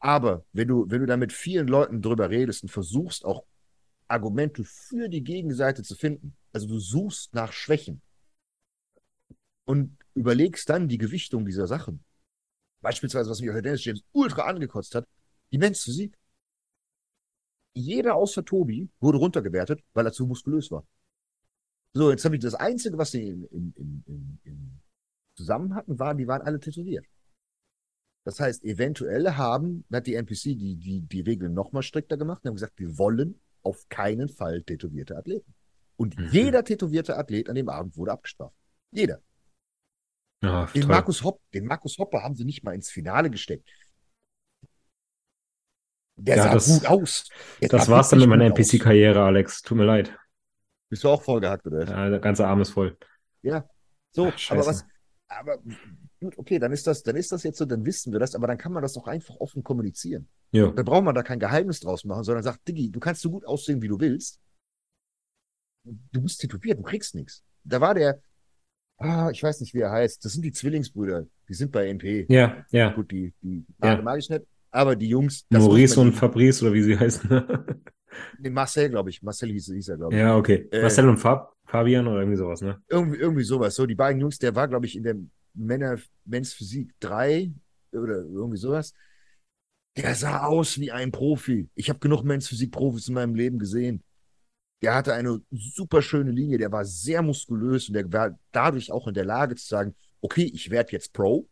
[0.03, 3.45] Aber wenn du, wenn du da mit vielen Leuten drüber redest und versuchst auch
[4.11, 8.03] Argumente für die Gegenseite zu finden, also du suchst nach Schwächen
[9.65, 12.05] und überlegst dann die Gewichtung dieser Sachen.
[12.81, 15.07] Beispielsweise, was mich auch Dennis James ultra angekotzt hat,
[15.53, 16.17] die Men's Physik.
[17.73, 20.85] Jeder außer Tobi wurde runtergewertet, weil er zu muskulös war.
[21.93, 24.81] So, jetzt habe ich das Einzige, was sie im, im, im
[25.41, 27.07] zusammen hatten, waren, die waren alle tätowiert.
[28.25, 32.49] Das heißt, eventuell haben, hat die NPC die, die, die Regeln nochmal strikter gemacht und
[32.49, 35.55] haben gesagt, wir wollen auf keinen Fall tätowierte Athleten.
[35.97, 36.29] Und Mhm.
[36.33, 38.55] jeder tätowierte Athlet an dem Abend wurde abgestraft.
[38.91, 39.21] Jeder.
[40.43, 40.91] Ja, Den toll.
[40.91, 43.69] Markus, Hopp, den Markus Hopper haben sie nicht mal ins Finale gesteckt.
[46.17, 47.29] Der Ja, sah das- gut aus.
[47.61, 48.45] Der Das war's dann mit meiner.
[48.47, 49.63] NPC-Karriere, Alex.
[49.63, 50.17] Tut mir leid.
[50.91, 51.87] Bist du auch voll gehackt, oder?
[51.87, 52.97] Ja, der ganze Arm ist voll.
[54.13, 54.85] So, Ach, aber was,
[55.29, 55.59] aber
[56.21, 58.47] gut, okay, dann ist das, dann ist das jetzt so, dann wissen wir das, aber
[58.47, 60.29] dann kann man das doch einfach offen kommunizieren.
[60.53, 60.71] Ja.
[60.71, 63.45] Dann braucht man da kein Geheimnis draus machen, sondern sagt, Diggi, du kannst so gut
[63.47, 64.39] aussehen, wie du willst.
[65.85, 67.43] Du bist tätowiert, du kriegst nichts.
[67.65, 68.21] Da war der,
[68.99, 72.27] ah, ich weiß nicht, wie er heißt, das sind die Zwillingsbrüder, die sind bei NP.
[72.29, 72.93] Ja, ja.
[72.93, 73.95] Gut, die, die Ja.
[73.95, 74.03] ja.
[74.03, 75.47] mag ich nicht, aber die Jungs.
[75.49, 77.31] Maurice und Fabrice oder wie sie heißen.
[78.39, 79.23] nee, Marcel, glaube ich.
[79.23, 80.21] Marcel hieß, hieß er, glaube ich.
[80.21, 80.69] ja, okay.
[80.71, 82.83] Äh, Marcel und Fab, Fabian oder irgendwie sowas, ne?
[82.89, 83.75] Irgendwie, irgendwie sowas.
[83.75, 85.17] So, die beiden Jungs, der war, glaube ich, in der
[85.55, 87.53] Männer Men's Physik 3
[87.93, 88.93] oder irgendwie sowas.
[89.97, 91.69] Der sah aus wie ein Profi.
[91.75, 94.05] Ich habe genug Men's Physik Profis in meinem Leben gesehen.
[94.83, 99.07] Der hatte eine super schöne Linie, der war sehr muskulös und der war dadurch auch
[99.09, 101.49] in der Lage zu sagen, okay, ich werde jetzt Pro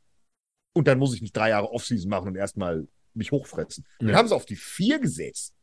[0.75, 3.85] und dann muss ich nicht drei Jahre Offseason machen und erstmal mich hochfressen.
[3.99, 4.17] Dann Ja.
[4.17, 5.55] haben sie auf die vier gesetzt,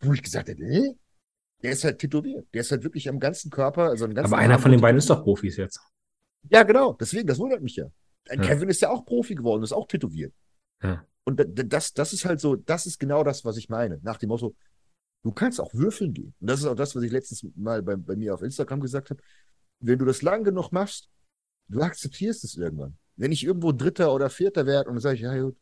[0.00, 0.94] wo ich gesagt habe, hä?
[1.62, 2.46] Der ist halt tätowiert.
[2.54, 4.80] Der ist halt wirklich am ganzen Körper, also am ganzen Aber einer Arm von den
[4.80, 5.80] beiden ist doch Profis jetzt.
[6.48, 6.94] Ja, genau.
[6.94, 7.86] Deswegen, das wundert mich ja.
[8.28, 8.46] Ein Ja.
[8.48, 10.32] Kevin ist ja auch Profi geworden, ist auch tätowiert.
[10.82, 11.04] Ja.
[11.24, 13.98] Und da- da- das, das ist halt so, das ist genau das, was ich meine.
[14.02, 14.54] Nach dem Motto,
[15.22, 16.34] du kannst auch würfeln gehen.
[16.40, 19.10] Und das ist auch das, was ich letztens mal bei, bei mir auf Instagram gesagt
[19.10, 19.22] habe.
[19.80, 21.08] Wenn du das lang genug machst,
[21.68, 22.96] du akzeptierst es irgendwann.
[23.16, 25.56] Wenn ich irgendwo Dritter oder Vierter werde und dann sage ich, ja gut,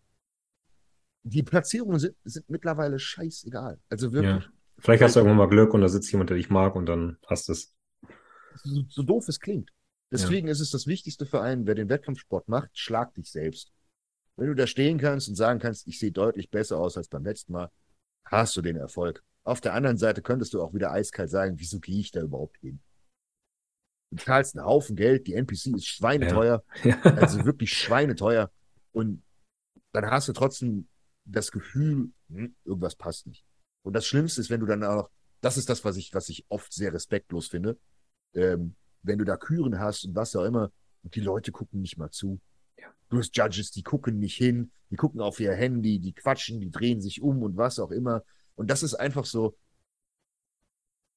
[1.24, 3.80] die Platzierungen sind, sind mittlerweile scheißegal.
[3.88, 4.52] Also wirklich, Ja.
[4.80, 7.18] Vielleicht hast du irgendwann mal Glück und da sitzt jemand, der dich mag und dann
[7.26, 7.74] hast du es.
[8.62, 9.70] so, so doof es klingt.
[10.10, 13.72] Deswegen ist es das Wichtigste für einen, wer den Wettkampfsport macht, schlag dich selbst.
[14.36, 17.24] Wenn du da stehen kannst und sagen kannst, ich sehe deutlich besser aus als beim
[17.24, 17.70] letzten Mal,
[18.24, 19.22] hast du den Erfolg.
[19.44, 22.58] Auf der anderen Seite könntest du auch wieder eiskalt sagen, wieso gehe ich da überhaupt
[22.58, 22.80] hin?
[24.10, 27.00] Du zahlst einen Haufen Geld, die NPC ist schweineteuer, Ja.
[27.02, 28.50] also wirklich schweineteuer.
[28.92, 29.22] Und
[29.92, 30.88] dann hast du trotzdem
[31.24, 33.44] das Gefühl, hm, irgendwas passt nicht.
[33.82, 35.10] Und das Schlimmste ist, wenn du dann auch noch,
[35.40, 37.78] das ist das, was ich, was ich oft sehr respektlos finde,
[38.34, 40.70] ähm, wenn du da Küren hast und was auch immer,
[41.02, 42.40] und die Leute gucken nicht mal zu.
[42.78, 42.86] Ja.
[43.08, 46.70] Du hast Judges, die gucken nicht hin, die gucken auf ihr Handy, die quatschen, die
[46.70, 48.22] drehen sich um und was auch immer.
[48.56, 49.56] Und das ist einfach so,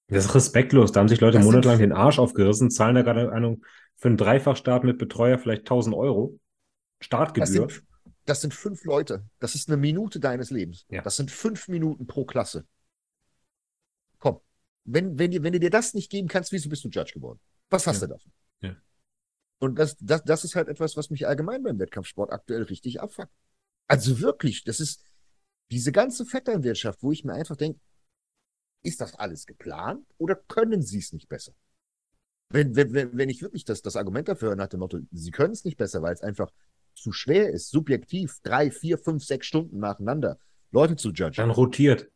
[0.08, 0.92] Das ist respektlos.
[0.92, 4.18] Da haben sich Leute Das monatelang den Arsch aufgerissen, zahlen da gerade Ahnung, für einen
[4.18, 6.40] Dreifachstart mit Betreuer vielleicht 1000 Euro.
[7.00, 7.70] das Startgebühr.
[7.70, 7.84] sind,
[8.26, 9.26] das sind fünf Leute.
[9.40, 10.86] Das ist eine Minute deines Lebens.
[10.90, 11.02] Ja.
[11.02, 12.66] Das sind fünf Minuten pro Klasse.
[14.20, 14.40] Komm,
[14.86, 17.40] wenn, wenn, dir, wenn du dir das nicht geben kannst, wieso bist du Judge geworden?
[17.72, 18.08] Was hast Ja.
[18.08, 18.32] du davon?
[18.62, 18.76] Ja.
[19.60, 23.32] Und das, das, das ist halt etwas, was mich allgemein beim Wettkampfsport aktuell richtig abfuckt.
[23.88, 25.04] Also wirklich, das ist
[25.72, 27.80] diese ganze Vetternwirtschaft, wo ich mir einfach denke,
[28.84, 31.54] ist das alles geplant oder können sie es nicht besser?
[32.50, 35.54] Wenn, wenn, wenn, ich wirklich das, das Argument dafür höre nach dem Motto, sie können
[35.54, 36.52] es nicht besser, weil es einfach
[36.94, 40.38] zu schwer ist, subjektiv drei, vier, fünf, sechs Stunden nacheinander
[40.72, 41.36] Leute zu judgen.
[41.38, 42.10] Dann rotiert.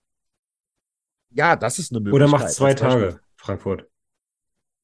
[1.29, 2.29] Ja, das ist eine Möglichkeit.
[2.29, 2.73] Oder macht zwei.
[2.73, 3.89] Tage, Frankfurt.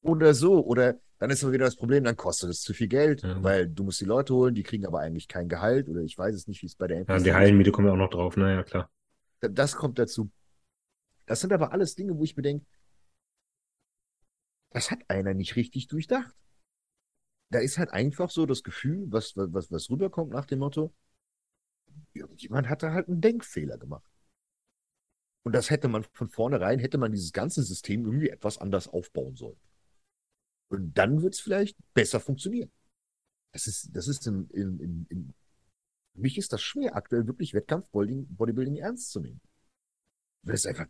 [0.02, 0.64] Oder so.
[0.64, 3.42] Oder dann ist aber wieder das Problem, dann kostet es zu viel Geld, Ja.
[3.42, 5.88] weil du musst die Leute holen, die kriegen aber eigentlich kein Gehalt.
[5.88, 7.32] Oder ich weiß es nicht, wie es bei der Ja, NPC und die.
[7.34, 8.36] Hallenmiete kommen ja auch noch drauf.
[8.36, 8.90] Naja, klar.
[9.40, 10.30] Da- Das kommt dazu.
[11.26, 12.66] Das sind aber alles Dinge, wo ich mir denke,
[14.70, 16.34] das hat einer nicht richtig durchdacht.
[17.50, 20.92] Da ist halt einfach so das Gefühl, was, was, was rüberkommt nach dem Motto,
[22.14, 24.04] irgendjemand hat da halt einen Denkfehler gemacht.
[25.44, 29.36] Und das hätte man von vornherein, hätte man dieses ganze System irgendwie etwas anders aufbauen
[29.36, 29.60] sollen.
[30.72, 32.70] Und dann wird es vielleicht besser funktionieren.
[33.52, 35.34] Das ist, das ist in, in, in, in,
[36.14, 39.42] für mich ist das schwer, aktuell wirklich Wettkampf Bodybuilding, Bodybuilding ernst zu nehmen.
[40.42, 40.86] Weil es einfach,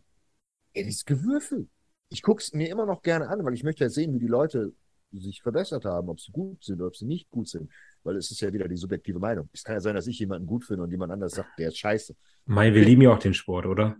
[0.71, 1.67] ey, ist Gewürfel.
[2.07, 4.27] Ich gucke es mir immer noch gerne an, weil ich möchte ja sehen, wie die
[4.27, 4.73] Leute
[5.11, 7.69] sich verbessert haben, ob sie gut sind oder ob sie nicht gut sind.
[8.03, 9.49] Weil es ist ja wieder die subjektive Meinung.
[9.51, 11.77] Es kann ja sein, dass ich jemanden gut finde und jemand anders sagt, der ist
[11.77, 12.15] scheiße.
[12.45, 13.97] Mai, wir lieben ja auch den Sport, oder?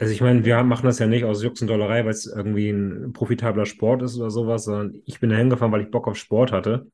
[0.00, 2.70] Also ich meine, wir machen das ja nicht aus Jux und Dollerei, weil es irgendwie
[2.70, 6.16] ein profitabler Sport ist oder sowas, sondern ich bin da hingefahren, weil ich Bock auf
[6.16, 6.90] Sport hatte.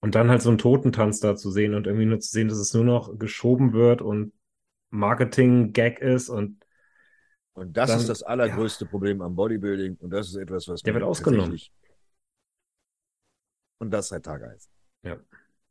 [0.00, 2.58] Und dann halt so einen Totentanz da zu sehen und irgendwie nur zu sehen, dass
[2.58, 4.34] es nur noch geschoben wird und
[4.90, 6.62] Marketing-Gag ist und
[7.54, 10.92] Und das Dann- ist das allergrößte Problem am Bodybuilding und das ist etwas, was Der
[10.94, 11.58] wird ausgenommen.
[13.78, 14.68] Und das seit Tag eins.
[15.02, 15.18] Ja.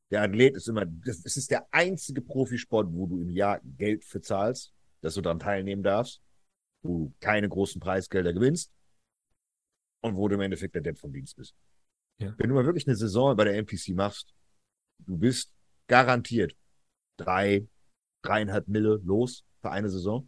[0.09, 4.03] Der Athlet ist immer, das, das ist der einzige Profisport, wo du im Jahr Geld
[4.05, 6.21] für zahlst, dass du daran teilnehmen darfst,
[6.83, 8.71] du keine großen Preisgelder gewinnst
[10.03, 11.55] und wo du im Endeffekt der Depp vom Dienst bist.
[12.19, 12.33] Ja.
[12.37, 14.33] Wenn du mal wirklich eine Saison bei der NPC machst,
[14.99, 15.51] du bist
[15.87, 16.55] garantiert
[17.17, 17.67] drei,
[18.23, 20.27] dreieinhalb Mille los für eine Saison.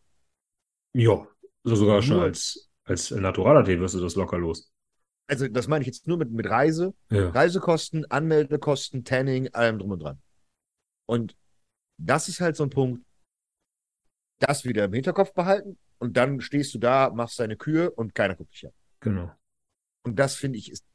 [0.96, 1.28] ja,
[1.64, 4.72] so sogar schon Nur- als, als Naturalathlet wirst du das locker los.
[5.30, 7.30] Also das meine ich jetzt nur mit, mit Reise, Ja.
[7.30, 10.22] Reisekosten, Anmeldekosten, Tanning, allem drum und dran.
[11.08, 11.38] Und
[11.98, 13.06] das ist halt so ein Punkt,
[14.40, 18.36] das wieder im Hinterkopf behalten und dann stehst du da, machst deine Kür und keiner
[18.36, 18.72] guckt dich an.
[19.00, 19.32] Genau.
[20.04, 20.86] Und das finde ich ist,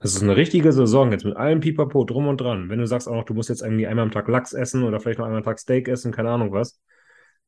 [0.00, 2.68] Es ist eine richtige Saison jetzt mit allem Pipapo drum und dran.
[2.68, 4.98] Wenn du sagst auch noch, du musst jetzt irgendwie einmal am Tag Lachs essen oder
[5.00, 6.80] vielleicht noch einmal am Tag Steak essen, keine Ahnung was.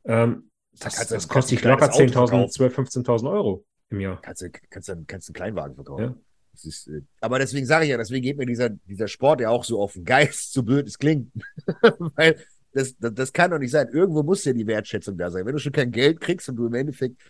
[0.04, 3.64] Ähm, das, das du- kostet dich locker du ein kleines Auto 10.000, 12.000, 15.000 Euro
[3.88, 4.20] im Jahr.
[4.20, 6.02] Kannst du, kannst du, kannst einen Kleinwagen verkaufen.
[6.04, 6.14] Ja.
[6.52, 9.50] Das ist, äh, aber deswegen sage ich ja, deswegen geht mir dieser, dieser Sport ja
[9.50, 11.32] auch so auf den Geist, so blöd es klingt.
[12.16, 12.36] Weil
[12.72, 13.88] das, das, das kann doch nicht sein.
[13.88, 15.44] Irgendwo muss ja die Wertschätzung da sein.
[15.46, 17.20] Wenn du schon kein Geld kriegst und du im Endeffekt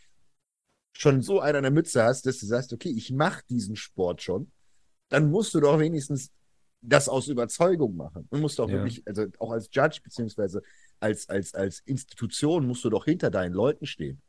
[0.92, 4.22] schon so einen an der Mütze hast, dass du sagst, okay, ich mache diesen Sport
[4.22, 4.50] schon,
[5.08, 6.30] dann musst du doch wenigstens
[6.82, 8.26] das aus Überzeugung machen.
[8.30, 8.76] Du musst auch Ja.
[8.76, 10.62] wirklich, also auch als Judge beziehungsweise
[10.98, 14.20] als, als, als Institution musst du doch hinter deinen Leuten stehen.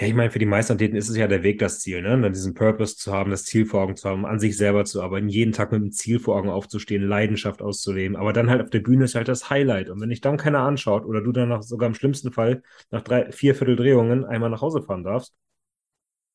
[0.00, 2.10] Ja, ich meine, für die meisten Athleten ist es ja der Weg das Ziel, ne?
[2.20, 5.02] Dann diesen Purpose zu haben, das Ziel vor Augen zu haben, an sich selber zu
[5.02, 8.16] arbeiten, jeden Tag mit dem Ziel vor Augen aufzustehen, Leidenschaft auszuleben.
[8.16, 9.90] Aber dann halt auf der Bühne ist halt das Highlight.
[9.90, 13.02] Und wenn dich dann keiner anschaut oder du dann nach, sogar im schlimmsten Fall nach
[13.02, 15.34] drei, vier Viertel Drehungen einmal nach Hause fahren darfst,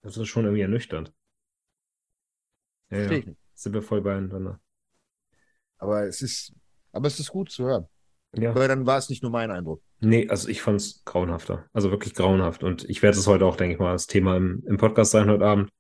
[0.02, 1.14] das ist schon irgendwie ernüchternd.
[2.90, 3.22] Ja, ja.
[3.54, 4.60] Sind wir voll beieinander.
[5.78, 6.54] Aber es ist,
[6.92, 7.88] aber es ist gut zu hören.
[8.36, 8.50] Ja.
[8.52, 9.82] Aber dann war es nicht nur mein Eindruck.
[10.00, 11.70] Nee, also ich fand es grauenhafter.
[11.72, 12.64] Also wirklich grauenhaft.
[12.64, 15.30] Und ich werde es heute auch, denke ich mal, das Thema im, im Podcast sein
[15.30, 15.72] heute Abend,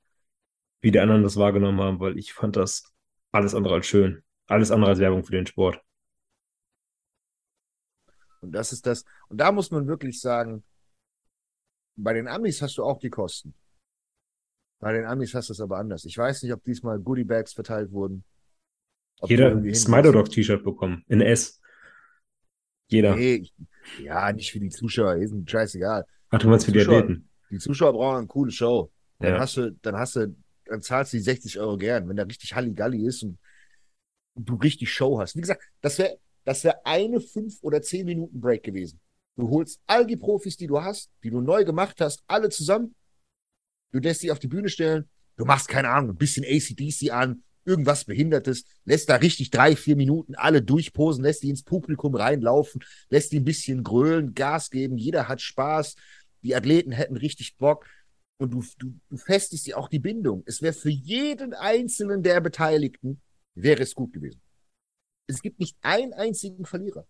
[0.82, 2.94] wie die anderen das wahrgenommen haben, weil ich fand das
[3.32, 4.24] alles andere als schön.
[4.46, 5.82] Alles andere als Werbung für den Sport.
[8.42, 9.06] Und das ist das.
[9.30, 10.64] Und da muss man wirklich sagen,
[11.96, 13.56] bei den Amis hast du auch die Kosten.
[14.80, 16.06] Bei den Amis hast du es aber anders.
[16.06, 18.26] Ich weiß nicht, ob diesmal Goodie Bags verteilt wurden.
[19.24, 21.04] Jeder ein Smiler-Dog-T-Shirt bekommen.
[21.08, 21.62] In S.
[22.94, 23.16] Jeder.
[23.16, 23.50] Nee,
[24.02, 26.06] ja, nicht für die Zuschauer, ist ein scheißegal.
[26.30, 27.30] Ach, du meinst für die Zuschauer- Athleten.
[27.52, 28.92] Die Zuschauer brauchen eine coole Show.
[29.20, 29.40] Dann Ja.
[29.40, 32.56] hast du, dann hast du, dann zahlst du die 60 Euro gern, wenn da richtig
[32.56, 33.38] Halligalli ist und
[34.36, 35.36] du richtig Show hast.
[35.36, 39.00] Wie gesagt, das wäre, das wäre eine fünf oder zehn Minuten Break gewesen.
[39.36, 42.96] Du holst all die Profis, die du hast, die du neu gemacht hast, alle zusammen.
[43.92, 45.10] Du lässt sie auf die Bühne stellen.
[45.38, 49.96] Du machst keine Ahnung, ein bisschen ACDC an, irgendwas Behindertes, lässt da richtig drei, vier
[49.96, 54.98] Minuten alle durchposen, lässt die ins Publikum reinlaufen, lässt die ein bisschen grölen, Gas geben.
[54.98, 55.96] Jeder hat Spaß.
[56.42, 57.86] Die Athleten hätten richtig Bock.
[58.38, 60.44] Und du, du, du festest dir auch die Bindung.
[60.46, 63.22] Es wäre für jeden einzelnen der Beteiligten,
[63.56, 64.42] wäre es gut gewesen.
[65.28, 67.08] Es gibt nicht einen einzigen Verlierer.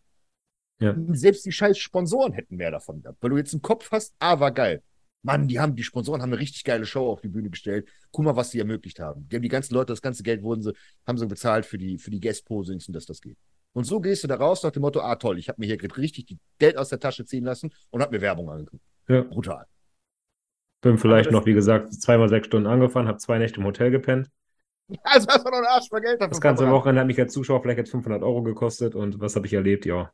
[0.79, 0.95] Ja.
[1.09, 3.17] Selbst die scheiß Sponsoren hätten mehr davon gehabt.
[3.21, 4.83] Weil du jetzt im Kopf hast, ah, war geil.
[5.23, 7.89] Mann, die haben, die Sponsoren haben eine richtig geile Show auf die Bühne gestellt.
[8.11, 9.27] Guck mal, was sie ermöglicht haben.
[9.29, 10.73] Die haben die ganzen Leute, das ganze Geld wurden sie,
[11.07, 13.37] haben sie bezahlt für die, für die Guest-Posings und dass das geht.
[13.71, 15.97] Und so gehst du da raus nach dem Motto, ah, toll, ich habe mir hier
[15.97, 18.83] richtig die Geld aus der Tasche ziehen lassen und habe mir Werbung angeguckt.
[19.07, 19.21] Ja.
[19.21, 19.65] Brutal.
[20.81, 24.29] Bin vielleicht noch, wie gesagt, zweimal sechs Stunden angefahren, habe zwei Nächte im Hotel gepennt.
[25.03, 26.69] Also hast du noch einen Arsch voll Geld Das ganze.
[26.69, 28.95] Wochenende hat mich als Zuschauer vielleicht jetzt 500 Euro gekostet.
[28.95, 29.85] Und was habe ich erlebt?
[29.85, 30.11] Ja.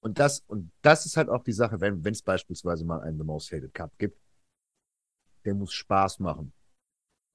[0.00, 3.24] Und das, und das ist halt auch die Sache, wenn es beispielsweise mal einen The
[3.24, 4.20] Most Hated Cup gibt,
[5.44, 6.52] der muss Spaß machen.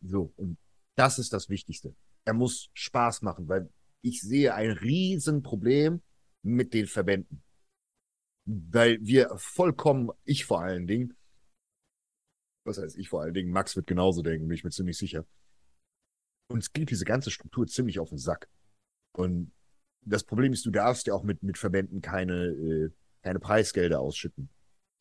[0.02, 0.58] So, und
[0.96, 1.96] das ist das Wichtigste.
[2.26, 3.70] Er muss Spaß machen, weil
[4.02, 6.02] ich sehe ein Riesenproblem
[6.44, 7.44] mit den Verbänden.
[8.46, 11.18] Weil wir vollkommen, ich vor allen Dingen,
[12.66, 15.26] was heißt ich vor allen Dingen, Max wird genauso denken, bin ich mir ziemlich sicher.
[16.50, 18.50] Uns geht diese ganze Struktur ziemlich auf den Sack.
[19.16, 19.52] Und
[20.06, 22.90] das Problem ist, du darfst ja auch mit, mit Verbänden keine, äh,
[23.22, 24.50] keine Preisgelder ausschütten.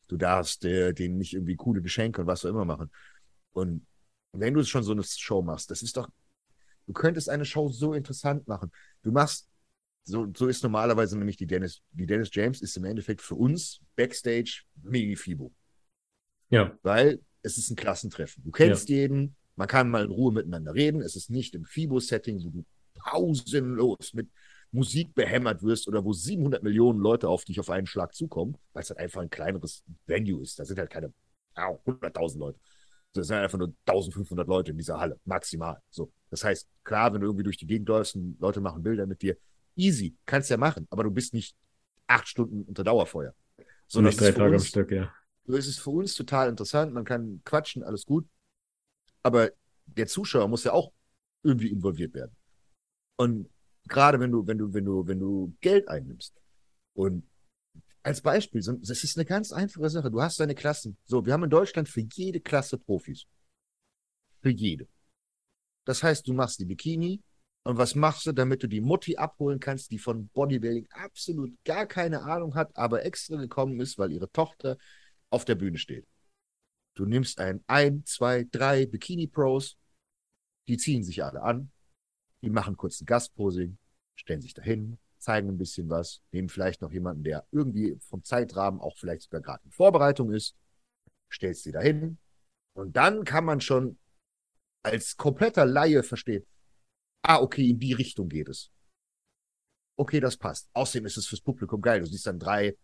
[0.07, 2.91] Du darfst äh, denen nicht irgendwie coole Geschenke und was auch immer machen.
[3.53, 3.85] Und
[4.31, 6.09] wenn du schon so eine Show machst, das ist doch,
[6.87, 8.71] du könntest eine Show so interessant machen.
[9.03, 9.47] Du machst,
[10.05, 13.79] so, so ist normalerweise nämlich die Dennis, die Dennis James ist im Endeffekt für uns
[13.95, 15.53] Backstage Mini Fibo.
[16.49, 16.77] Ja.
[16.83, 18.43] Weil es ist ein Klassentreffen.
[18.43, 21.01] Du kennst jeden, man kann mal in Ruhe miteinander reden.
[21.01, 22.65] Es ist nicht im Fibo-Setting, wo du
[22.95, 24.29] pausenlos mit
[24.73, 28.83] Musik behämmert wirst oder wo 700 Millionen Leute auf dich auf einen Schlag zukommen, weil
[28.83, 30.59] es halt einfach ein kleineres Venue ist.
[30.59, 31.13] Da sind halt keine
[31.55, 32.59] ja, 100.000 Leute.
[33.13, 35.79] Das sind einfach nur 1500 Leute in dieser Halle, maximal.
[35.91, 36.11] So.
[36.31, 39.21] Das heißt, klar, wenn du irgendwie durch die Gegend läufst und Leute machen Bilder mit
[39.21, 39.37] dir,
[39.75, 41.55] easy, kannst ja machen, aber du bist nicht
[42.07, 43.35] acht Stunden unter Dauerfeuer.
[43.87, 45.13] So nicht das drei Tage am uns- Stück, ja.
[45.45, 46.91] so ist es für uns total interessant.
[46.93, 48.27] Man kann quatschen, alles gut.
[49.21, 49.51] Aber
[49.85, 50.91] der Zuschauer muss ja auch
[51.43, 52.35] irgendwie involviert werden.
[53.17, 53.47] Und
[53.87, 56.33] gerade wenn du, wenn du, wenn du, wenn du Geld einnimmst.
[56.93, 57.27] Und
[58.03, 60.11] als Beispiel, das ist eine ganz einfache Sache.
[60.11, 60.97] Du hast deine Klassen.
[61.05, 63.25] So, wir haben in Deutschland für jede Klasse Profis.
[64.41, 64.87] Für jede.
[65.85, 67.21] Das heißt, du machst die Bikini.
[67.65, 71.85] Und was machst du, damit du die Mutti abholen kannst, die von Bodybuilding absolut gar
[71.85, 74.77] keine Ahnung hat, aber extra gekommen ist, weil ihre Tochter
[75.29, 76.05] auf der Bühne steht.
[76.93, 79.77] Du nimmst ein, ein, zwei, drei Bikini-Pros,
[80.67, 81.71] die ziehen sich alle an,
[82.43, 83.77] die machen kurz ein Gastposing,
[84.15, 88.81] stellen sich dahin, zeigen ein bisschen was, nehmen vielleicht noch jemanden, der irgendwie vom Zeitrahmen
[88.81, 90.55] auch vielleicht sogar gerade in Vorbereitung ist,
[91.31, 92.17] stellst sie dahin
[92.73, 93.97] und dann kann man schon
[94.83, 96.45] als kompletter Laie verstehen,
[97.23, 98.69] ah, okay, in die Richtung geht es.
[99.97, 100.69] Okay, das passt.
[100.73, 102.01] Außerdem ist es fürs Publikum geil.
[102.01, 102.75] Du siehst dann drei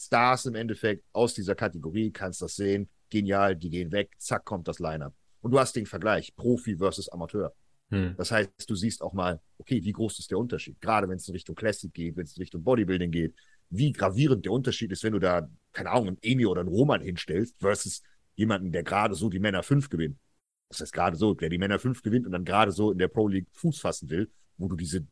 [0.00, 2.90] Stars im Endeffekt aus dieser Kategorie, kannst das sehen.
[3.10, 5.14] Genial, die gehen weg, zack, kommt das Line-Up.
[5.40, 7.54] Und du hast den Vergleich, Profi versus Amateur.
[7.90, 8.14] Hm.
[8.16, 10.80] Das heißt, du siehst auch mal, okay, wie groß ist der Unterschied?
[10.80, 13.34] Gerade wenn es in Richtung Classic geht, wenn es in Richtung Bodybuilding geht,
[13.70, 17.00] wie gravierend der Unterschied ist, wenn du da, keine Ahnung, einen Emi oder einen Roman
[17.00, 18.02] hinstellst, versus
[18.34, 20.18] jemanden, der gerade so die Männer 5 gewinnt.
[20.68, 23.08] Das heißt, gerade so, der die Männer 5 gewinnt und dann gerade so in der
[23.08, 25.06] Pro League Fuß fassen will, wo du diese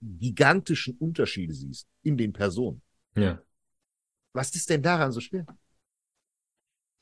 [0.00, 2.82] gigantischen Unterschiede siehst in den Personen.
[3.14, 3.40] Ja.
[4.32, 5.46] Was ist denn daran so schwer?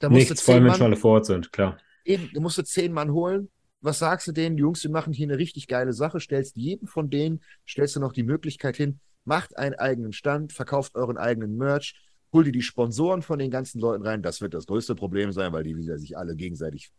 [0.00, 1.78] Da Nichts, vor allem, wenn schon alle vor Ort sind, klar.
[2.04, 3.50] Eben, du musst du zehn Mann holen.
[3.80, 4.58] Was sagst du denen?
[4.58, 6.20] Jungs, wir machen hier eine richtig geile Sache.
[6.20, 10.96] Stellst jedem von denen, stellst du noch die Möglichkeit hin, macht einen eigenen Stand, verkauft
[10.96, 11.94] euren eigenen Merch,
[12.32, 14.22] hol dir die Sponsoren von den ganzen Leuten rein.
[14.22, 16.90] Das wird das größte Problem sein, weil die wieder sich alle gegenseitig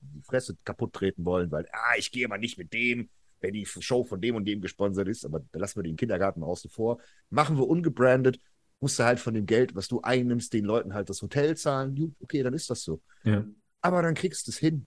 [0.00, 3.08] die Fresse kaputt treten wollen, weil, ah, ich gehe mal nicht mit dem,
[3.40, 6.42] wenn die Show von dem und dem gesponsert ist, aber da lassen wir den Kindergarten
[6.42, 7.00] außen vor.
[7.30, 8.38] Machen wir ungebrandet,
[8.80, 12.16] musst du halt von dem Geld, was du einnimmst, den Leuten halt das Hotel zahlen.
[12.20, 13.00] Okay, dann ist das so.
[13.24, 13.44] Ja.
[13.80, 14.86] Aber dann kriegst du es hin.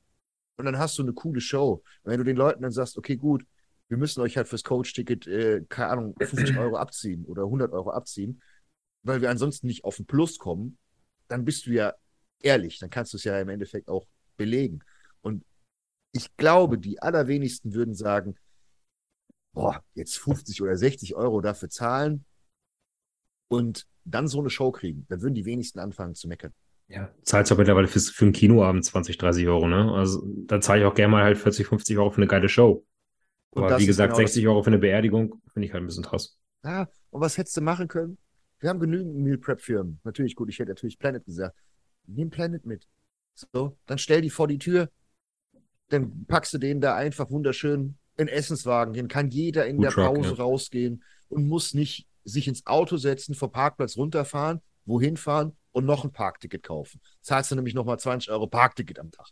[0.58, 1.84] Und dann hast du eine coole Show.
[2.04, 3.46] Und wenn du den Leuten dann sagst, okay, gut,
[3.90, 7.92] wir müssen euch halt fürs Coach-Ticket, äh, keine Ahnung, 50 Euro abziehen oder 100 Euro
[7.92, 8.42] abziehen,
[9.04, 10.78] weil wir ansonsten nicht auf den Plus kommen,
[11.28, 11.94] dann bist du ja
[12.42, 12.80] ehrlich.
[12.80, 14.80] Dann kannst du es ja im Endeffekt auch belegen.
[15.22, 15.46] Und
[16.12, 18.36] ich glaube, die allerwenigsten würden sagen,
[19.54, 22.26] boah, jetzt 50 oder 60 Euro dafür zahlen
[23.48, 25.06] und dann so eine Show kriegen.
[25.10, 26.54] Dann würden die wenigsten anfangen zu meckern.
[26.90, 29.92] Ja, zahlst du aber mittlerweile für, für einen Kinoabend 20, 30 Euro, ne?
[29.94, 32.86] Also da zahle ich auch gerne mal halt 40, 50 Euro für eine geile Show.
[33.52, 36.38] Aber wie gesagt, genau 60 Euro für eine Beerdigung finde ich halt ein bisschen krass.
[36.64, 38.18] Ja, und was hättest du machen können?
[38.60, 40.00] Wir haben genügend Meal Prep Firmen.
[40.04, 41.58] Natürlich gut, ich hätte natürlich Planet gesagt.
[42.06, 42.88] Nimm Planet mit.
[43.36, 44.90] So, dann stell die vor die Tür.
[45.90, 49.08] Dann packst du den da einfach wunderschön in Essenswagen hin.
[49.08, 50.36] Kann jeder in Food der Truck, Pause ja.
[50.36, 56.04] rausgehen und muss nicht sich ins Auto setzen, vom Parkplatz runterfahren, wohin fahren und noch
[56.04, 57.00] ein Parkticket kaufen.
[57.22, 59.28] Zahlst du nämlich nochmal 20 Euro Parkticket am Tag.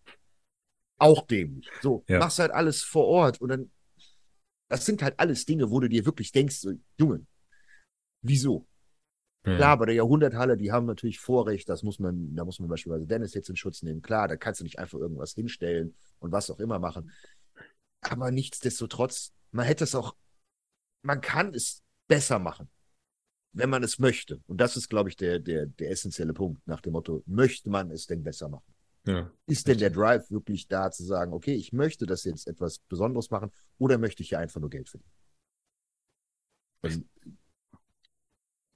[0.98, 1.68] Auch dämlich.
[1.82, 2.20] So, ja.
[2.20, 3.72] machst halt alles vor Ort und dann,
[4.70, 7.26] das sind halt alles Dinge, wo du dir wirklich denkst, so, Junge,
[8.22, 8.68] wieso?
[9.44, 9.56] Ja.
[9.56, 13.08] Klar, bei der Jahrhunderthalle, die haben natürlich Vorrecht, das muss man, da muss man beispielsweise
[13.08, 14.04] Dennis jetzt in Schutz nehmen.
[14.04, 17.12] Klar, da kannst du nicht einfach irgendwas hinstellen und was auch immer machen.
[18.02, 20.16] Aber nichtsdestotrotz, man hätte es auch,
[21.02, 22.70] man kann es besser machen
[23.56, 24.42] wenn man es möchte.
[24.48, 27.90] Und das ist, glaube ich, der, der, der essentielle Punkt nach dem Motto, möchte man
[27.90, 28.74] es denn besser machen?
[29.08, 32.80] Ja, ist denn der Drive wirklich da zu sagen, okay, ich möchte das jetzt etwas
[32.80, 35.12] Besonderes machen oder möchte ich hier einfach nur Geld verdienen?
[36.82, 37.06] Und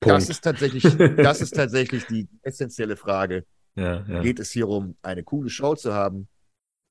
[0.02, 3.46] das ist tatsächlich, das ist tatsächlich die essentielle Frage.
[3.76, 4.22] Ja, ja.
[4.22, 6.28] Geht es hier um eine coole Show zu haben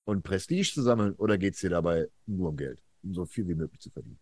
[0.04, 3.46] und Prestige zu sammeln oder geht es hier dabei nur um Geld, um so viel
[3.46, 4.18] wie möglich zu verdienen?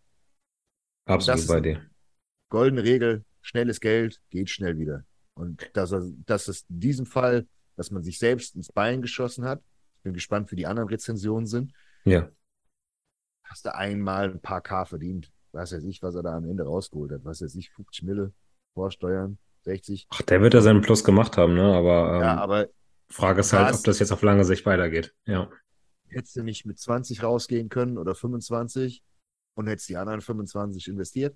[1.05, 1.89] Absolut bei dir.
[2.49, 5.05] Goldene Regel, schnelles Geld geht schnell wieder.
[5.33, 9.45] Und dass, er, dass es in diesem Fall, dass man sich selbst ins Bein geschossen
[9.45, 9.61] hat,
[9.97, 11.73] ich bin gespannt, wie die anderen Rezensionen sind.
[12.03, 12.29] Ja.
[13.43, 15.31] Hast du einmal ein paar K verdient.
[15.53, 17.23] Was weiß ich, was er da am Ende rausgeholt hat.
[17.23, 18.33] Was weiß ich, 50 Mille,
[18.73, 20.07] Vorsteuern, 60.
[20.09, 21.73] Ach, der wird ja seinen Plus gemacht haben, ne?
[21.73, 22.67] Aber, ähm, ja, aber
[23.09, 25.13] Frage ist halt, ob das jetzt auf lange Sicht weitergeht.
[25.25, 25.49] Ja.
[26.09, 29.01] Hättest du nicht mit 20 rausgehen können oder 25
[29.55, 31.35] und hättest die anderen 25 investiert?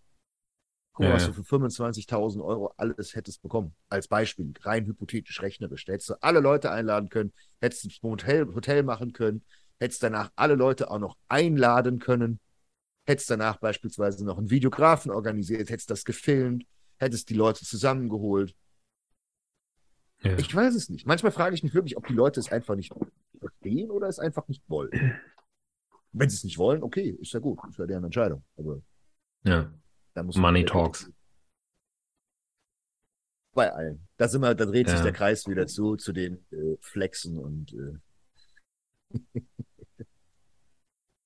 [0.94, 3.74] Guck mal, was du für 25.000 Euro alles hättest bekommen.
[3.90, 5.86] Als Beispiel, rein hypothetisch rechnerisch.
[5.86, 7.32] Da hättest du alle Leute einladen können,
[7.62, 9.44] hättest ein Hotel, Hotel machen können,
[9.80, 12.40] hättest danach alle Leute auch noch einladen können,
[13.06, 16.66] hättest danach beispielsweise noch einen Videografen organisiert, hättest das gefilmt,
[16.98, 18.54] hättest die Leute zusammengeholt.
[20.24, 20.38] Ja.
[20.38, 21.08] Ich weiß es nicht.
[21.08, 22.94] Manchmal frage ich mich wirklich, ob die Leute es einfach nicht
[23.40, 24.92] verstehen oder es einfach nicht wollen.
[26.12, 28.44] Wenn sie es nicht wollen, okay, ist ja gut, ist ja deren Entscheidung.
[28.58, 28.82] Aber
[29.46, 29.72] ja.
[30.16, 31.12] Money Talks.
[33.54, 34.08] Bei allen.
[34.18, 34.94] Da, sind wir, da dreht ja.
[34.94, 37.74] sich der Kreis wieder zu, zu den äh, Flexen und.
[37.74, 39.40] Äh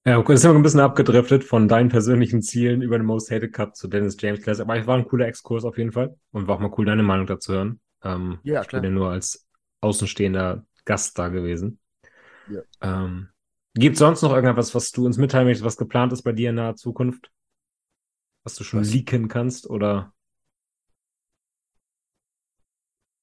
[0.05, 3.29] ja, okay, das sind wir ein bisschen abgedriftet von deinen persönlichen Zielen über den Most
[3.29, 4.59] Hated Cup zu Dennis James Class.
[4.59, 7.03] Aber es war ein cooler Exkurs auf jeden Fall und war auch mal cool, deine
[7.03, 7.79] Meinung dazu hören.
[8.03, 9.47] Ähm, ja, ich bin ja nur als
[9.81, 11.79] außenstehender Gast da gewesen.
[12.49, 12.61] Ja.
[12.81, 13.29] Ähm,
[13.75, 16.49] Gibt es sonst noch irgendwas, was du uns mitteilen möchtest, was geplant ist bei dir
[16.49, 17.29] in naher Zukunft?
[18.45, 18.93] Was du schon was?
[18.93, 20.13] leaken kannst oder?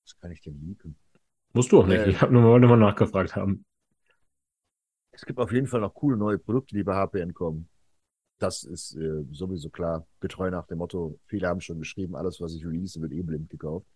[0.05, 0.97] Was kann ich denn leaken?
[1.53, 2.01] Musst du auch nicht.
[2.01, 3.65] Äh, ich habe nur mal, mal nachgefragt haben.
[5.13, 7.69] Es gibt auf jeden Fall noch coole neue Produkte, die bei HPN kommen.
[8.39, 10.05] Das ist äh, sowieso klar.
[10.19, 13.49] Getreu nach dem Motto, viele haben schon geschrieben, alles, was ich release, wird eh blind
[13.49, 13.87] gekauft.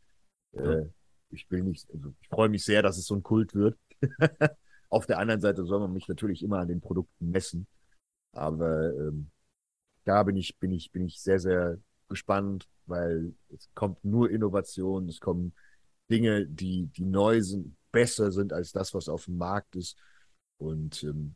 [0.53, 0.87] Äh, ja.
[1.31, 3.77] Ich will nicht, also ich freue mich sehr, dass es so ein Kult wird.
[4.91, 7.67] auf der anderen Seite soll man mich natürlich immer an den Produkten messen.
[8.33, 9.31] Aber ähm,
[10.07, 11.79] da bin ich, bin ich, bin ich sehr, sehr
[12.09, 15.53] gespannt, weil es kommt nur Innovation, es kommen
[16.09, 19.99] Dinge, die, die neu sind, besser sind als das, was auf dem Markt ist.
[20.59, 21.35] Und ähm,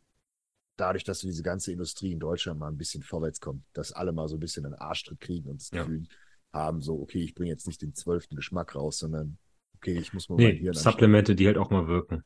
[0.77, 4.29] dadurch, dass diese ganze Industrie in Deutschland mal ein bisschen vorwärts kommt, dass alle mal
[4.29, 6.59] so ein bisschen einen Arschtritt kriegen und das Gefühl ja.
[6.59, 9.37] haben, so, okay, ich bringe jetzt nicht den zwölften Geschmack raus, sondern
[9.75, 12.23] okay, ich muss mal nee, hier Supplemente, die halt auch mal wirken.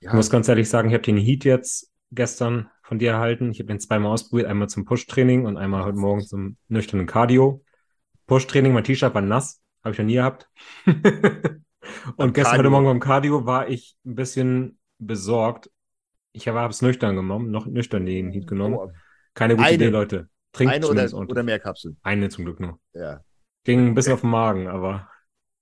[0.00, 0.10] Ja.
[0.10, 3.50] Ich muss ganz ehrlich sagen, ich habe den Heat jetzt gestern von dir erhalten.
[3.50, 7.64] Ich habe den zweimal ausprobiert, einmal zum Push-Training und einmal heute Morgen zum nüchternen Cardio.
[8.26, 10.48] Push-Training, mein T-Shirt war nass, habe ich noch nie gehabt.
[12.16, 15.70] und gestern, heute Morgen beim Cardio war ich ein bisschen besorgt.
[16.32, 18.76] Ich habe es nüchtern genommen, noch nüchtern den Heat genommen.
[18.76, 18.90] Oh.
[19.34, 20.28] Keine gute eine, Idee, Leute.
[20.52, 21.96] Trinkt eine oder, oder mehr Kapseln.
[22.02, 22.78] Eine zum Glück nur.
[22.92, 23.20] Ja.
[23.64, 25.08] Ging ein bisschen auf den Magen, aber.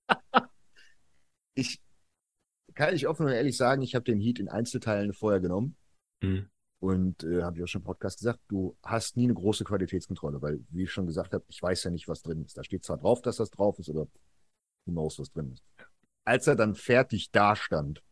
[1.55, 1.81] ich
[2.75, 5.77] kann ich offen und ehrlich sagen, ich habe den Heat in Einzelteilen vorher genommen.
[6.23, 6.49] Mhm.
[6.81, 10.40] Und äh, habe ich auch schon im Podcast gesagt, du hast nie eine große Qualitätskontrolle,
[10.40, 12.57] weil, wie ich schon gesagt habe, ich weiß ja nicht, was drin ist.
[12.57, 14.07] Da steht zwar drauf, dass das drauf ist, aber
[14.86, 15.65] who knows, was drin ist.
[16.24, 18.03] Als er dann fertig dastand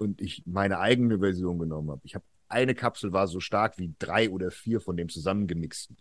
[0.00, 3.94] und ich meine eigene Version genommen habe, ich habe eine Kapsel war so stark wie
[3.98, 5.96] drei oder vier von dem zusammengemixten.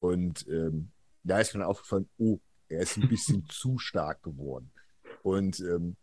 [0.00, 0.92] Und ähm,
[1.22, 4.72] da ist mir dann aufgefallen, oh, er ist ein bisschen zu stark geworden.
[5.22, 5.96] Und ähm,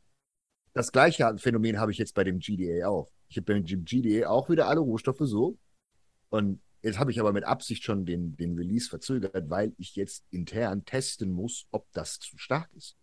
[0.77, 3.09] das gleiche Phänomen habe ich jetzt bei dem GDA auch.
[3.29, 5.57] Ich habe beim GDA auch wieder alle Rohstoffe so.
[6.29, 10.25] Und jetzt habe ich aber mit Absicht schon den, den Release verzögert, weil ich jetzt
[10.29, 12.95] intern testen muss, ob das zu stark ist.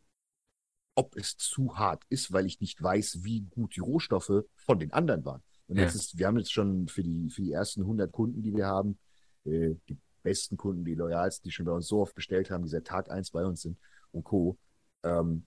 [0.94, 4.92] Ob es zu hart ist, weil ich nicht weiß, wie gut die Rohstoffe von den
[4.92, 5.42] anderen waren.
[5.66, 5.82] Und ja.
[5.82, 8.66] jetzt ist, wir haben jetzt schon für die, für die ersten 100 Kunden, die wir
[8.66, 8.98] haben,
[9.44, 12.70] äh, die besten Kunden, die loyalsten, die schon bei uns so oft bestellt haben, die
[12.70, 13.78] seit Tag 1 bei uns sind
[14.12, 14.56] und Co.,
[15.02, 15.44] ähm,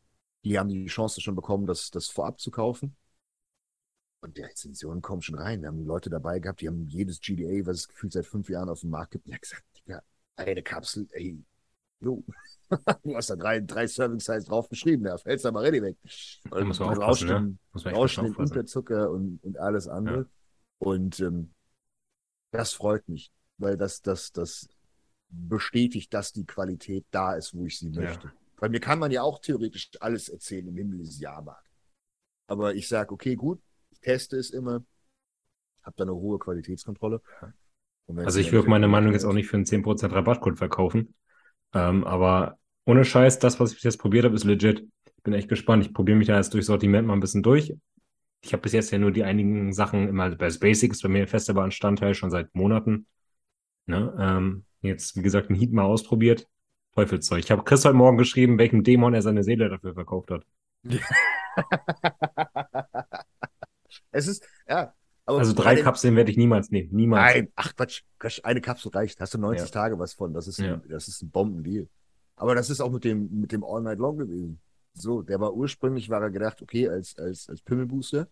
[0.47, 2.95] die haben die Chance schon bekommen, das, das vorab zu kaufen.
[4.21, 5.61] Und die Rezensionen kommen schon rein.
[5.61, 8.69] Wir haben Leute dabei gehabt, die haben jedes GDA, was es gefühlt seit fünf Jahren
[8.69, 10.01] auf dem Markt gibt, ja gesagt, Digga,
[10.37, 11.43] eine Kapsel, ey,
[11.99, 12.23] jo.
[13.03, 15.97] du hast da drei, drei Serving-Size drauf geschrieben, da fällst du aber ready weg.
[16.49, 17.57] Und muss man aufpassen, ne?
[17.73, 20.17] muss man Rauschen den Unterzucker und, und alles andere.
[20.17, 20.25] Ja.
[20.79, 21.53] Und ähm,
[22.51, 24.67] das freut mich, weil das, das, das
[25.29, 28.27] bestätigt, dass die Qualität da ist, wo ich sie möchte.
[28.27, 28.33] Ja.
[28.57, 31.69] Weil mir kann man ja auch theoretisch alles erzählen im Himmel des Jahrmarkt.
[32.47, 33.61] Aber ich sage, okay, gut,
[33.91, 34.83] ich teste es immer,
[35.83, 37.21] habe da eine hohe Qualitätskontrolle.
[38.15, 41.13] Also ich würde meine Meinung jetzt auch nicht für einen 10% Rabattcode verkaufen.
[41.73, 44.87] Ähm, aber ohne Scheiß, das, was ich bis jetzt probiert habe, ist legit.
[45.17, 45.85] Ich bin echt gespannt.
[45.85, 47.73] Ich probiere mich da jetzt durch Sortiment mal ein bisschen durch.
[48.41, 51.53] Ich habe bis jetzt ja nur die einigen Sachen immer bei Basics bei mir fester
[51.53, 53.07] Bestandteil schon seit Monaten.
[53.87, 54.15] Ne?
[54.17, 56.47] Ähm, jetzt, wie gesagt, ein Heat mal ausprobiert.
[56.97, 57.43] Teufelszeug.
[57.43, 60.43] Ich habe Chris heute Morgen geschrieben, welchem Dämon er seine Seele dafür verkauft hat.
[64.11, 64.95] es ist, ja.
[65.27, 66.89] also drei Kapseln werde ich niemals nehmen.
[66.91, 67.35] Niemals.
[67.35, 69.21] Nein, ach Quatsch, Quatsch eine Kapsel reicht.
[69.21, 69.71] Hast du 90 ja.
[69.71, 70.33] Tage was von.
[70.33, 71.87] Das ist, ein, das ist ein Bombendeal.
[72.35, 74.59] Aber das ist auch mit dem, mit dem All Night Long gewesen.
[74.93, 78.27] So, der war ursprünglich, war er gedacht, okay, als, als, als Pimmelbooster.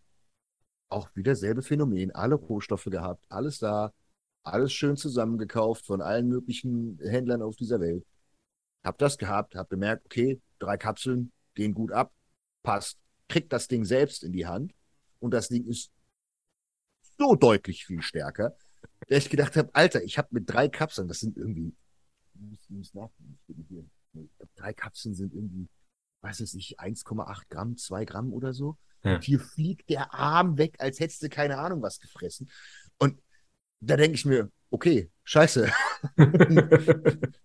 [0.90, 2.16] Auch wieder selbe Phänomen.
[2.16, 3.94] Alle Rohstoffe gehabt, alles da,
[4.42, 8.04] alles schön zusammengekauft von allen möglichen Händlern auf dieser Welt.
[8.86, 12.14] Hab das gehabt, hab gemerkt, okay, drei Kapseln gehen gut ab,
[12.62, 13.00] passt.
[13.28, 14.76] Kriegt das Ding selbst in die Hand
[15.20, 15.92] und das Ding ist
[17.18, 18.56] so deutlich viel stärker,
[19.08, 21.74] dass ich gedacht habe, Alter, ich habe mit drei Kapseln, das sind irgendwie,
[22.52, 23.90] ich muss nachdenken,
[24.56, 25.68] drei Kapseln sind irgendwie,
[26.22, 28.78] weiß es nicht, 1,8 Gramm, 2 Gramm oder so.
[29.04, 29.16] Ja.
[29.16, 32.52] Und hier fliegt der Arm weg, als hättest du keine Ahnung was gefressen.
[33.00, 33.20] Und
[33.80, 35.72] da denke ich mir, okay, scheiße.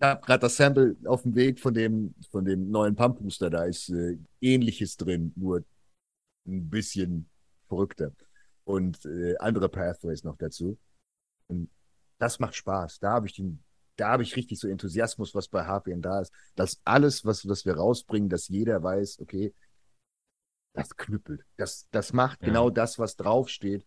[0.00, 3.50] Ich habe gerade das Sample auf dem Weg von dem, von dem neuen Pump Booster.
[3.50, 5.64] Da ist äh, ähnliches drin, nur
[6.46, 7.28] ein bisschen
[7.66, 8.12] verrückter.
[8.64, 10.78] Und äh, andere Pathways noch dazu.
[11.48, 11.68] Und
[12.18, 13.00] das macht Spaß.
[13.00, 13.62] Da habe ich den,
[13.96, 16.32] da habe ich richtig so Enthusiasmus, was bei HPN da ist.
[16.54, 19.52] Dass alles, was, was wir rausbringen, dass jeder weiß, okay,
[20.74, 21.44] das knüppelt.
[21.56, 22.48] Das, das macht ja.
[22.48, 23.84] genau das, was draufsteht.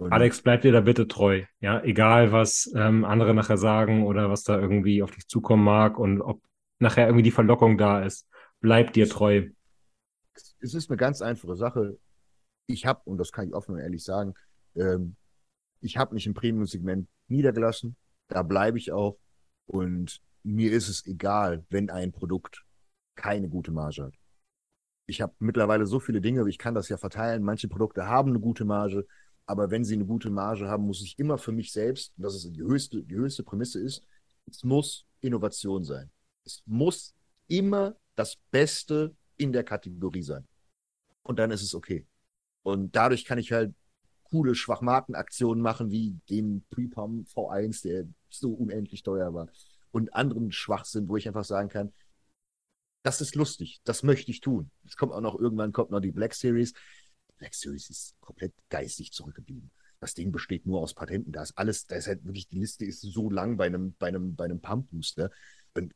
[0.00, 1.44] Und Alex, bleib dir da bitte treu.
[1.60, 5.98] Ja, egal was ähm, andere nachher sagen oder was da irgendwie auf dich zukommen mag
[5.98, 6.42] und ob
[6.78, 8.26] nachher irgendwie die Verlockung da ist.
[8.60, 9.50] Bleib dir treu.
[10.60, 11.98] Es ist eine ganz einfache Sache.
[12.66, 14.32] Ich habe, und das kann ich offen und ehrlich sagen,
[14.74, 15.16] ähm,
[15.82, 17.94] ich habe mich im Premium-Segment niedergelassen.
[18.28, 19.18] Da bleibe ich auch.
[19.66, 22.64] Und mir ist es egal, wenn ein Produkt
[23.16, 24.14] keine gute Marge hat.
[25.06, 27.42] Ich habe mittlerweile so viele Dinge, ich kann das ja verteilen.
[27.42, 29.06] Manche Produkte haben eine gute Marge,
[29.46, 32.34] aber wenn sie eine gute Marge haben, muss ich immer für mich selbst, und das
[32.34, 34.04] ist die höchste, die höchste Prämisse ist,
[34.46, 36.10] es muss Innovation sein.
[36.44, 37.14] Es muss
[37.48, 40.46] immer das Beste in der Kategorie sein.
[41.22, 42.06] Und dann ist es okay.
[42.62, 43.74] Und dadurch kann ich halt
[44.24, 49.48] coole Schwachmatenaktionen machen, wie dem Prepom V1, der so unendlich teuer war.
[49.90, 51.92] Und anderen Schwachsinn, wo ich einfach sagen kann,
[53.02, 54.70] das ist lustig, das möchte ich tun.
[54.86, 56.74] Es kommt auch noch, irgendwann kommt noch die Black Series.
[57.40, 59.72] Black Series ist komplett geistig zurückgeblieben.
[59.98, 61.32] Das Ding besteht nur aus Patenten.
[61.32, 64.08] Da ist alles, da ist halt wirklich, die Liste ist so lang bei einem, bei
[64.08, 65.30] einem, bei einem Pump Booster.
[65.74, 65.92] Und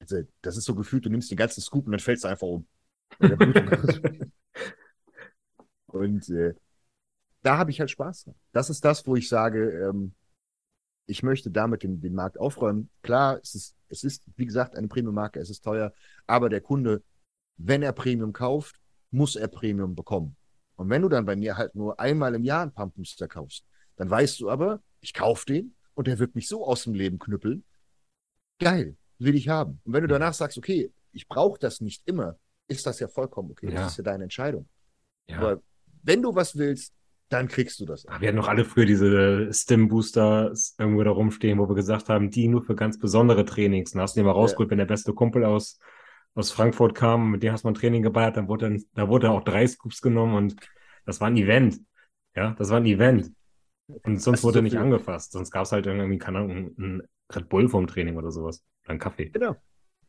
[0.00, 2.46] also, das ist so gefühlt, du nimmst den ganzen Scoop und dann fällst du einfach
[2.46, 2.66] um.
[5.86, 6.54] und äh,
[7.42, 8.34] da habe ich halt Spaß dran.
[8.52, 10.14] Das ist das, wo ich sage, ähm,
[11.06, 12.90] ich möchte damit den, den Markt aufräumen.
[13.02, 15.92] Klar, es ist, es ist, wie gesagt, eine Premium-Marke, es ist teuer,
[16.26, 17.02] aber der Kunde,
[17.56, 20.36] wenn er Premium kauft, muss er Premium bekommen.
[20.80, 23.66] Und wenn du dann bei mir halt nur einmal im Jahr einen Pump Booster kaufst,
[23.96, 27.18] dann weißt du aber, ich kaufe den und der wird mich so aus dem Leben
[27.18, 27.64] knüppeln.
[28.58, 29.82] Geil, will ich haben.
[29.84, 33.50] Und wenn du danach sagst, okay, ich brauche das nicht immer, ist das ja vollkommen
[33.50, 33.66] okay.
[33.66, 33.82] Ja.
[33.82, 34.70] Das ist ja deine Entscheidung.
[35.28, 35.36] Ja.
[35.36, 35.60] Aber
[36.02, 36.94] wenn du was willst,
[37.28, 38.06] dann kriegst du das.
[38.06, 42.48] wir hatten noch alle früher diese Stim-Booster irgendwo da rumstehen, wo wir gesagt haben, die
[42.48, 43.90] nur für ganz besondere Trainings.
[43.90, 44.70] Dann hast du die mal rausgeholt, ja.
[44.70, 45.78] wenn der beste Kumpel aus,
[46.34, 49.30] aus Frankfurt kam, mit dem hast du ein Training geballert, dann wurde, dann, da wurde
[49.30, 50.56] auch drei Scoops genommen und
[51.04, 51.80] das war ein Event.
[52.36, 53.32] Ja, das war ein Event.
[54.04, 54.80] Und sonst wurde so nicht viel.
[54.80, 55.32] angefasst.
[55.32, 57.02] Sonst gab es halt irgendwie, keine Ahnung, ein
[57.32, 58.62] Red Bull vom Training oder sowas.
[58.84, 59.30] Oder ein Kaffee.
[59.30, 59.56] Genau.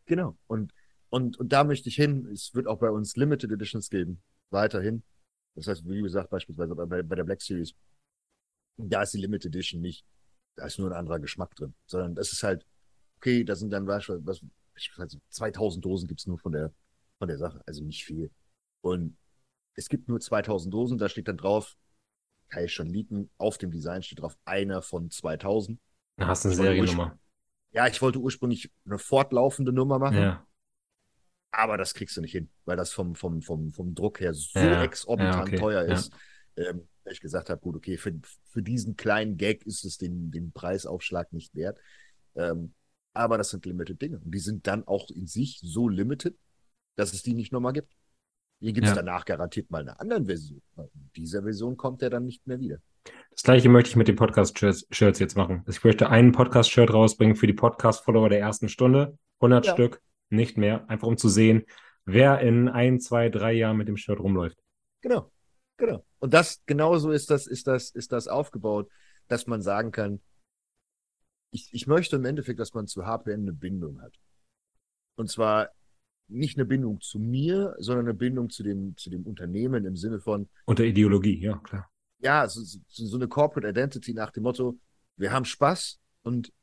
[0.05, 0.37] Genau.
[0.47, 0.71] Und,
[1.09, 2.27] und, und da möchte ich hin.
[2.31, 4.21] Es wird auch bei uns Limited Editions geben.
[4.51, 5.03] Weiterhin.
[5.55, 7.73] Das heißt, wie gesagt, beispielsweise bei, bei der Black Series,
[8.77, 10.05] da ist die Limited Edition nicht,
[10.55, 12.65] da ist nur ein anderer Geschmack drin, sondern das ist halt,
[13.17, 14.45] okay, da sind dann beispielsweise, was,
[14.97, 16.73] also 2000 Dosen gibt es nur von der,
[17.19, 18.31] von der Sache, also nicht viel.
[18.81, 19.17] Und
[19.75, 21.75] es gibt nur 2000 Dosen, da steht dann drauf,
[22.49, 25.79] kann ich schon leaken, auf dem Design steht drauf, einer von 2000.
[26.17, 27.17] Da hast du eine Seriennummer.
[27.71, 30.17] Ja, ich wollte ursprünglich eine fortlaufende Nummer machen.
[30.17, 30.45] Ja.
[31.51, 34.59] Aber das kriegst du nicht hin, weil das vom, vom, vom, vom Druck her so
[34.59, 36.11] ja, exorbitant ja, okay, teuer ist.
[36.57, 38.13] Ähm, ich gesagt habe, gut, okay, für,
[38.45, 41.79] für diesen kleinen Gag ist es den, den Preisaufschlag nicht wert.
[42.35, 42.73] Ähm,
[43.13, 44.19] aber das sind limited Dinge.
[44.19, 46.37] Und die sind dann auch in sich so limited,
[46.95, 47.93] dass es die nicht nochmal gibt.
[48.59, 50.61] Hier gibt es danach garantiert mal eine andere Version.
[50.77, 52.77] In dieser Version kommt er dann nicht mehr wieder.
[53.31, 55.63] Das gleiche möchte ich mit den Podcast-Shirts jetzt machen.
[55.67, 59.17] Ich möchte einen Podcast-Shirt rausbringen für die Podcast-Follower der ersten Stunde.
[59.39, 61.65] 100 Stück nicht mehr, einfach um zu sehen,
[62.05, 64.57] wer in ein, zwei, drei Jahren mit dem Shirt rumläuft.
[65.01, 65.31] Genau,
[65.77, 66.05] genau.
[66.19, 68.89] Und das, genauso ist das, ist das, ist das aufgebaut,
[69.27, 70.21] dass man sagen kann,
[71.51, 74.17] ich, ich möchte im Endeffekt, dass man zu HPN eine Bindung hat.
[75.15, 75.69] Und zwar
[76.27, 80.19] nicht eine Bindung zu mir, sondern eine Bindung zu dem, zu dem Unternehmen im Sinne
[80.19, 80.49] von.
[80.65, 81.89] Unter Ideologie, ja, klar.
[82.19, 84.79] Ja, so, so eine Corporate Identity nach dem Motto,
[85.17, 86.53] wir haben Spaß und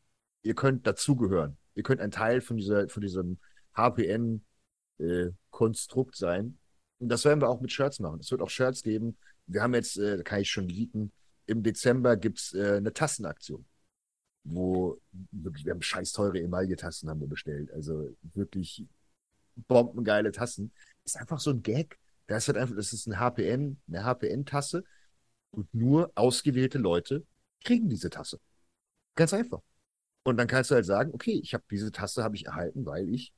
[0.42, 1.56] ihr könnt dazugehören.
[1.74, 3.38] Ihr könnt ein Teil von dieser, von diesem
[3.76, 6.58] HPN-Konstrukt äh, sein.
[6.98, 8.18] Und das werden wir auch mit Shirts machen.
[8.20, 9.16] Es wird auch Shirts geben.
[9.46, 11.12] Wir haben jetzt, äh, da kann ich schon leaken,
[11.46, 13.64] im Dezember gibt es äh, eine Tassenaktion,
[14.50, 15.00] wo
[15.32, 17.70] wirklich, wir haben scheiß teure Emaille-Tassen haben wir bestellt.
[17.72, 18.86] Also wirklich
[19.66, 20.72] bombengeile Tassen.
[21.04, 21.98] Ist einfach so ein Gag.
[22.26, 24.84] Das ist halt einfach, das ist ein HPN, eine HPN-Tasse
[25.50, 27.24] und nur ausgewählte Leute
[27.64, 28.40] kriegen diese Tasse.
[29.14, 29.60] Ganz einfach.
[30.24, 33.08] Und dann kannst du halt sagen, okay, ich habe diese Tasse habe ich erhalten, weil
[33.08, 33.32] ich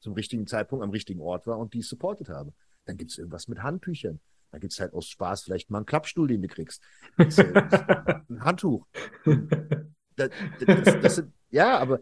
[0.00, 2.52] zum richtigen Zeitpunkt am richtigen Ort war und die supportet habe.
[2.84, 4.20] Dann gibt es irgendwas mit Handtüchern.
[4.50, 6.82] Da gibt es halt aus Spaß vielleicht mal einen Klappstuhl, den du kriegst.
[7.18, 8.86] Ein Handtuch.
[10.16, 10.30] Das,
[10.66, 12.00] das, das sind, ja, aber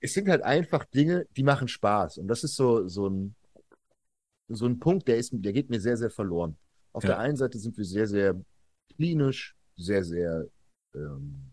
[0.00, 2.18] es sind halt einfach Dinge, die machen Spaß.
[2.18, 3.34] Und das ist so, so, ein,
[4.48, 6.56] so ein Punkt, der, ist, der geht mir sehr, sehr verloren.
[6.92, 7.10] Auf ja.
[7.10, 8.40] der einen Seite sind wir sehr, sehr
[8.94, 10.46] klinisch, sehr, sehr,
[10.94, 11.50] ähm,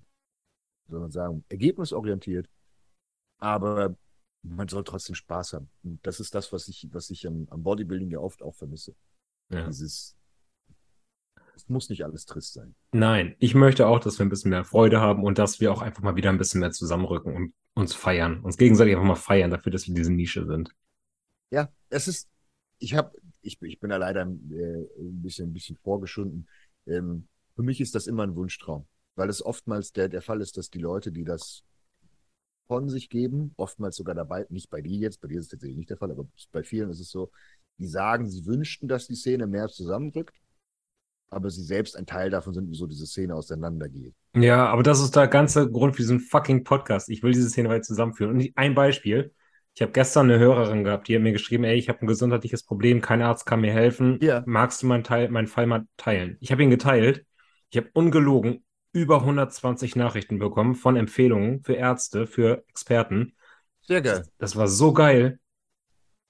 [0.90, 2.50] soll man sagen, ergebnisorientiert.
[3.40, 3.96] Aber
[4.44, 5.70] man soll trotzdem Spaß haben.
[5.84, 8.96] Und das ist das, was ich, was ich am, am Bodybuilding ja oft auch vermisse.
[9.50, 9.68] Ja.
[9.68, 10.17] Dieses,
[11.58, 12.76] es muss nicht alles trist sein.
[12.92, 15.82] Nein, ich möchte auch, dass wir ein bisschen mehr Freude haben und dass wir auch
[15.82, 19.52] einfach mal wieder ein bisschen mehr zusammenrücken und uns feiern, uns gegenseitig einfach mal feiern
[19.52, 20.72] dafür, dass wir diese Nische sind.
[21.52, 22.30] Ja, es ist,
[22.80, 23.12] ich habe,
[23.42, 26.48] ich, ich bin da leider äh, ein bisschen, ein bisschen vorgeschunden.
[26.86, 30.58] Ähm, für mich ist das immer ein Wunschtraum, weil es oftmals der, der Fall ist,
[30.58, 31.64] dass die Leute, die das
[32.68, 35.78] von sich geben, oftmals sogar dabei, nicht bei dir jetzt, bei dir ist es tatsächlich
[35.78, 37.32] nicht der Fall, aber bei vielen ist es so,
[37.78, 40.36] die sagen, sie wünschten, dass die Szene mehr zusammenrückt,
[41.30, 44.14] aber sie selbst ein Teil davon sind, wieso diese Szene auseinandergeht.
[44.36, 47.10] Ja, aber das ist der ganze Grund für diesen fucking Podcast.
[47.10, 48.36] Ich will diese Szene weiter zusammenführen.
[48.36, 49.34] Und ein Beispiel.
[49.74, 52.64] Ich habe gestern eine Hörerin gehabt, die hat mir geschrieben, ey, ich habe ein gesundheitliches
[52.64, 54.18] Problem, kein Arzt kann mir helfen.
[54.22, 54.42] Ja.
[54.48, 56.38] Magst du meinen, Teil, meinen Fall mal teilen?
[56.40, 57.26] Ich habe ihn geteilt.
[57.70, 63.34] Ich habe ungelogen über 120 Nachrichten bekommen von Empfehlungen für Ärzte, für Experten.
[63.82, 64.20] Sehr geil.
[64.20, 65.40] Das, das war so geil.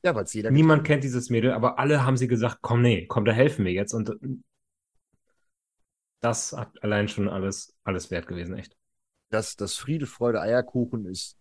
[0.03, 0.51] Ja, weil jeder.
[0.51, 3.71] Niemand kennt dieses Mädel, aber alle haben sie gesagt: Komm, nee, komm, da helfen wir
[3.71, 3.93] jetzt.
[3.93, 4.11] Und
[6.27, 8.77] das hat allein schon alles, alles wert gewesen, echt.
[9.29, 11.37] Das, das Friede, Freude, Eierkuchen ist,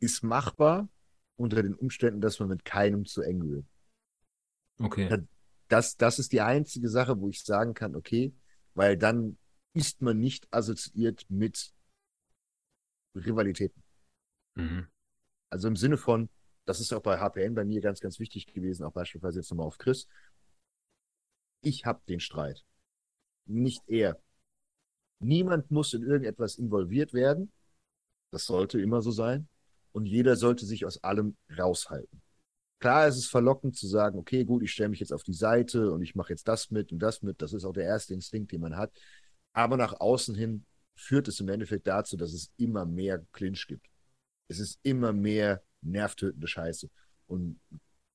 [0.00, 0.88] ist machbar
[1.36, 3.64] unter den Umständen, dass man mit keinem zu eng will.
[4.78, 5.26] Okay.
[5.68, 8.32] Das, das ist die einzige Sache, wo ich sagen kann, okay,
[8.74, 9.38] weil dann
[9.72, 11.74] ist man nicht assoziiert mit
[13.16, 13.82] Rivalitäten.
[14.54, 14.86] Mhm.
[15.50, 16.28] Also im Sinne von,
[16.64, 19.66] das ist auch bei HPN bei mir ganz, ganz wichtig gewesen, auch beispielsweise jetzt nochmal
[19.66, 20.06] auf Chris.
[21.62, 22.64] Ich habe den Streit,
[23.46, 24.18] nicht er.
[25.18, 27.52] Niemand muss in irgendetwas involviert werden.
[28.30, 29.48] Das sollte immer so sein.
[29.92, 32.20] Und jeder sollte sich aus allem raushalten.
[32.78, 35.90] Klar ist es verlockend zu sagen, okay, gut, ich stelle mich jetzt auf die Seite
[35.90, 37.40] und ich mache jetzt das mit und das mit.
[37.40, 38.92] Das ist auch der erste Instinkt, den man hat.
[39.54, 43.86] Aber nach außen hin führt es im Endeffekt dazu, dass es immer mehr Clinch gibt.
[44.48, 46.90] Es ist immer mehr nervtötende Scheiße.
[47.26, 47.58] Und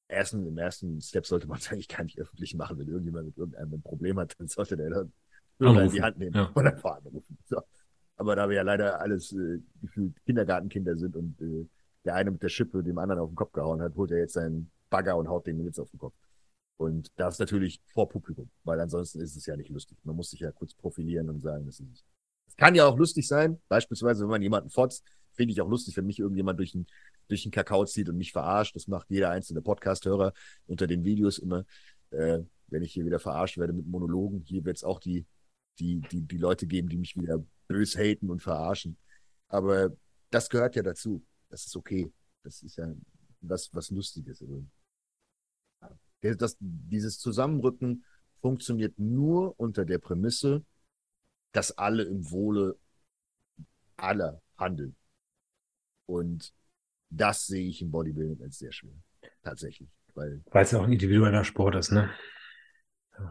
[0.08, 2.78] ersten, im ersten Step sollte man es eigentlich gar nicht öffentlich machen.
[2.78, 5.10] Wenn irgendjemand mit irgendeinem ein Problem hat, dann sollte der
[5.62, 6.52] Hörer in die Hand nehmen ja.
[6.54, 7.38] und einfach anrufen.
[7.46, 7.62] So.
[8.18, 11.68] Aber da wir ja leider alles äh, gefühlt Kindergartenkinder sind und äh,
[12.06, 14.34] der eine mit der Schippe dem anderen auf den Kopf gehauen hat, holt er jetzt
[14.34, 16.14] seinen Bagger und haut den jetzt auf den Kopf.
[16.78, 19.98] Und das natürlich vor Publikum, weil ansonsten ist es ja nicht lustig.
[20.04, 22.06] Man muss sich ja kurz profilieren und sagen, das ist
[22.52, 25.96] es kann ja auch lustig sein, beispielsweise, wenn man jemanden fotzt, finde ich auch lustig,
[25.96, 26.86] wenn mich irgendjemand durch den,
[27.30, 28.76] durch den Kakao zieht und mich verarscht.
[28.76, 30.34] Das macht jeder einzelne Podcast-Hörer
[30.68, 31.64] unter den Videos immer.
[32.10, 35.26] Äh, wenn ich hier wieder verarscht werde mit Monologen, hier wird es auch die,
[35.80, 38.98] die, die, die Leute geben, die mich wieder bös haten und verarschen.
[39.48, 39.92] Aber
[40.30, 41.24] das gehört ja dazu.
[41.50, 42.12] Das ist okay.
[42.44, 42.94] Das ist ja
[43.42, 44.42] was, was Lustiges.
[44.42, 44.66] Also,
[46.22, 48.06] das, dieses Zusammenrücken
[48.42, 50.64] funktioniert nur unter der Prämisse,
[51.52, 52.78] dass alle im Wohle
[53.98, 54.96] aller handeln.
[56.06, 56.54] Und
[57.10, 58.96] das sehe ich im Bodybuilding als sehr schwer.
[59.44, 59.90] Tatsächlich.
[60.14, 62.10] Weil es ja auch ein individueller Sport ist, ne?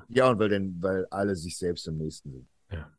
[0.09, 2.49] Ja, und weil, denn, weil alle sich selbst am nächsten sind.
[2.71, 2.93] Ja.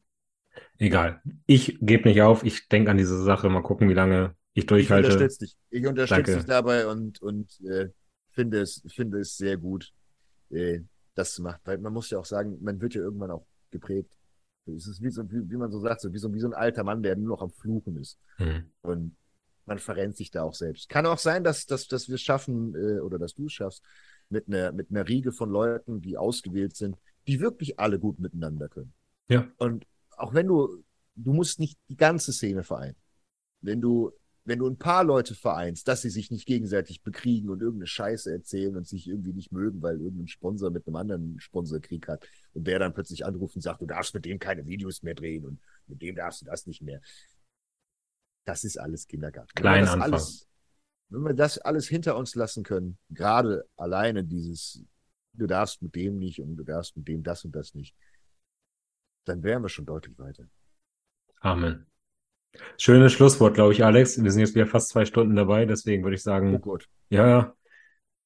[0.77, 1.21] Egal.
[1.45, 2.43] Ich gebe nicht auf.
[2.43, 3.49] Ich denke an diese Sache.
[3.49, 5.07] Mal gucken, wie lange ich durchhalte.
[5.07, 5.57] Ich unterstütze dich.
[5.69, 7.89] Ich unterstütze dich dabei und, und äh,
[8.31, 9.93] finde, es, finde es sehr gut,
[10.49, 10.79] äh,
[11.15, 11.59] das zu machen.
[11.63, 14.11] Weil man muss ja auch sagen, man wird ja irgendwann auch geprägt
[14.65, 16.53] es ist wie, so, wie, wie man so sagt, so wie, so, wie so ein
[16.53, 18.19] alter Mann, der nur noch am Fluchen ist.
[18.37, 18.65] Mhm.
[18.81, 19.15] Und
[19.65, 20.89] man verrennt sich da auch selbst.
[20.89, 23.83] Kann auch sein, dass, dass, dass wir es schaffen, äh, oder dass du es schaffst,
[24.29, 26.97] mit einer, mit einer Riege von Leuten, die ausgewählt sind,
[27.27, 28.93] die wirklich alle gut miteinander können.
[29.29, 29.47] Ja.
[29.57, 29.85] Und
[30.17, 30.83] auch wenn du,
[31.15, 32.95] du musst nicht die ganze Szene vereinen.
[33.61, 34.11] Wenn du
[34.43, 38.31] wenn du ein paar Leute vereinst, dass sie sich nicht gegenseitig bekriegen und irgendeine Scheiße
[38.31, 42.27] erzählen und sich irgendwie nicht mögen, weil irgendein Sponsor mit einem anderen Sponsor Krieg hat
[42.53, 45.45] und der dann plötzlich anruft und sagt, du darfst mit dem keine Videos mehr drehen
[45.45, 47.01] und mit dem darfst du das nicht mehr.
[48.45, 49.51] Das ist alles Kindergarten.
[49.55, 50.01] Klein Anfang.
[50.01, 50.47] Alles,
[51.09, 54.83] wenn wir das alles hinter uns lassen können, gerade alleine dieses,
[55.33, 57.95] du darfst mit dem nicht und du darfst mit dem das und das nicht,
[59.25, 60.45] dann wären wir schon deutlich weiter.
[61.41, 61.85] Amen.
[62.77, 64.21] Schönes Schlusswort, glaube ich, Alex.
[64.21, 66.89] Wir sind jetzt wieder fast zwei Stunden dabei, deswegen würde ich sagen, oh Gott.
[67.09, 67.55] ja,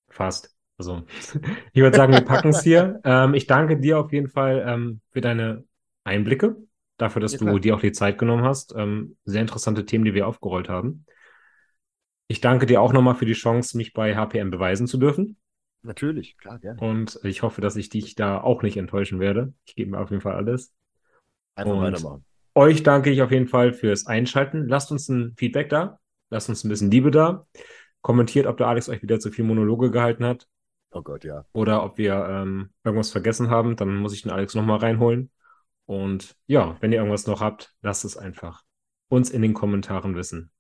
[0.10, 0.56] fast.
[0.78, 1.04] Also,
[1.74, 3.00] ich würde sagen, wir packen es hier.
[3.04, 5.64] Ähm, ich danke dir auf jeden Fall ähm, für deine
[6.04, 6.56] Einblicke,
[6.98, 8.74] dafür, dass ja, du dir auch die Zeit genommen hast.
[8.76, 11.06] Ähm, sehr interessante Themen, die wir aufgerollt haben.
[12.28, 15.38] Ich danke dir auch nochmal für die Chance, mich bei HPM beweisen zu dürfen.
[15.84, 16.80] Natürlich, klar, gerne.
[16.82, 19.54] Und ich hoffe, dass ich dich da auch nicht enttäuschen werde.
[19.66, 20.74] Ich gebe mir auf jeden Fall alles.
[21.56, 22.26] Einfach Und weitermachen.
[22.56, 24.68] Euch danke ich auf jeden Fall fürs Einschalten.
[24.68, 26.00] Lasst uns ein Feedback da.
[26.32, 27.46] Lasst uns ein bisschen Liebe da.
[28.02, 30.48] Kommentiert, ob der Alex euch wieder zu viel Monologe gehalten hat.
[30.92, 31.46] Oh Gott, ja.
[31.54, 33.76] Oder ob wir ähm, irgendwas vergessen haben.
[33.76, 35.30] Dann muss ich den Alex nochmal reinholen.
[35.86, 38.64] Und ja, wenn ihr irgendwas noch habt, lasst es einfach
[39.08, 40.52] uns in den Kommentaren wissen.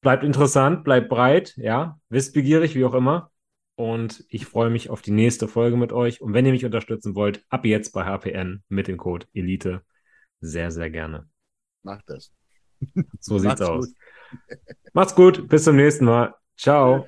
[0.00, 3.32] Bleibt interessant, bleibt breit, ja, wissbegierig, wie auch immer.
[3.74, 6.20] Und ich freue mich auf die nächste Folge mit euch.
[6.20, 9.82] Und wenn ihr mich unterstützen wollt, ab jetzt bei HPN mit dem Code ELITE
[10.40, 11.28] sehr, sehr gerne.
[11.82, 12.32] Mach das.
[13.20, 13.86] So sieht's aus.
[13.86, 13.96] Gut.
[14.92, 15.48] Macht's gut.
[15.48, 16.34] Bis zum nächsten Mal.
[16.56, 17.06] Ciao.